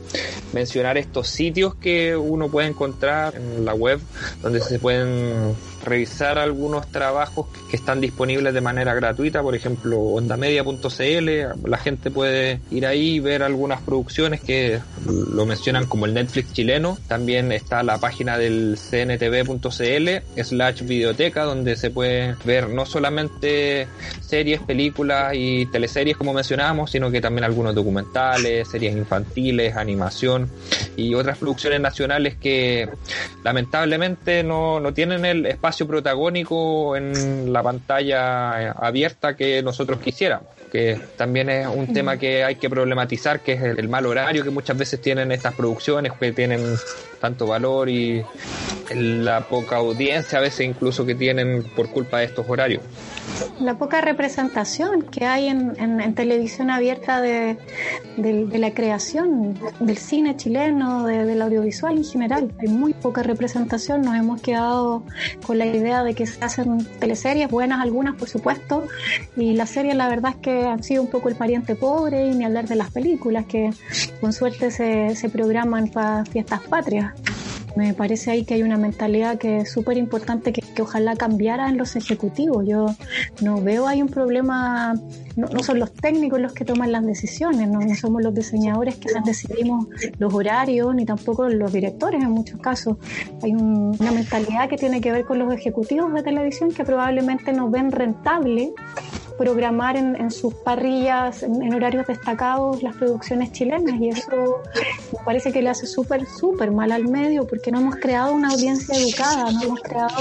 mencionar 0.54 0.96
estos 0.96 1.28
sitios 1.28 1.74
que 1.74 2.16
uno 2.16 2.48
puede 2.48 2.68
encontrar 2.68 3.34
en 3.36 3.66
la 3.66 3.74
web 3.74 4.00
donde 4.40 4.58
se 4.62 4.78
pueden 4.78 5.54
revisar 5.82 6.38
algunos 6.38 6.90
trabajos 6.90 7.46
que 7.70 7.76
están 7.76 8.00
disponibles 8.00 8.54
de 8.54 8.60
manera 8.60 8.94
gratuita, 8.94 9.42
por 9.42 9.54
ejemplo, 9.54 9.98
ondamedia.cl, 9.98 11.68
la 11.68 11.78
gente 11.78 12.10
puede 12.10 12.60
ir 12.70 12.86
ahí 12.86 13.14
y 13.14 13.20
ver 13.20 13.42
algunas 13.42 13.80
producciones 13.82 14.40
que 14.40 14.80
lo 15.06 15.46
mencionan 15.46 15.86
como 15.86 16.06
el 16.06 16.14
Netflix 16.14 16.52
chileno, 16.52 16.98
también 17.08 17.52
está 17.52 17.82
la 17.82 17.98
página 17.98 18.38
del 18.38 18.78
cntv.cl 18.78 20.42
slash 20.42 20.82
videoteca 20.82 21.44
donde 21.44 21.76
se 21.76 21.90
puede 21.90 22.36
ver 22.44 22.68
no 22.68 22.86
solamente 22.86 23.88
series, 24.20 24.60
películas 24.60 25.32
y 25.34 25.66
teleseries 25.66 26.16
como 26.16 26.32
mencionábamos, 26.32 26.90
sino 26.90 27.10
que 27.10 27.20
también 27.20 27.44
algunos 27.44 27.74
documentales, 27.74 28.68
series 28.68 28.96
infantiles, 28.96 29.76
animación 29.76 30.48
y 30.96 31.14
otras 31.14 31.38
producciones 31.38 31.80
nacionales 31.80 32.36
que 32.36 32.88
lamentablemente 33.42 34.42
no, 34.42 34.80
no 34.80 34.92
tienen 34.92 35.24
el 35.24 35.46
espacio 35.46 35.71
protagónico 35.86 36.96
en 36.96 37.52
la 37.52 37.62
pantalla 37.62 38.62
eh, 38.62 38.72
abierta 38.76 39.36
que 39.36 39.62
nosotros 39.62 40.00
quisiéramos, 40.00 40.48
que 40.70 40.98
también 41.16 41.50
es 41.50 41.66
un 41.66 41.92
tema 41.92 42.16
que 42.16 42.44
hay 42.44 42.56
que 42.56 42.70
problematizar, 42.70 43.40
que 43.40 43.52
es 43.52 43.62
el, 43.62 43.88
mal 43.88 44.06
horario 44.06 44.44
que 44.44 44.50
muchas 44.50 44.76
veces 44.76 45.00
tienen 45.00 45.32
estas 45.32 45.54
producciones, 45.54 46.12
que 46.12 46.32
tienen 46.32 46.76
tanto 47.20 47.46
valor 47.46 47.88
y 47.88 48.24
la 48.94 49.48
poca 49.48 49.76
audiencia 49.76 50.38
a 50.38 50.40
veces 50.40 50.66
incluso 50.66 51.06
que 51.06 51.14
tienen 51.14 51.64
por 51.76 51.88
culpa 51.90 52.18
de 52.18 52.26
estos 52.26 52.48
horarios. 52.48 52.82
La 53.60 53.78
poca 53.78 54.00
representación 54.00 55.02
que 55.02 55.24
hay 55.24 55.48
en, 55.48 55.74
en, 55.78 56.14
televisión 56.14 56.70
abierta 56.70 57.20
de, 57.20 57.56
de, 58.16 58.58
la 58.58 58.74
creación 58.74 59.58
del 59.80 59.96
cine 59.96 60.36
chileno, 60.36 61.06
de, 61.06 61.24
del 61.24 61.40
audiovisual 61.42 61.96
en 61.96 62.04
general. 62.04 62.52
Hay 62.60 62.68
muy 62.68 62.92
poca 62.92 63.22
representación. 63.22 64.02
Nos 64.02 64.16
hemos 64.16 64.40
quedado 64.42 65.04
con 65.46 65.58
la 65.58 65.66
idea 65.66 66.02
de 66.02 66.14
que 66.14 66.26
se 66.26 66.44
hacen 66.44 66.84
teleseries, 66.98 67.48
buenas 67.48 67.80
algunas 67.80 68.16
por 68.16 68.28
supuesto, 68.28 68.86
y 69.36 69.54
las 69.54 69.70
series 69.70 69.96
la 69.96 70.08
verdad 70.08 70.32
es 70.32 70.36
que 70.38 70.66
han 70.66 70.82
sido 70.82 71.02
un 71.02 71.10
poco 71.10 71.28
el 71.28 71.36
pariente 71.36 71.74
pobre 71.74 72.26
y 72.26 72.34
ni 72.34 72.44
hablar 72.44 72.66
de 72.66 72.76
las 72.76 72.90
películas 72.90 73.46
que 73.46 73.70
con 74.20 74.32
suerte 74.32 74.70
se, 74.70 75.14
se 75.16 75.28
programan 75.28 75.88
para 75.88 76.24
fiestas 76.24 76.60
patrias. 76.62 77.12
Me 77.76 77.94
parece 77.94 78.30
ahí 78.30 78.44
que 78.44 78.54
hay 78.54 78.62
una 78.62 78.76
mentalidad 78.76 79.38
que 79.38 79.58
es 79.58 79.70
súper 79.70 79.96
importante 79.96 80.52
que, 80.52 80.62
ojalá 80.82 81.16
cambiara 81.16 81.68
en 81.68 81.78
los 81.78 81.96
ejecutivos. 81.96 82.64
Yo 82.66 82.86
no 83.40 83.62
veo 83.62 83.86
ahí 83.86 84.02
un 84.02 84.08
problema 84.08 84.94
no, 85.36 85.62
son 85.62 85.78
los 85.78 85.92
técnicos 85.92 86.40
los 86.40 86.52
que 86.52 86.64
toman 86.64 86.92
las 86.92 87.04
decisiones, 87.04 87.68
no, 87.68 87.80
somos 87.94 88.22
los 88.22 88.34
diseñadores 88.34 88.96
que 88.96 89.08
decidimos 89.24 89.86
los 90.18 90.34
horarios, 90.34 90.94
ni 90.94 91.04
tampoco 91.04 91.48
los 91.48 91.72
directores 91.72 92.22
en 92.22 92.30
muchos 92.30 92.60
casos. 92.60 92.96
Hay 93.42 93.54
una 93.54 94.12
mentalidad 94.12 94.68
que 94.68 94.76
tiene 94.76 95.00
que 95.00 95.12
ver 95.12 95.24
con 95.24 95.38
los 95.38 95.52
ejecutivos 95.52 96.12
de 96.12 96.22
televisión 96.22 96.72
que 96.72 96.84
probablemente 96.84 97.52
no 97.52 97.70
ven 97.70 97.92
rentable 97.92 98.72
programar 99.36 99.96
en, 99.96 100.30
sus 100.30 100.54
parrillas, 100.54 101.42
en, 101.42 101.72
horarios 101.74 102.06
destacados, 102.06 102.82
las 102.82 102.96
producciones 102.96 103.52
chilenas. 103.52 104.00
Y 104.00 104.08
eso 104.08 104.62
me 105.12 105.24
parece 105.24 105.52
que 105.52 105.62
le 105.62 105.70
hace 105.70 105.86
súper, 105.86 106.26
súper 106.26 106.70
mal 106.70 106.92
al 106.92 107.08
medio, 107.08 107.46
porque 107.46 107.70
no 107.70 107.80
hemos 107.80 107.96
creado 107.96 108.32
una 108.32 108.48
audiencia 108.48 108.96
educada, 108.96 109.50
no 109.52 109.62
hemos 109.62 109.80
creado 109.80 110.14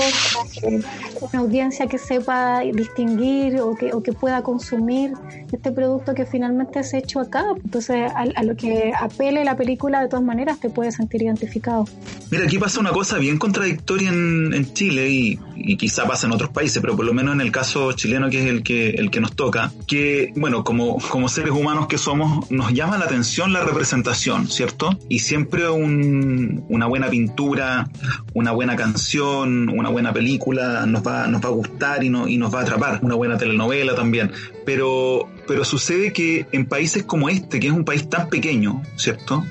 eh, 0.63 0.81
una 1.21 1.39
audiencia 1.39 1.87
que 1.87 1.97
sepa 1.97 2.61
distinguir 2.61 3.59
o 3.59 3.75
que, 3.75 3.93
o 3.93 4.01
que 4.01 4.13
pueda 4.13 4.41
consumir 4.43 5.13
este 5.51 5.71
producto 5.71 6.13
que 6.13 6.25
finalmente 6.25 6.79
ha 6.79 6.97
hecho 6.97 7.19
acá. 7.19 7.45
Entonces, 7.63 8.11
a, 8.13 8.43
lo 8.43 8.55
que 8.55 8.91
apele 8.99 9.43
la 9.43 9.55
película, 9.55 10.01
de 10.01 10.07
todas 10.07 10.25
maneras, 10.25 10.59
te 10.59 10.69
puedes 10.69 10.95
sentir 10.95 11.23
identificado. 11.23 11.85
Mira, 12.29 12.45
aquí 12.45 12.57
pasa 12.57 12.79
una 12.79 12.91
cosa 12.91 13.17
bien 13.17 13.37
contradictoria 13.37 14.09
en, 14.09 14.53
en 14.53 14.73
Chile 14.73 15.09
y, 15.09 15.39
y 15.55 15.77
quizá 15.77 16.07
pasa 16.07 16.27
en 16.27 16.33
otros 16.33 16.49
países, 16.49 16.81
pero 16.81 16.95
por 16.95 17.05
lo 17.05 17.13
menos 17.13 17.35
en 17.35 17.41
el 17.41 17.51
caso 17.51 17.91
chileno, 17.93 18.29
que 18.29 18.43
es 18.43 18.49
el 18.49 18.63
que 18.63 18.89
el 19.01 19.11
que 19.11 19.19
nos 19.19 19.35
toca, 19.35 19.71
que, 19.87 20.31
bueno, 20.35 20.63
como, 20.63 20.97
como 21.09 21.27
seres 21.27 21.51
humanos 21.51 21.87
que 21.87 21.97
somos, 21.97 22.49
nos 22.51 22.73
llama 22.73 22.97
la 22.97 23.05
atención 23.05 23.53
la 23.53 23.63
representación, 23.63 24.47
¿cierto? 24.47 24.97
Y 25.09 25.19
siempre 25.19 25.69
un, 25.69 26.63
una 26.69 26.87
buena 26.87 27.09
pintura, 27.09 27.89
una 28.33 28.51
buena 28.51 28.75
canción, 28.75 29.69
una 29.69 29.89
buena 29.89 30.13
película 30.13 30.85
nos 30.85 31.05
va, 31.05 31.25
a 31.25 31.49
gustar 31.49 32.03
y, 32.03 32.09
no, 32.09 32.27
y 32.27 32.37
nos 32.37 32.53
va 32.53 32.59
a 32.59 32.63
atrapar. 32.63 32.99
Una 33.01 33.15
buena 33.15 33.37
telenovela 33.37 33.95
también. 33.95 34.31
Pero, 34.65 35.27
pero 35.47 35.65
sucede 35.65 36.13
que 36.13 36.45
en 36.51 36.65
países 36.65 37.03
como 37.03 37.29
este, 37.29 37.59
que 37.59 37.67
es 37.67 37.73
un 37.73 37.85
país 37.85 38.09
tan 38.09 38.29
pequeño, 38.29 38.81
¿cierto? 38.95 39.43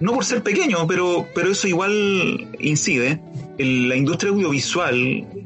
No 0.00 0.12
por 0.12 0.24
ser 0.24 0.42
pequeño, 0.42 0.86
pero, 0.86 1.26
pero 1.34 1.50
eso 1.50 1.68
igual 1.68 2.48
incide 2.58 3.20
la 3.58 3.96
industria 3.96 4.30
audiovisual 4.30 4.96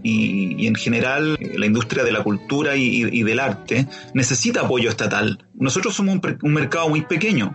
y, 0.02 0.66
en 0.66 0.74
general 0.74 1.38
la 1.40 1.66
industria 1.66 2.04
de 2.04 2.12
la 2.12 2.22
cultura 2.22 2.76
y, 2.76 3.22
del 3.22 3.40
arte 3.40 3.86
necesita 4.14 4.62
apoyo 4.62 4.88
estatal. 4.88 5.44
Nosotros 5.54 5.94
somos 5.94 6.18
un, 6.42 6.52
mercado 6.52 6.88
muy 6.88 7.02
pequeño. 7.02 7.54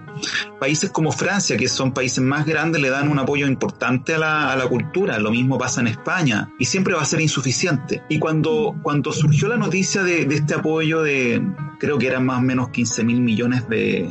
Países 0.60 0.92
como 0.92 1.12
Francia, 1.12 1.58
que 1.58 1.68
son 1.68 1.94
países 1.94 2.24
más 2.24 2.46
grandes, 2.46 2.82
le 2.82 2.90
dan 2.90 3.10
un 3.10 3.20
apoyo 3.20 3.48
importante 3.48 4.16
a 4.16 4.20
la, 4.20 4.68
cultura. 4.68 5.20
Lo 5.20 5.32
mismo 5.32 5.58
pasa 5.58 5.82
en 5.82 5.88
España 5.88 6.50
y 6.60 6.66
siempre 6.66 6.94
va 6.94 7.02
a 7.02 7.06
ser 7.06 7.22
insuficiente. 7.22 8.04
Y 8.10 8.20
cuando, 8.20 8.76
cuando 8.84 9.12
surgió 9.12 9.48
la 9.48 9.58
noticia 9.58 10.04
de, 10.04 10.26
de 10.26 10.36
este 10.36 10.56
apoyo 10.56 11.02
de, 11.02 11.42
creo 11.80 11.98
que 11.98 12.08
eran 12.08 12.26
más 12.26 12.40
o 12.40 12.42
menos 12.42 12.70
15 12.70 13.04
mil 13.04 13.22
millones 13.22 13.68
de, 13.70 14.10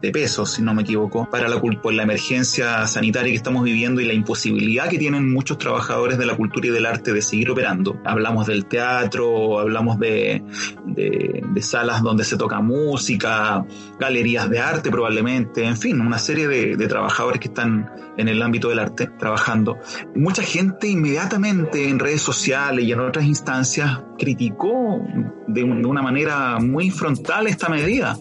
de 0.00 0.10
pesos, 0.10 0.52
si 0.52 0.62
no 0.62 0.74
me 0.74 0.82
equivoco, 0.82 1.28
para 1.30 1.48
la, 1.48 1.60
por 1.60 1.92
la 1.92 2.02
emergencia 2.02 2.86
sanitaria 2.86 3.30
que 3.30 3.36
estamos 3.36 3.64
viviendo 3.64 4.00
y 4.00 4.04
la 4.04 4.12
imposibilidad 4.12 4.88
que 4.88 4.98
tienen 4.98 5.32
muchos 5.32 5.58
trabajadores 5.58 6.18
de 6.18 6.26
la 6.26 6.36
cultura 6.36 6.66
y 6.68 6.70
del 6.70 6.86
arte 6.86 7.12
de 7.12 7.22
seguir 7.22 7.50
operando. 7.50 8.00
Hablamos 8.04 8.46
del 8.46 8.66
teatro, 8.66 9.58
hablamos 9.58 9.98
de, 9.98 10.42
de, 10.84 11.62
salas 11.62 12.02
donde 12.02 12.24
se 12.24 12.36
toca 12.36 12.60
música, 12.60 13.64
galerías 13.98 14.48
de 14.48 14.60
arte 14.60 14.90
probablemente, 14.90 15.64
en 15.64 15.76
fin, 15.76 16.00
una 16.00 16.18
serie 16.18 16.46
de, 16.46 16.76
de 16.76 16.86
trabajadores 16.86 17.40
que 17.40 17.48
están 17.48 17.90
en 18.16 18.28
el 18.28 18.40
ámbito 18.42 18.68
del 18.68 18.78
arte 18.78 19.08
trabajando. 19.18 19.78
Mucha 20.14 20.42
gente 20.42 20.88
inmediatamente 20.88 21.88
en 21.88 21.98
redes 21.98 22.22
sociales 22.22 22.84
y 22.84 22.92
en 22.92 23.00
otras 23.00 23.24
instancias 23.24 24.00
criticó 24.18 25.00
de, 25.46 25.64
una 25.64 26.02
manera 26.02 26.58
muy 26.58 26.90
frontal 26.90 27.46
esta 27.46 27.68
medida. 27.68 28.18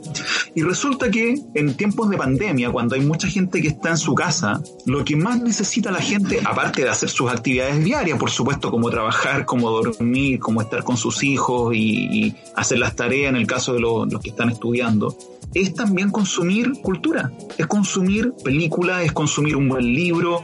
Y 0.54 0.64
resulta 0.64 1.10
que 1.12 1.36
en 1.54 1.76
tiempos 1.76 2.10
de 2.10 2.18
pandemia, 2.18 2.72
cuando 2.72 2.96
hay 2.96 3.02
mucha 3.02 3.28
gente 3.28 3.62
que 3.62 3.70
está 3.70 3.90
en 3.90 3.98
su 3.98 4.16
casa, 4.16 4.62
lo 4.86 5.04
que 5.04 5.16
más 5.16 5.42
necesita 5.42 5.92
la 5.92 6.00
gente, 6.00 6.40
aparte 6.46 6.84
de 6.84 6.90
hacer 6.90 7.10
sus 7.10 7.30
actividades 7.30 7.84
diarias, 7.84 8.18
por 8.18 8.30
supuesto, 8.30 8.72
como 8.72 8.90
trabajar, 8.90 9.46
como 9.46 9.70
dormir, 9.70 10.40
como 10.40 10.62
estar 10.62 10.84
con 10.84 10.98
sus 10.98 11.24
hijos 11.24 11.76
y, 11.76 12.36
hacer 12.56 12.80
las 12.80 12.96
tareas 12.96 13.30
en 13.30 13.36
el 13.36 13.48
caso 13.48 13.74
de 13.74 13.82
los 13.82 14.22
que 14.22 14.30
están 14.30 14.50
estudiando, 14.50 15.16
es 15.54 15.74
también 15.74 16.12
consumir 16.12 16.74
cultura, 16.82 17.32
es 17.58 17.68
consumir 17.68 18.34
películas, 18.44 19.04
es 19.04 19.12
consumir 19.12 19.56
un 19.56 19.70
buen 19.70 19.86
libro. 19.86 20.44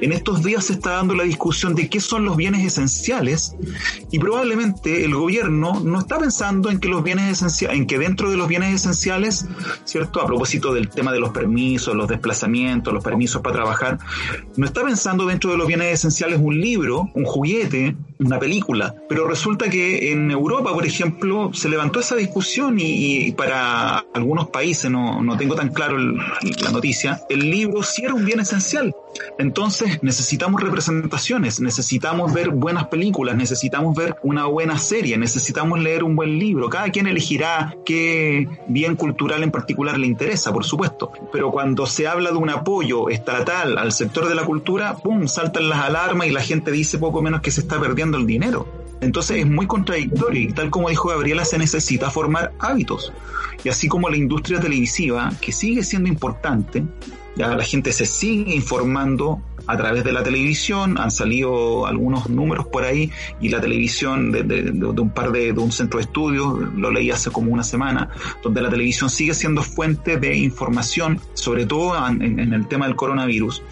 En 0.00 0.12
estos 0.12 0.42
días 0.42 0.66
se 0.66 0.74
está 0.74 0.92
dando 0.92 1.14
la 1.14 1.24
discusión 1.24 1.74
de 1.74 1.88
qué 1.88 2.00
son 2.00 2.24
los 2.24 2.36
bienes 2.36 2.64
esenciales 2.64 3.54
y 4.10 4.18
probablemente 4.18 5.04
el 5.04 5.14
gobierno 5.14 5.80
no 5.80 5.98
está 5.98 6.18
pensando 6.18 6.70
en 6.70 6.80
que 6.80 6.88
los 6.88 7.02
bienes 7.02 7.32
esenciales, 7.32 7.78
en 7.78 7.86
que 7.86 7.98
dentro 7.98 8.30
de 8.30 8.36
los 8.36 8.48
bienes 8.48 8.74
esenciales, 8.74 9.46
¿cierto? 9.84 10.20
A 10.20 10.26
propósito 10.26 10.72
del 10.72 10.88
tema 10.88 11.12
de 11.12 11.20
los 11.20 11.30
permisos, 11.30 11.94
los 11.94 12.08
desplazamientos, 12.08 12.92
los 12.92 13.04
permisos 13.04 13.42
para 13.42 13.56
trabajar, 13.56 13.98
no 14.56 14.66
está 14.66 14.84
pensando 14.84 15.26
dentro 15.26 15.50
de 15.50 15.58
los 15.58 15.66
bienes 15.66 15.92
esenciales 15.92 16.38
un 16.40 16.60
libro, 16.60 17.10
un 17.14 17.24
juguete, 17.24 17.96
una 18.18 18.38
película. 18.38 18.94
Pero 19.08 19.26
resulta 19.26 19.68
que 19.68 20.12
en 20.12 20.30
Europa, 20.30 20.72
por 20.72 20.86
ejemplo, 20.86 21.50
se 21.52 21.68
levantó 21.68 22.00
esa 22.00 22.16
discusión 22.16 22.76
y, 22.78 23.32
para 23.32 24.04
algunos 24.14 24.48
países, 24.48 24.90
no, 24.90 25.22
no 25.22 25.36
tengo 25.36 25.54
tan 25.54 25.70
claro 25.70 25.98
la 25.98 26.70
noticia, 26.70 27.20
el 27.28 27.50
libro 27.50 27.82
sí 27.82 28.04
era 28.04 28.14
un 28.14 28.24
bien 28.24 28.40
esencial. 28.40 28.94
Entonces 29.38 30.02
necesitamos 30.02 30.62
representaciones, 30.62 31.60
necesitamos 31.60 32.32
ver 32.32 32.50
buenas 32.50 32.88
películas, 32.88 33.36
necesitamos 33.36 33.96
ver 33.96 34.16
una 34.22 34.46
buena 34.46 34.78
serie, 34.78 35.18
necesitamos 35.18 35.80
leer 35.80 36.04
un 36.04 36.16
buen 36.16 36.38
libro. 36.38 36.68
Cada 36.68 36.90
quien 36.90 37.06
elegirá 37.06 37.76
qué 37.84 38.48
bien 38.68 38.96
cultural 38.96 39.42
en 39.42 39.50
particular 39.50 39.98
le 39.98 40.06
interesa, 40.06 40.52
por 40.52 40.64
supuesto. 40.64 41.12
Pero 41.32 41.50
cuando 41.50 41.86
se 41.86 42.06
habla 42.06 42.30
de 42.30 42.36
un 42.36 42.50
apoyo 42.50 43.08
estatal 43.08 43.78
al 43.78 43.92
sector 43.92 44.28
de 44.28 44.34
la 44.34 44.44
cultura, 44.44 44.96
¡pum!, 44.96 45.26
saltan 45.26 45.68
las 45.68 45.80
alarmas 45.80 46.26
y 46.26 46.30
la 46.30 46.42
gente 46.42 46.70
dice 46.70 46.98
poco 46.98 47.22
menos 47.22 47.40
que 47.40 47.50
se 47.50 47.60
está 47.60 47.80
perdiendo 47.80 48.18
el 48.18 48.26
dinero. 48.26 48.66
Entonces 49.00 49.38
es 49.38 49.46
muy 49.46 49.66
contradictorio 49.66 50.40
y 50.40 50.52
tal 50.52 50.70
como 50.70 50.88
dijo 50.88 51.08
Gabriela, 51.08 51.44
se 51.44 51.58
necesita 51.58 52.10
formar 52.10 52.52
hábitos. 52.58 53.12
Y 53.62 53.68
así 53.68 53.88
como 53.88 54.08
la 54.08 54.16
industria 54.16 54.60
televisiva, 54.60 55.30
que 55.40 55.52
sigue 55.52 55.82
siendo 55.82 56.08
importante, 56.08 56.84
ya 57.36 57.48
la 57.54 57.64
gente 57.64 57.92
se 57.92 58.06
sigue 58.06 58.54
informando 58.54 59.42
a 59.66 59.76
través 59.76 60.04
de 60.04 60.12
la 60.12 60.22
televisión, 60.22 60.98
han 60.98 61.10
salido 61.10 61.86
algunos 61.86 62.28
números 62.28 62.66
por 62.66 62.84
ahí 62.84 63.10
y 63.40 63.48
la 63.48 63.60
televisión 63.60 64.30
de, 64.32 64.72
un 64.72 65.10
par 65.10 65.32
de, 65.32 65.52
de 65.52 65.60
un 65.60 65.72
centro 65.72 65.98
de 65.98 66.04
estudios, 66.04 66.56
lo 66.76 66.90
leí 66.90 67.10
hace 67.10 67.30
como 67.30 67.52
una 67.52 67.64
semana, 67.64 68.10
donde 68.42 68.62
la 68.62 68.70
televisión 68.70 69.10
sigue 69.10 69.34
siendo 69.34 69.62
fuente 69.62 70.16
de 70.18 70.36
información, 70.36 71.20
sobre 71.34 71.66
todo 71.66 71.96
en, 72.06 72.38
en 72.38 72.52
el 72.52 72.66
tema 72.68 72.86
del 72.86 72.96
coronavirus. 72.96 73.62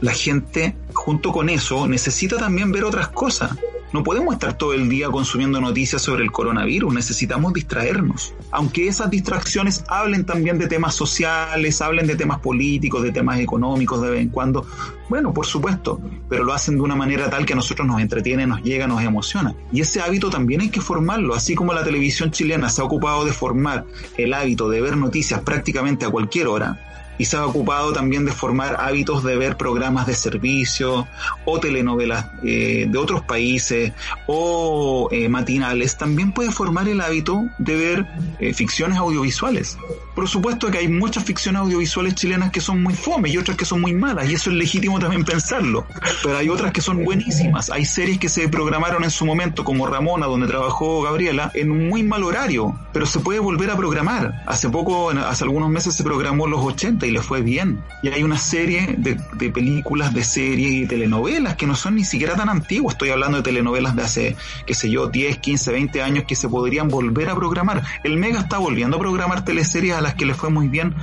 La 0.00 0.12
gente, 0.12 0.76
junto 0.92 1.32
con 1.32 1.48
eso, 1.48 1.86
necesita 1.86 2.36
también 2.36 2.72
ver 2.72 2.84
otras 2.84 3.08
cosas. 3.08 3.56
No 3.94 4.02
podemos 4.02 4.34
estar 4.34 4.58
todo 4.58 4.72
el 4.72 4.88
día 4.88 5.08
consumiendo 5.08 5.60
noticias 5.60 6.02
sobre 6.02 6.24
el 6.24 6.32
coronavirus, 6.32 6.92
necesitamos 6.92 7.52
distraernos. 7.52 8.34
Aunque 8.50 8.88
esas 8.88 9.08
distracciones 9.08 9.84
hablen 9.86 10.26
también 10.26 10.58
de 10.58 10.66
temas 10.66 10.96
sociales, 10.96 11.80
hablen 11.80 12.08
de 12.08 12.16
temas 12.16 12.40
políticos, 12.40 13.04
de 13.04 13.12
temas 13.12 13.38
económicos 13.38 14.02
de 14.02 14.10
vez 14.10 14.20
en 14.22 14.30
cuando, 14.30 14.66
bueno, 15.08 15.32
por 15.32 15.46
supuesto, 15.46 16.00
pero 16.28 16.42
lo 16.42 16.52
hacen 16.52 16.74
de 16.74 16.80
una 16.80 16.96
manera 16.96 17.30
tal 17.30 17.46
que 17.46 17.52
a 17.52 17.56
nosotros 17.56 17.86
nos 17.86 18.00
entretiene, 18.00 18.48
nos 18.48 18.64
llega, 18.64 18.88
nos 18.88 19.00
emociona. 19.00 19.54
Y 19.70 19.80
ese 19.82 20.00
hábito 20.00 20.28
también 20.28 20.62
hay 20.62 20.70
que 20.70 20.80
formarlo, 20.80 21.32
así 21.32 21.54
como 21.54 21.72
la 21.72 21.84
televisión 21.84 22.32
chilena 22.32 22.70
se 22.70 22.80
ha 22.80 22.84
ocupado 22.84 23.24
de 23.24 23.32
formar 23.32 23.84
el 24.16 24.34
hábito 24.34 24.68
de 24.70 24.80
ver 24.80 24.96
noticias 24.96 25.40
prácticamente 25.42 26.04
a 26.04 26.10
cualquier 26.10 26.48
hora 26.48 26.93
y 27.18 27.24
se 27.24 27.36
ha 27.36 27.46
ocupado 27.46 27.92
también 27.92 28.24
de 28.24 28.32
formar 28.32 28.76
hábitos 28.80 29.22
de 29.24 29.36
ver 29.36 29.56
programas 29.56 30.06
de 30.06 30.14
servicio 30.14 31.06
o 31.44 31.60
telenovelas 31.60 32.26
eh, 32.42 32.86
de 32.88 32.98
otros 32.98 33.22
países 33.22 33.92
o 34.26 35.08
eh, 35.10 35.28
matinales, 35.28 35.96
también 35.96 36.32
puede 36.32 36.50
formar 36.50 36.88
el 36.88 37.00
hábito 37.00 37.44
de 37.58 37.76
ver 37.76 38.06
eh, 38.38 38.52
ficciones 38.54 38.98
audiovisuales. 38.98 39.76
Por 40.14 40.28
supuesto 40.28 40.70
que 40.70 40.78
hay 40.78 40.88
muchas 40.88 41.24
ficciones 41.24 41.62
audiovisuales 41.62 42.14
chilenas 42.14 42.52
que 42.52 42.60
son 42.60 42.82
muy 42.82 42.94
fome 42.94 43.30
y 43.30 43.36
otras 43.36 43.56
que 43.56 43.64
son 43.64 43.80
muy 43.80 43.92
malas, 43.92 44.30
y 44.30 44.34
eso 44.34 44.50
es 44.50 44.56
legítimo 44.56 44.98
también 44.98 45.24
pensarlo. 45.24 45.86
Pero 46.22 46.38
hay 46.38 46.48
otras 46.48 46.72
que 46.72 46.80
son 46.80 47.04
buenísimas. 47.04 47.70
Hay 47.70 47.84
series 47.84 48.18
que 48.18 48.28
se 48.28 48.48
programaron 48.48 49.02
en 49.02 49.10
su 49.10 49.26
momento, 49.26 49.64
como 49.64 49.86
Ramona, 49.86 50.26
donde 50.26 50.46
trabajó 50.46 51.02
Gabriela, 51.02 51.50
en 51.54 51.88
muy 51.88 52.02
mal 52.02 52.22
horario, 52.22 52.78
pero 52.92 53.06
se 53.06 53.18
puede 53.20 53.40
volver 53.40 53.70
a 53.70 53.76
programar. 53.76 54.44
Hace 54.46 54.68
poco, 54.68 55.10
hace 55.10 55.44
algunos 55.44 55.68
meses 55.70 55.94
se 55.94 56.04
programó 56.04 56.46
los 56.46 56.60
80 56.60 57.06
y 57.06 57.10
le 57.10 57.20
fue 57.20 57.42
bien. 57.42 57.82
Y 58.02 58.08
hay 58.08 58.22
una 58.22 58.38
serie 58.38 58.94
de, 58.96 59.16
películas, 59.50 60.14
de 60.14 60.22
series 60.22 60.84
y 60.84 60.86
telenovelas 60.86 61.56
que 61.56 61.66
no 61.66 61.74
son 61.74 61.96
ni 61.96 62.04
siquiera 62.04 62.36
tan 62.36 62.48
antiguas. 62.48 62.94
Estoy 62.94 63.10
hablando 63.10 63.38
de 63.38 63.42
telenovelas 63.42 63.96
de 63.96 64.02
hace, 64.02 64.36
qué 64.66 64.74
sé 64.74 64.90
yo, 64.90 65.08
10, 65.08 65.38
15, 65.38 65.72
20 65.72 66.02
años 66.02 66.24
que 66.26 66.36
se 66.36 66.48
podrían 66.48 66.88
volver 66.88 67.28
a 67.30 67.34
programar. 67.34 67.82
El 68.04 68.16
Mega 68.16 68.40
está 68.40 68.58
volviendo 68.58 68.96
a 68.96 69.00
programar 69.00 69.44
teleseries 69.44 69.96
las 70.04 70.14
que 70.14 70.26
le 70.26 70.34
fue 70.34 70.50
muy 70.50 70.68
bien 70.68 70.94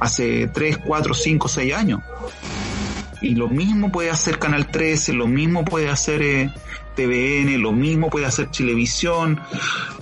hace 0.00 0.48
3, 0.48 0.78
4, 0.78 1.14
5, 1.14 1.48
6 1.48 1.74
años. 1.74 2.00
Y 3.20 3.34
lo 3.34 3.48
mismo 3.48 3.90
puede 3.90 4.10
hacer 4.10 4.38
Canal 4.38 4.66
13, 4.70 5.14
lo 5.14 5.26
mismo 5.26 5.64
puede 5.64 5.88
hacer 5.88 6.22
eh, 6.22 6.50
TVN, 6.96 7.60
lo 7.62 7.72
mismo 7.72 8.10
puede 8.10 8.26
hacer 8.26 8.50
Televisión, 8.50 9.40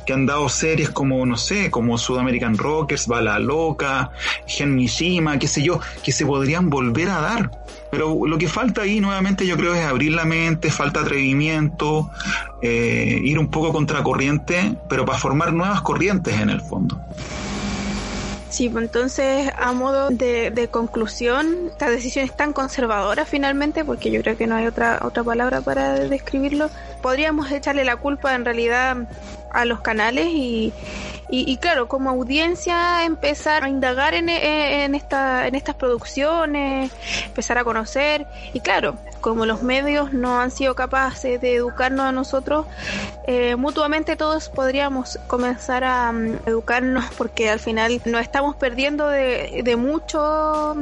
que 0.06 0.12
han 0.12 0.26
dado 0.26 0.48
series 0.48 0.90
como, 0.90 1.24
no 1.26 1.36
sé, 1.36 1.70
como 1.70 1.98
Sudamerican 1.98 2.56
Rockers, 2.56 3.06
Bala 3.06 3.38
Loca, 3.38 4.10
Gen 4.46 4.74
Mishima, 4.74 5.38
qué 5.38 5.48
sé 5.48 5.62
yo, 5.62 5.80
que 6.02 6.12
se 6.12 6.24
podrían 6.26 6.70
volver 6.70 7.10
a 7.10 7.20
dar. 7.20 7.50
Pero 7.90 8.26
lo 8.26 8.38
que 8.38 8.48
falta 8.48 8.82
ahí 8.82 9.00
nuevamente 9.00 9.46
yo 9.46 9.56
creo 9.56 9.74
es 9.74 9.84
abrir 9.84 10.12
la 10.12 10.24
mente, 10.24 10.70
falta 10.70 11.00
atrevimiento, 11.00 12.10
eh, 12.62 13.20
ir 13.22 13.38
un 13.38 13.48
poco 13.48 13.72
contracorriente, 13.72 14.76
pero 14.88 15.04
para 15.04 15.18
formar 15.18 15.52
nuevas 15.52 15.80
corrientes 15.82 16.34
en 16.40 16.50
el 16.50 16.60
fondo. 16.60 17.00
Sí, 18.54 18.68
pues 18.68 18.84
entonces 18.84 19.50
a 19.56 19.72
modo 19.72 20.10
de, 20.10 20.52
de, 20.52 20.68
conclusión, 20.68 21.70
esta 21.72 21.90
decisión 21.90 22.24
es 22.24 22.36
tan 22.36 22.52
conservadora 22.52 23.24
finalmente, 23.24 23.84
porque 23.84 24.12
yo 24.12 24.22
creo 24.22 24.36
que 24.36 24.46
no 24.46 24.54
hay 24.54 24.68
otra 24.68 25.00
otra 25.02 25.24
palabra 25.24 25.60
para 25.60 25.94
describirlo. 25.94 26.70
Podríamos 27.02 27.50
echarle 27.50 27.84
la 27.84 27.96
culpa 27.96 28.32
en 28.32 28.44
realidad 28.44 29.08
a 29.50 29.64
los 29.64 29.80
canales 29.80 30.28
y, 30.28 30.72
y, 31.28 31.50
y, 31.50 31.56
claro, 31.56 31.88
como 31.88 32.10
audiencia 32.10 33.04
empezar 33.04 33.64
a 33.64 33.68
indagar 33.68 34.14
en, 34.14 34.28
en, 34.28 34.94
esta, 34.94 35.48
en 35.48 35.56
estas 35.56 35.74
producciones, 35.74 36.92
empezar 37.26 37.58
a 37.58 37.64
conocer 37.64 38.24
y 38.52 38.60
claro, 38.60 38.96
como 39.24 39.46
los 39.46 39.62
medios 39.62 40.12
no 40.12 40.38
han 40.38 40.50
sido 40.50 40.74
capaces 40.74 41.40
de 41.40 41.54
educarnos 41.54 42.04
a 42.04 42.12
nosotros, 42.12 42.66
eh, 43.26 43.56
mutuamente 43.56 44.16
todos 44.16 44.50
podríamos 44.50 45.18
comenzar 45.28 45.82
a 45.82 46.10
um, 46.10 46.36
educarnos 46.44 47.06
porque 47.16 47.48
al 47.48 47.58
final 47.58 48.02
nos 48.04 48.20
estamos 48.20 48.54
perdiendo 48.54 49.08
de, 49.08 49.62
de 49.64 49.76
mucho 49.76 50.76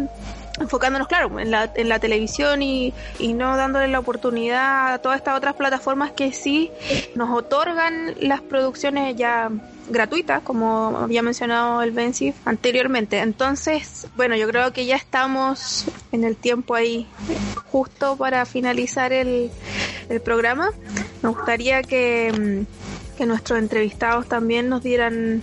enfocándonos, 0.63 1.09
claro, 1.09 1.39
en 1.39 1.51
la, 1.51 1.71
en 1.75 1.89
la 1.89 1.99
televisión 1.99 2.63
y, 2.63 2.95
y, 3.19 3.35
no 3.35 3.57
dándole 3.57 3.89
la 3.89 3.99
oportunidad 3.99 4.95
a 4.95 4.99
todas 4.99 5.19
estas 5.19 5.37
otras 5.37 5.55
plataformas 5.55 6.13
que 6.13 6.33
sí 6.33 6.71
nos 7.15 7.31
otorgan 7.31 8.15
las 8.21 8.41
producciones 8.41 9.17
ya 9.17 9.51
gratuitas, 9.89 10.43
como 10.43 10.97
había 10.99 11.23
mencionado 11.23 11.83
el 11.83 11.91
Bensif 11.91 12.35
anteriormente. 12.45 13.19
Entonces, 13.19 14.07
bueno, 14.17 14.37
yo 14.37 14.49
creo 14.49 14.73
que 14.73 14.87
ya 14.87 14.97
estamos 14.97 15.87
en 16.13 16.25
el 16.25 16.37
tiempo 16.37 16.75
ahí 16.75 17.07
justo 17.71 18.17
para 18.17 18.45
finalizar 18.47 19.13
el, 19.13 19.51
el 20.09 20.21
programa. 20.21 20.71
Me 21.23 21.29
gustaría 21.29 21.83
que, 21.83 22.65
que 23.17 23.27
nuestros 23.27 23.59
entrevistados 23.59 24.27
también 24.27 24.69
nos 24.69 24.83
dieran 24.83 25.43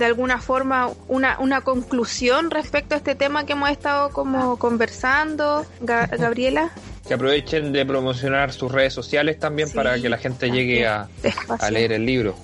de 0.00 0.06
alguna 0.06 0.40
forma 0.40 0.90
una, 1.08 1.38
una 1.40 1.60
conclusión 1.60 2.50
respecto 2.50 2.94
a 2.94 2.98
este 2.98 3.14
tema 3.14 3.44
que 3.44 3.52
hemos 3.52 3.68
estado 3.68 4.08
como 4.10 4.56
conversando, 4.56 5.66
Ga 5.82 6.06
Gabriela. 6.06 6.70
Que 7.06 7.12
aprovechen 7.12 7.70
de 7.70 7.84
promocionar 7.84 8.50
sus 8.50 8.72
redes 8.72 8.94
sociales 8.94 9.38
también 9.38 9.68
sí, 9.68 9.74
para 9.74 10.00
que 10.00 10.08
la 10.08 10.16
gente 10.16 10.50
llegue 10.50 10.86
a, 10.86 11.06
a, 11.58 11.70
leer 11.70 11.92
el 11.92 12.06
libro. 12.06 12.34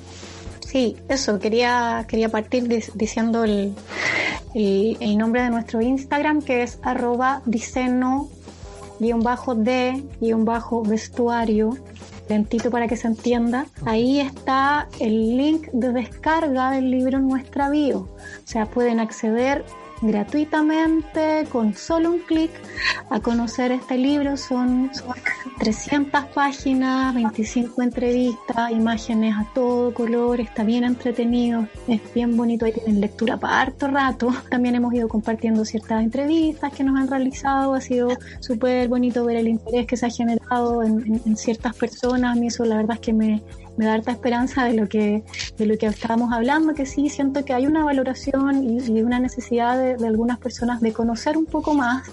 Sí, 0.60 0.96
eso, 1.08 1.38
quería, 1.38 2.04
quería 2.06 2.28
partir 2.28 2.68
diciendo 2.92 3.44
el, 3.44 3.74
el, 4.54 4.98
el, 5.00 5.16
nombre 5.16 5.40
de 5.42 5.48
nuestro 5.48 5.80
Instagram 5.80 6.42
que 6.42 6.62
es 6.62 6.78
arroba 6.82 7.40
diceno 7.46 8.28
guion 8.98 9.22
bajo 9.22 9.54
de 9.54 10.02
guion 10.20 10.44
bajo 10.44 10.82
vestuario 10.82 11.78
lentito 12.28 12.70
para 12.70 12.88
que 12.88 12.96
se 12.96 13.06
entienda, 13.06 13.66
ahí 13.84 14.20
está 14.20 14.88
el 15.00 15.36
link 15.36 15.68
de 15.72 15.92
descarga 15.92 16.70
del 16.70 16.90
libro 16.90 17.18
en 17.18 17.28
nuestra 17.28 17.70
bio. 17.70 17.98
O 17.98 18.46
sea, 18.46 18.66
pueden 18.66 19.00
acceder 19.00 19.64
gratuitamente 20.02 21.46
con 21.50 21.74
solo 21.74 22.10
un 22.10 22.18
clic 22.20 22.50
a 23.10 23.20
conocer 23.20 23.72
este 23.72 23.98
libro. 23.98 24.36
Son, 24.36 24.90
son 24.94 25.14
300 25.58 26.26
páginas, 26.26 27.14
25 27.14 27.82
entrevistas, 27.82 28.70
imágenes 28.70 29.34
a 29.36 29.46
todo 29.54 29.92
color, 29.94 30.40
está 30.40 30.64
bien 30.64 30.84
entretenido, 30.84 31.66
es 31.88 32.00
bien 32.14 32.36
bonito, 32.36 32.64
ahí 32.64 32.72
tienen 32.72 33.00
lectura 33.00 33.36
para 33.36 33.60
harto 33.60 33.88
rato. 33.88 34.32
También 34.50 34.74
hemos 34.74 34.92
ido 34.94 35.08
compartiendo 35.08 35.64
ciertas 35.64 36.02
entrevistas 36.02 36.72
que 36.72 36.84
nos 36.84 36.98
han 36.98 37.08
realizado, 37.08 37.74
ha 37.74 37.80
sido 37.80 38.08
súper 38.40 38.88
bonito 38.88 39.24
ver 39.24 39.36
el 39.36 39.48
interés 39.48 39.86
que 39.86 39.96
se 39.96 40.06
ha 40.06 40.10
generado 40.10 40.82
en, 40.82 41.00
en, 41.06 41.22
en 41.24 41.36
ciertas 41.36 41.74
personas, 41.74 42.36
a 42.36 42.40
mí 42.40 42.48
eso 42.48 42.64
la 42.64 42.76
verdad 42.76 42.94
es 42.94 43.00
que 43.00 43.12
me, 43.12 43.42
me 43.76 43.86
da 43.86 43.94
harta 43.94 44.12
esperanza 44.12 44.64
de 44.64 44.74
lo 44.74 44.88
que 44.88 45.22
de 45.56 45.66
lo 45.66 45.76
que 45.78 45.86
estábamos 45.86 46.32
hablando 46.32 46.74
que 46.74 46.86
sí 46.86 47.08
siento 47.08 47.44
que 47.44 47.52
hay 47.52 47.66
una 47.66 47.84
valoración 47.84 48.64
y, 48.64 49.02
una 49.06 49.20
necesidad 49.20 49.78
de, 49.78 49.96
de, 49.96 50.06
algunas 50.06 50.38
personas 50.38 50.80
de 50.80 50.92
conocer 50.92 51.36
un 51.36 51.46
poco 51.46 51.74
más 51.74 52.08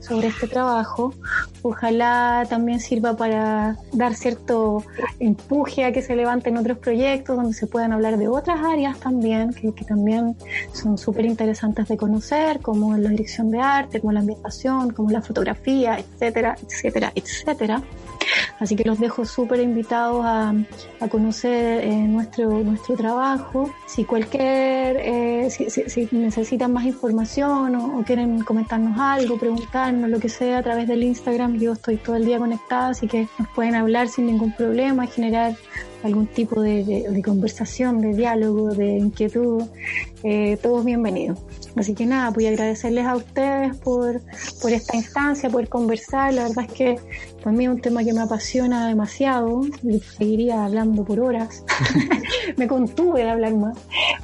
sobre 0.00 0.28
este 0.28 0.48
trabajo. 0.48 1.14
Ojalá 1.62 2.46
también 2.48 2.80
sirva 2.80 3.16
para 3.16 3.76
dar 3.92 4.14
cierto 4.14 4.84
empuje 5.18 5.84
a 5.84 5.92
que 5.92 6.02
se 6.02 6.16
levanten 6.16 6.56
otros 6.56 6.78
proyectos 6.78 7.36
donde 7.36 7.54
se 7.54 7.66
puedan 7.66 7.92
hablar 7.92 8.16
de 8.16 8.28
otras 8.28 8.60
áreas 8.64 8.98
también 8.98 9.52
que, 9.52 9.72
que 9.72 9.84
también 9.84 10.36
son 10.72 10.98
súper 10.98 11.26
interesantes 11.26 11.88
de 11.88 11.96
conocer 11.96 12.60
como 12.60 12.96
la 12.96 13.10
dirección 13.10 13.50
de 13.50 13.60
arte 13.60 14.00
como 14.00 14.12
la 14.12 14.20
ambientación 14.20 14.90
como 14.90 15.10
la 15.10 15.22
fotografía 15.22 15.98
etcétera 15.98 16.56
etcétera 16.62 17.12
etcétera 17.14 17.82
Así 18.58 18.76
que 18.76 18.84
los 18.84 18.98
dejo 18.98 19.24
súper 19.24 19.60
invitados 19.60 20.24
a, 20.24 20.54
conocer 21.10 21.84
eh, 21.84 21.96
nuestro, 22.08 22.50
nuestro 22.60 22.96
trabajo. 22.96 23.72
Si 23.86 24.04
cualquier, 24.04 24.96
eh, 24.96 25.48
si, 25.50 25.70
si, 25.70 25.88
si, 25.88 26.08
necesitan 26.12 26.72
más 26.72 26.84
información 26.84 27.76
o, 27.76 27.98
o, 27.98 28.04
quieren 28.04 28.40
comentarnos 28.42 28.98
algo, 28.98 29.38
preguntarnos, 29.38 30.10
lo 30.10 30.18
que 30.20 30.28
sea 30.28 30.58
a 30.58 30.62
través 30.62 30.88
del 30.88 31.02
Instagram, 31.02 31.58
yo 31.58 31.72
estoy 31.72 31.96
todo 31.96 32.16
el 32.16 32.24
día 32.24 32.38
conectada, 32.38 32.88
así 32.88 33.06
que 33.06 33.28
nos 33.38 33.48
pueden 33.48 33.74
hablar 33.74 34.08
sin 34.08 34.26
ningún 34.26 34.52
problema, 34.54 35.06
generar 35.06 35.54
algún 36.08 36.26
tipo 36.26 36.60
de, 36.60 36.84
de, 36.84 37.08
de 37.08 37.22
conversación, 37.22 38.00
de 38.00 38.14
diálogo, 38.14 38.74
de 38.74 38.96
inquietud, 38.98 39.62
eh, 40.24 40.58
todos 40.60 40.84
bienvenidos. 40.84 41.38
Así 41.76 41.94
que 41.94 42.06
nada, 42.06 42.30
voy 42.30 42.46
a 42.46 42.48
agradecerles 42.48 43.06
a 43.06 43.14
ustedes 43.14 43.76
por, 43.76 44.20
por 44.60 44.72
esta 44.72 44.96
instancia, 44.96 45.48
por 45.48 45.68
conversar. 45.68 46.34
La 46.34 46.48
verdad 46.48 46.64
es 46.66 46.72
que 46.72 47.00
para 47.42 47.54
mí 47.54 47.64
es 47.64 47.70
un 47.70 47.80
tema 47.80 48.02
que 48.02 48.12
me 48.12 48.20
apasiona 48.20 48.88
demasiado. 48.88 49.60
Y 49.82 50.00
seguiría 50.00 50.64
hablando 50.64 51.04
por 51.04 51.20
horas. 51.20 51.62
me 52.56 52.66
contuve 52.66 53.22
de 53.22 53.30
hablar 53.30 53.54
más, 53.54 53.76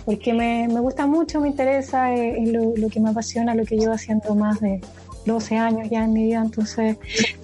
porque 0.05 0.33
me, 0.33 0.67
me 0.69 0.81
gusta 0.81 1.07
mucho, 1.07 1.41
me 1.41 1.49
interesa 1.49 2.13
eh, 2.15 2.45
lo, 2.47 2.75
lo 2.77 2.89
que 2.89 2.99
me 2.99 3.11
apasiona, 3.11 3.55
lo 3.55 3.65
que 3.65 3.77
llevo 3.77 3.93
haciendo 3.93 4.35
más 4.35 4.61
de 4.61 4.81
12 5.25 5.57
años 5.57 5.89
ya 5.91 6.05
en 6.05 6.13
mi 6.13 6.25
vida, 6.25 6.43
entonces 6.43 6.97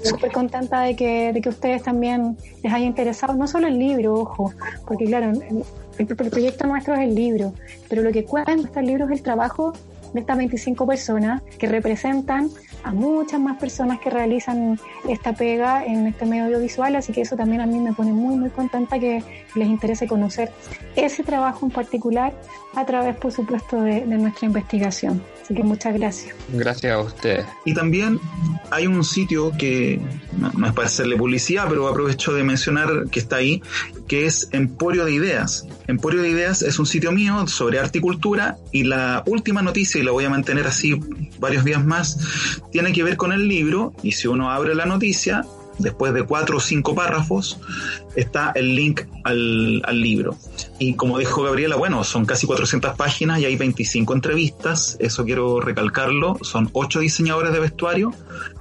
súper 0.03 0.33
contenta 0.33 0.81
de 0.83 0.97
que, 0.97 1.33
de 1.33 1.41
que 1.41 1.49
ustedes 1.49 1.83
también 1.83 2.37
les 2.63 2.73
haya 2.73 2.85
interesado, 2.85 3.35
no 3.35 3.47
solo 3.47 3.69
el 3.69 3.79
libro, 3.79 4.15
ojo, 4.15 4.53
porque 4.87 5.07
claro, 5.07 5.31
el, 5.31 5.65
el 5.99 6.07
proyecto 6.07 6.67
nuestro 6.67 6.95
es 6.95 7.01
el 7.01 7.15
libro, 7.15 7.53
pero 7.89 8.03
lo 8.03 8.13
que 8.13 8.25
cuenta 8.25 8.53
en 8.53 8.61
este 8.61 8.83
libro 8.83 9.07
es 9.07 9.13
el 9.13 9.23
trabajo 9.23 9.73
de 10.13 10.21
estas 10.21 10.37
25 10.37 10.87
personas 10.87 11.43
que 11.59 11.69
representan 11.69 12.51
a 12.83 12.93
muchas 12.93 13.41
más 13.41 13.59
personas 13.59 14.01
que 14.01 14.11
realizan 14.11 14.79
esta 15.09 15.33
pega 15.35 15.85
en 15.85 16.07
este 16.07 16.25
medio 16.25 16.47
audiovisual, 16.47 16.97
así 16.97 17.13
que 17.13 17.21
eso 17.21 17.37
también 17.37 17.61
a 17.61 17.67
mí 17.67 17.79
me 17.79 17.93
pone 17.93 18.13
muy 18.13 18.37
muy 18.37 18.51
contenta 18.51 18.99
que 18.99 19.23
les 19.55 19.69
interese 19.69 20.07
conocer 20.07 20.51
ese 20.97 21.23
trabajo 21.23 21.67
en 21.67 21.73
particular 21.73 22.33
a 22.75 22.87
través, 22.87 23.17
por 23.17 23.33
supuesto, 23.33 23.81
de, 23.83 24.07
de 24.07 24.17
nuestra 24.17 24.47
investigación. 24.47 25.23
Así 25.43 25.55
que 25.55 25.65
muchas 25.65 25.95
gracias. 25.95 26.35
Gracias 26.53 26.93
a 26.93 27.01
ustedes. 27.01 27.47
Y 27.65 27.75
también 27.75 28.21
hay 28.71 28.87
un 28.87 29.03
sitio 29.03 29.53
que 29.59 30.01
no, 30.39 30.53
no 30.53 30.67
es 30.67 30.73
para 30.73 30.87
hacerle 30.87 31.17
publicidad, 31.17 31.67
pero 31.69 31.89
aprovecho 31.89 32.33
de 32.33 32.45
mencionar 32.45 33.07
que 33.11 33.19
está 33.19 33.37
ahí, 33.37 33.61
que 34.07 34.27
es 34.27 34.49
Emporio 34.53 35.05
de 35.05 35.13
Ideas. 35.13 35.67
Emporio 35.89 36.23
de 36.23 36.29
Ideas 36.29 36.63
es 36.63 36.79
un 36.79 36.87
sitio 36.87 37.11
mío 37.11 37.47
sobre 37.49 37.81
arte 37.81 37.99
y 37.99 38.01
cultura 38.01 38.59
y 38.71 38.85
la 38.85 39.25
última 39.27 39.63
noticia, 39.63 40.01
y 40.01 40.05
la 40.05 40.13
voy 40.13 40.25
a 40.25 40.31
mantener 40.31 40.67
así 40.67 41.01
varios 41.41 41.65
días 41.65 41.85
más, 41.85 42.61
tiene 42.71 42.93
que 42.93 43.03
ver 43.03 43.17
con 43.17 43.33
el 43.33 43.49
libro 43.49 43.93
y 44.03 44.13
si 44.13 44.29
uno 44.29 44.51
abre 44.51 44.75
la 44.75 44.87
noticia, 44.87 45.45
después 45.81 46.15
de 46.15 46.23
cuatro 46.25 46.59
o 46.59 46.61
cinco 46.61 46.95
párrafos, 46.95 47.59
está 48.15 48.53
el 48.55 48.75
link 48.75 49.03
al, 49.25 50.01
libro. 50.01 50.37
Y 50.79 50.95
como 50.95 51.19
dijo 51.19 51.43
Gabriela, 51.43 51.77
bueno, 51.77 52.05
son 52.05 52.25
casi 52.25 52.47
400 52.47 52.97
páginas 52.97 53.41
y 53.41 53.45
hay 53.45 53.57
25 53.57 54.15
entrevistas, 54.15 54.97
eso 55.01 55.25
quiero 55.25 55.61
recalcarlo, 55.61 56.39
son 56.43 56.71
8 56.73 57.01
diseñadores 57.01 57.53
de 57.53 57.61
vestuario, 57.61 58.15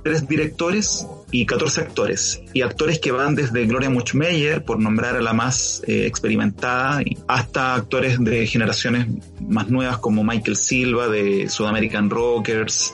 3 0.04 0.28
directores 0.28 1.08
y 1.32 1.46
14 1.46 1.82
actores. 1.82 2.42
Y 2.54 2.62
actores 2.62 3.00
que 3.00 3.12
van 3.12 3.36
desde 3.36 3.66
Gloria 3.66 3.90
Muchmeyer, 3.90 4.64
por 4.64 4.80
nombrar 4.80 5.16
a 5.16 5.22
la 5.22 5.34
más 5.34 5.84
eh, 5.88 6.06
experimentada, 6.06 7.02
hasta 7.28 7.76
actores 7.76 8.24
de 8.24 8.48
generaciones 8.48 9.08
más 9.40 9.70
nuevas 9.70 10.00
como 10.00 10.24
Michael 10.24 10.58
Silva 10.58 11.08
de 11.08 11.50
Sudamerican 11.50 12.10
Rockers 12.10 12.94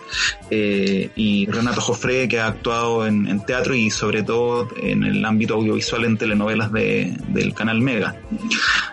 eh, 0.50 1.10
y 1.16 1.46
Renato 1.48 1.82
Joffre 1.82 2.28
que 2.28 2.40
ha 2.40 2.48
actuado 2.48 3.08
en, 3.08 3.28
en, 3.28 3.46
teatro 3.46 3.76
y 3.76 3.90
sobre 3.90 4.24
todo 4.24 4.68
en 4.82 5.04
el 5.04 5.24
ámbito 5.24 5.56
audiovisual 5.56 6.06
en 6.06 6.18
telenovelas 6.18 6.72
de, 6.72 7.18
del 7.30 7.54
canal 7.54 7.82
Mega. 7.82 8.16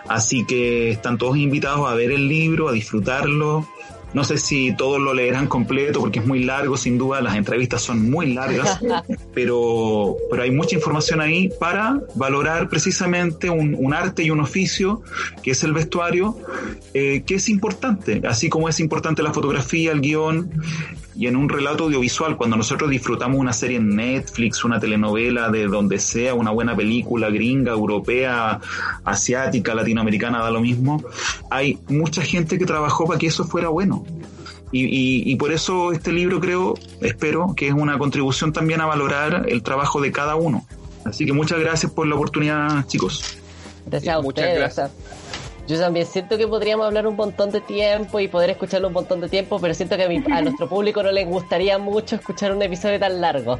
Así 0.07 0.45
que 0.45 0.91
están 0.91 1.17
todos 1.17 1.37
invitados 1.37 1.89
a 1.89 1.95
ver 1.95 2.11
el 2.11 2.27
libro, 2.27 2.69
a 2.69 2.73
disfrutarlo 2.73 3.67
No 4.13 4.23
sé 4.23 4.37
si 4.37 4.75
todos 4.75 4.99
lo 4.99 5.13
leerán 5.13 5.47
completo 5.47 5.99
porque 5.99 6.19
es 6.19 6.25
muy 6.25 6.43
largo, 6.43 6.77
sin 6.77 6.97
duda, 6.97 7.21
las 7.21 7.35
entrevistas 7.35 7.81
son 7.81 8.09
muy 8.09 8.33
largas, 8.33 8.79
pero, 9.33 10.17
pero 10.29 10.43
hay 10.43 10.51
mucha 10.51 10.75
información 10.75 11.21
ahí 11.21 11.49
para 11.59 11.99
valorar 12.15 12.69
precisamente 12.69 13.49
un, 13.49 13.75
un 13.77 13.93
arte 13.93 14.23
y 14.23 14.29
un 14.29 14.39
oficio 14.39 15.01
que 15.41 15.51
es 15.51 15.63
el 15.63 15.73
vestuario, 15.73 16.37
eh, 16.93 17.23
que 17.25 17.35
es 17.35 17.49
importante, 17.49 18.21
así 18.27 18.49
como 18.49 18.69
es 18.69 18.79
importante 18.79 19.23
la 19.23 19.33
fotografía, 19.33 19.91
el 19.91 20.01
guion, 20.01 20.51
y 21.15 21.27
en 21.27 21.35
un 21.35 21.49
relato 21.49 21.85
audiovisual, 21.85 22.37
cuando 22.37 22.57
nosotros 22.57 22.89
disfrutamos 22.89 23.39
una 23.39 23.53
serie 23.53 23.77
en 23.77 23.95
Netflix, 23.95 24.63
una 24.63 24.79
telenovela 24.79 25.49
de 25.49 25.67
donde 25.67 25.99
sea, 25.99 26.33
una 26.33 26.51
buena 26.51 26.75
película 26.75 27.29
gringa, 27.29 27.71
europea, 27.71 28.59
asiática, 29.03 29.75
latinoamericana, 29.75 30.39
da 30.39 30.51
lo 30.51 30.61
mismo, 30.61 31.03
hay 31.49 31.79
mucha 31.87 32.21
gente 32.21 32.57
que 32.57 32.65
trabajó 32.65 33.05
para 33.05 33.19
que 33.19 33.27
eso 33.27 33.43
fuera 33.43 33.69
bueno. 33.69 34.05
Y, 34.71 35.31
y, 35.31 35.35
por 35.35 35.51
eso 35.51 35.91
este 35.91 36.11
libro 36.11 36.39
creo, 36.39 36.73
espero, 36.99 37.53
que 37.55 37.67
es 37.67 37.73
una 37.75 37.99
contribución 37.99 38.53
también 38.53 38.81
a 38.81 38.87
valorar 38.87 39.45
el 39.47 39.61
trabajo 39.61 40.01
de 40.01 40.11
cada 40.11 40.35
uno. 40.35 40.65
Así 41.05 41.27
que 41.27 41.33
muchas 41.33 41.59
gracias 41.59 41.91
por 41.91 42.07
la 42.07 42.15
oportunidad, 42.15 42.87
chicos. 42.87 43.37
Gracias 43.85 44.15
a 44.15 44.21
muchas 44.21 44.55
gracias. 44.55 44.91
Yo 45.67 45.79
también 45.79 46.05
siento 46.05 46.37
que 46.37 46.45
podríamos 46.45 46.85
hablar 46.85 47.07
un 47.07 47.15
montón 47.15 47.49
de 47.51 47.61
tiempo 47.61 48.19
y 48.19 48.27
poder 48.27 48.49
escucharlo 48.49 48.87
un 48.87 48.93
montón 48.93 49.21
de 49.21 49.29
tiempo, 49.29 49.59
pero 49.59 49.73
siento 49.73 49.95
que 49.95 50.03
a, 50.03 50.41
nuestro 50.41 50.67
público 50.67 51.01
no 51.01 51.11
les 51.11 51.25
gustaría 51.25 51.77
mucho 51.77 52.17
escuchar 52.17 52.51
un 52.51 52.61
episodio 52.61 52.99
tan 52.99 53.21
largo. 53.21 53.57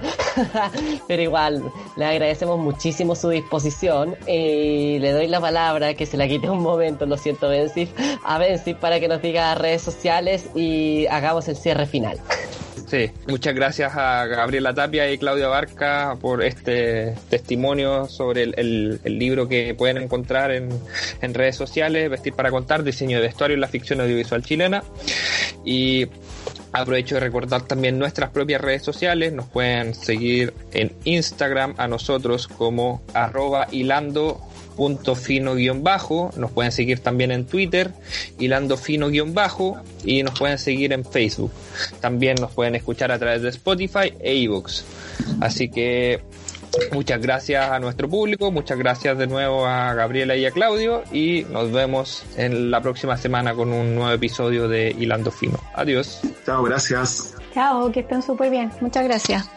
pero 1.08 1.22
igual, 1.22 1.64
le 1.96 2.06
agradecemos 2.06 2.60
muchísimo 2.60 3.16
su 3.16 3.30
disposición 3.30 4.18
y 4.28 5.00
le 5.00 5.12
doy 5.12 5.28
la 5.28 5.40
palabra, 5.40 5.94
que 5.94 6.06
se 6.06 6.18
la 6.18 6.28
quite 6.28 6.50
un 6.50 6.62
momento, 6.62 7.06
lo 7.06 7.16
siento, 7.16 7.48
Bensif, 7.48 7.90
a 8.26 8.38
Bensif 8.38 8.78
para 8.78 9.00
que 9.00 9.08
nos 9.08 9.22
diga 9.22 9.56
redes 9.56 9.82
sociales 9.82 10.48
y 10.56 11.06
hagamos 11.08 11.48
el 11.48 11.56
cierre 11.56 11.86
final. 11.86 12.20
Sí, 12.94 13.10
muchas 13.28 13.56
gracias 13.56 13.96
a 13.96 14.28
Gabriela 14.28 14.72
Tapia 14.72 15.12
y 15.12 15.18
Claudia 15.18 15.48
Barca 15.48 16.16
por 16.22 16.44
este 16.44 17.16
testimonio 17.28 18.08
sobre 18.08 18.44
el, 18.44 19.00
libro 19.04 19.48
que 19.50 19.74
pueden 19.74 19.98
encontrar 19.98 20.52
en, 20.52 20.70
redes 21.34 21.56
sociales, 21.56 22.08
Vestir 22.08 22.34
para 22.34 22.52
Contar, 22.52 22.84
Diseño 22.84 23.18
de 23.18 23.24
Vestuario 23.24 23.56
en 23.56 23.62
la 23.62 23.68
Ficción 23.68 24.00
Audiovisual 24.00 24.44
Chilena. 24.44 24.84
Y 25.66 26.06
Aprovecho 26.72 27.16
de 27.16 27.22
recordar 27.22 27.64
también 27.64 27.98
nuestras 27.98 28.30
propias 28.30 28.62
redes 28.62 28.84
sociales. 28.84 29.34
Nos 29.34 29.48
pueden 29.48 29.96
seguir 29.96 30.54
en 30.72 30.92
Instagram 31.04 31.74
a 31.78 31.88
nosotros 31.88 32.48
como 32.48 33.02
arroba 33.16 33.68
hilando 33.72 34.40
punto 34.76 35.16
fino 35.16 35.56
guion 35.56 35.84
bajo, 35.84 36.32
nos 36.38 36.52
pueden 36.52 36.72
seguir 36.72 37.00
también 37.00 37.32
en 37.32 37.46
Twitter, 37.46 37.92
hilando 38.40 38.78
fino 38.78 39.10
guion 39.10 39.34
bajo, 39.34 39.78
y 40.04 40.24
nos 40.24 40.38
pueden 40.38 40.58
seguir 40.58 40.94
en 40.94 41.06
Facebook. 41.06 41.52
También 42.02 42.36
nos 42.40 42.52
pueden 42.52 42.76
escuchar 42.76 43.12
a 43.12 43.20
través 43.20 43.42
de 43.42 43.50
Spotify 43.50 44.14
e 44.20 44.44
ebooks. 44.44 44.86
Así 45.42 45.70
que 45.70 46.22
muchas 46.92 47.22
gracias 47.22 47.70
a 47.70 47.80
nuestro 47.80 48.10
público, 48.10 48.52
muchas 48.52 48.78
gracias 48.78 49.18
de 49.18 49.28
nuevo 49.28 49.66
a 49.66 49.94
Gabriela 49.94 50.36
y 50.36 50.46
a 50.46 50.52
Claudio, 50.52 51.04
y 51.12 51.46
nos 51.50 51.72
vemos 51.72 52.24
en 52.38 52.72
la 52.72 52.82
próxima 52.82 53.18
semana 53.18 53.54
con 53.54 53.72
un 53.72 53.96
nuevo 53.96 54.12
episodio 54.12 54.68
de 54.68 54.96
Hilando 54.98 55.32
Fino. 55.32 55.60
Adiós. 55.76 56.22
Chao, 56.46 56.64
gracias. 56.64 57.36
Chao, 57.54 57.92
que 57.92 58.02
estén 58.02 58.22
súper 58.22 58.50
bien. 58.50 58.72
Muchas 58.82 59.04
gracias. 59.04 59.50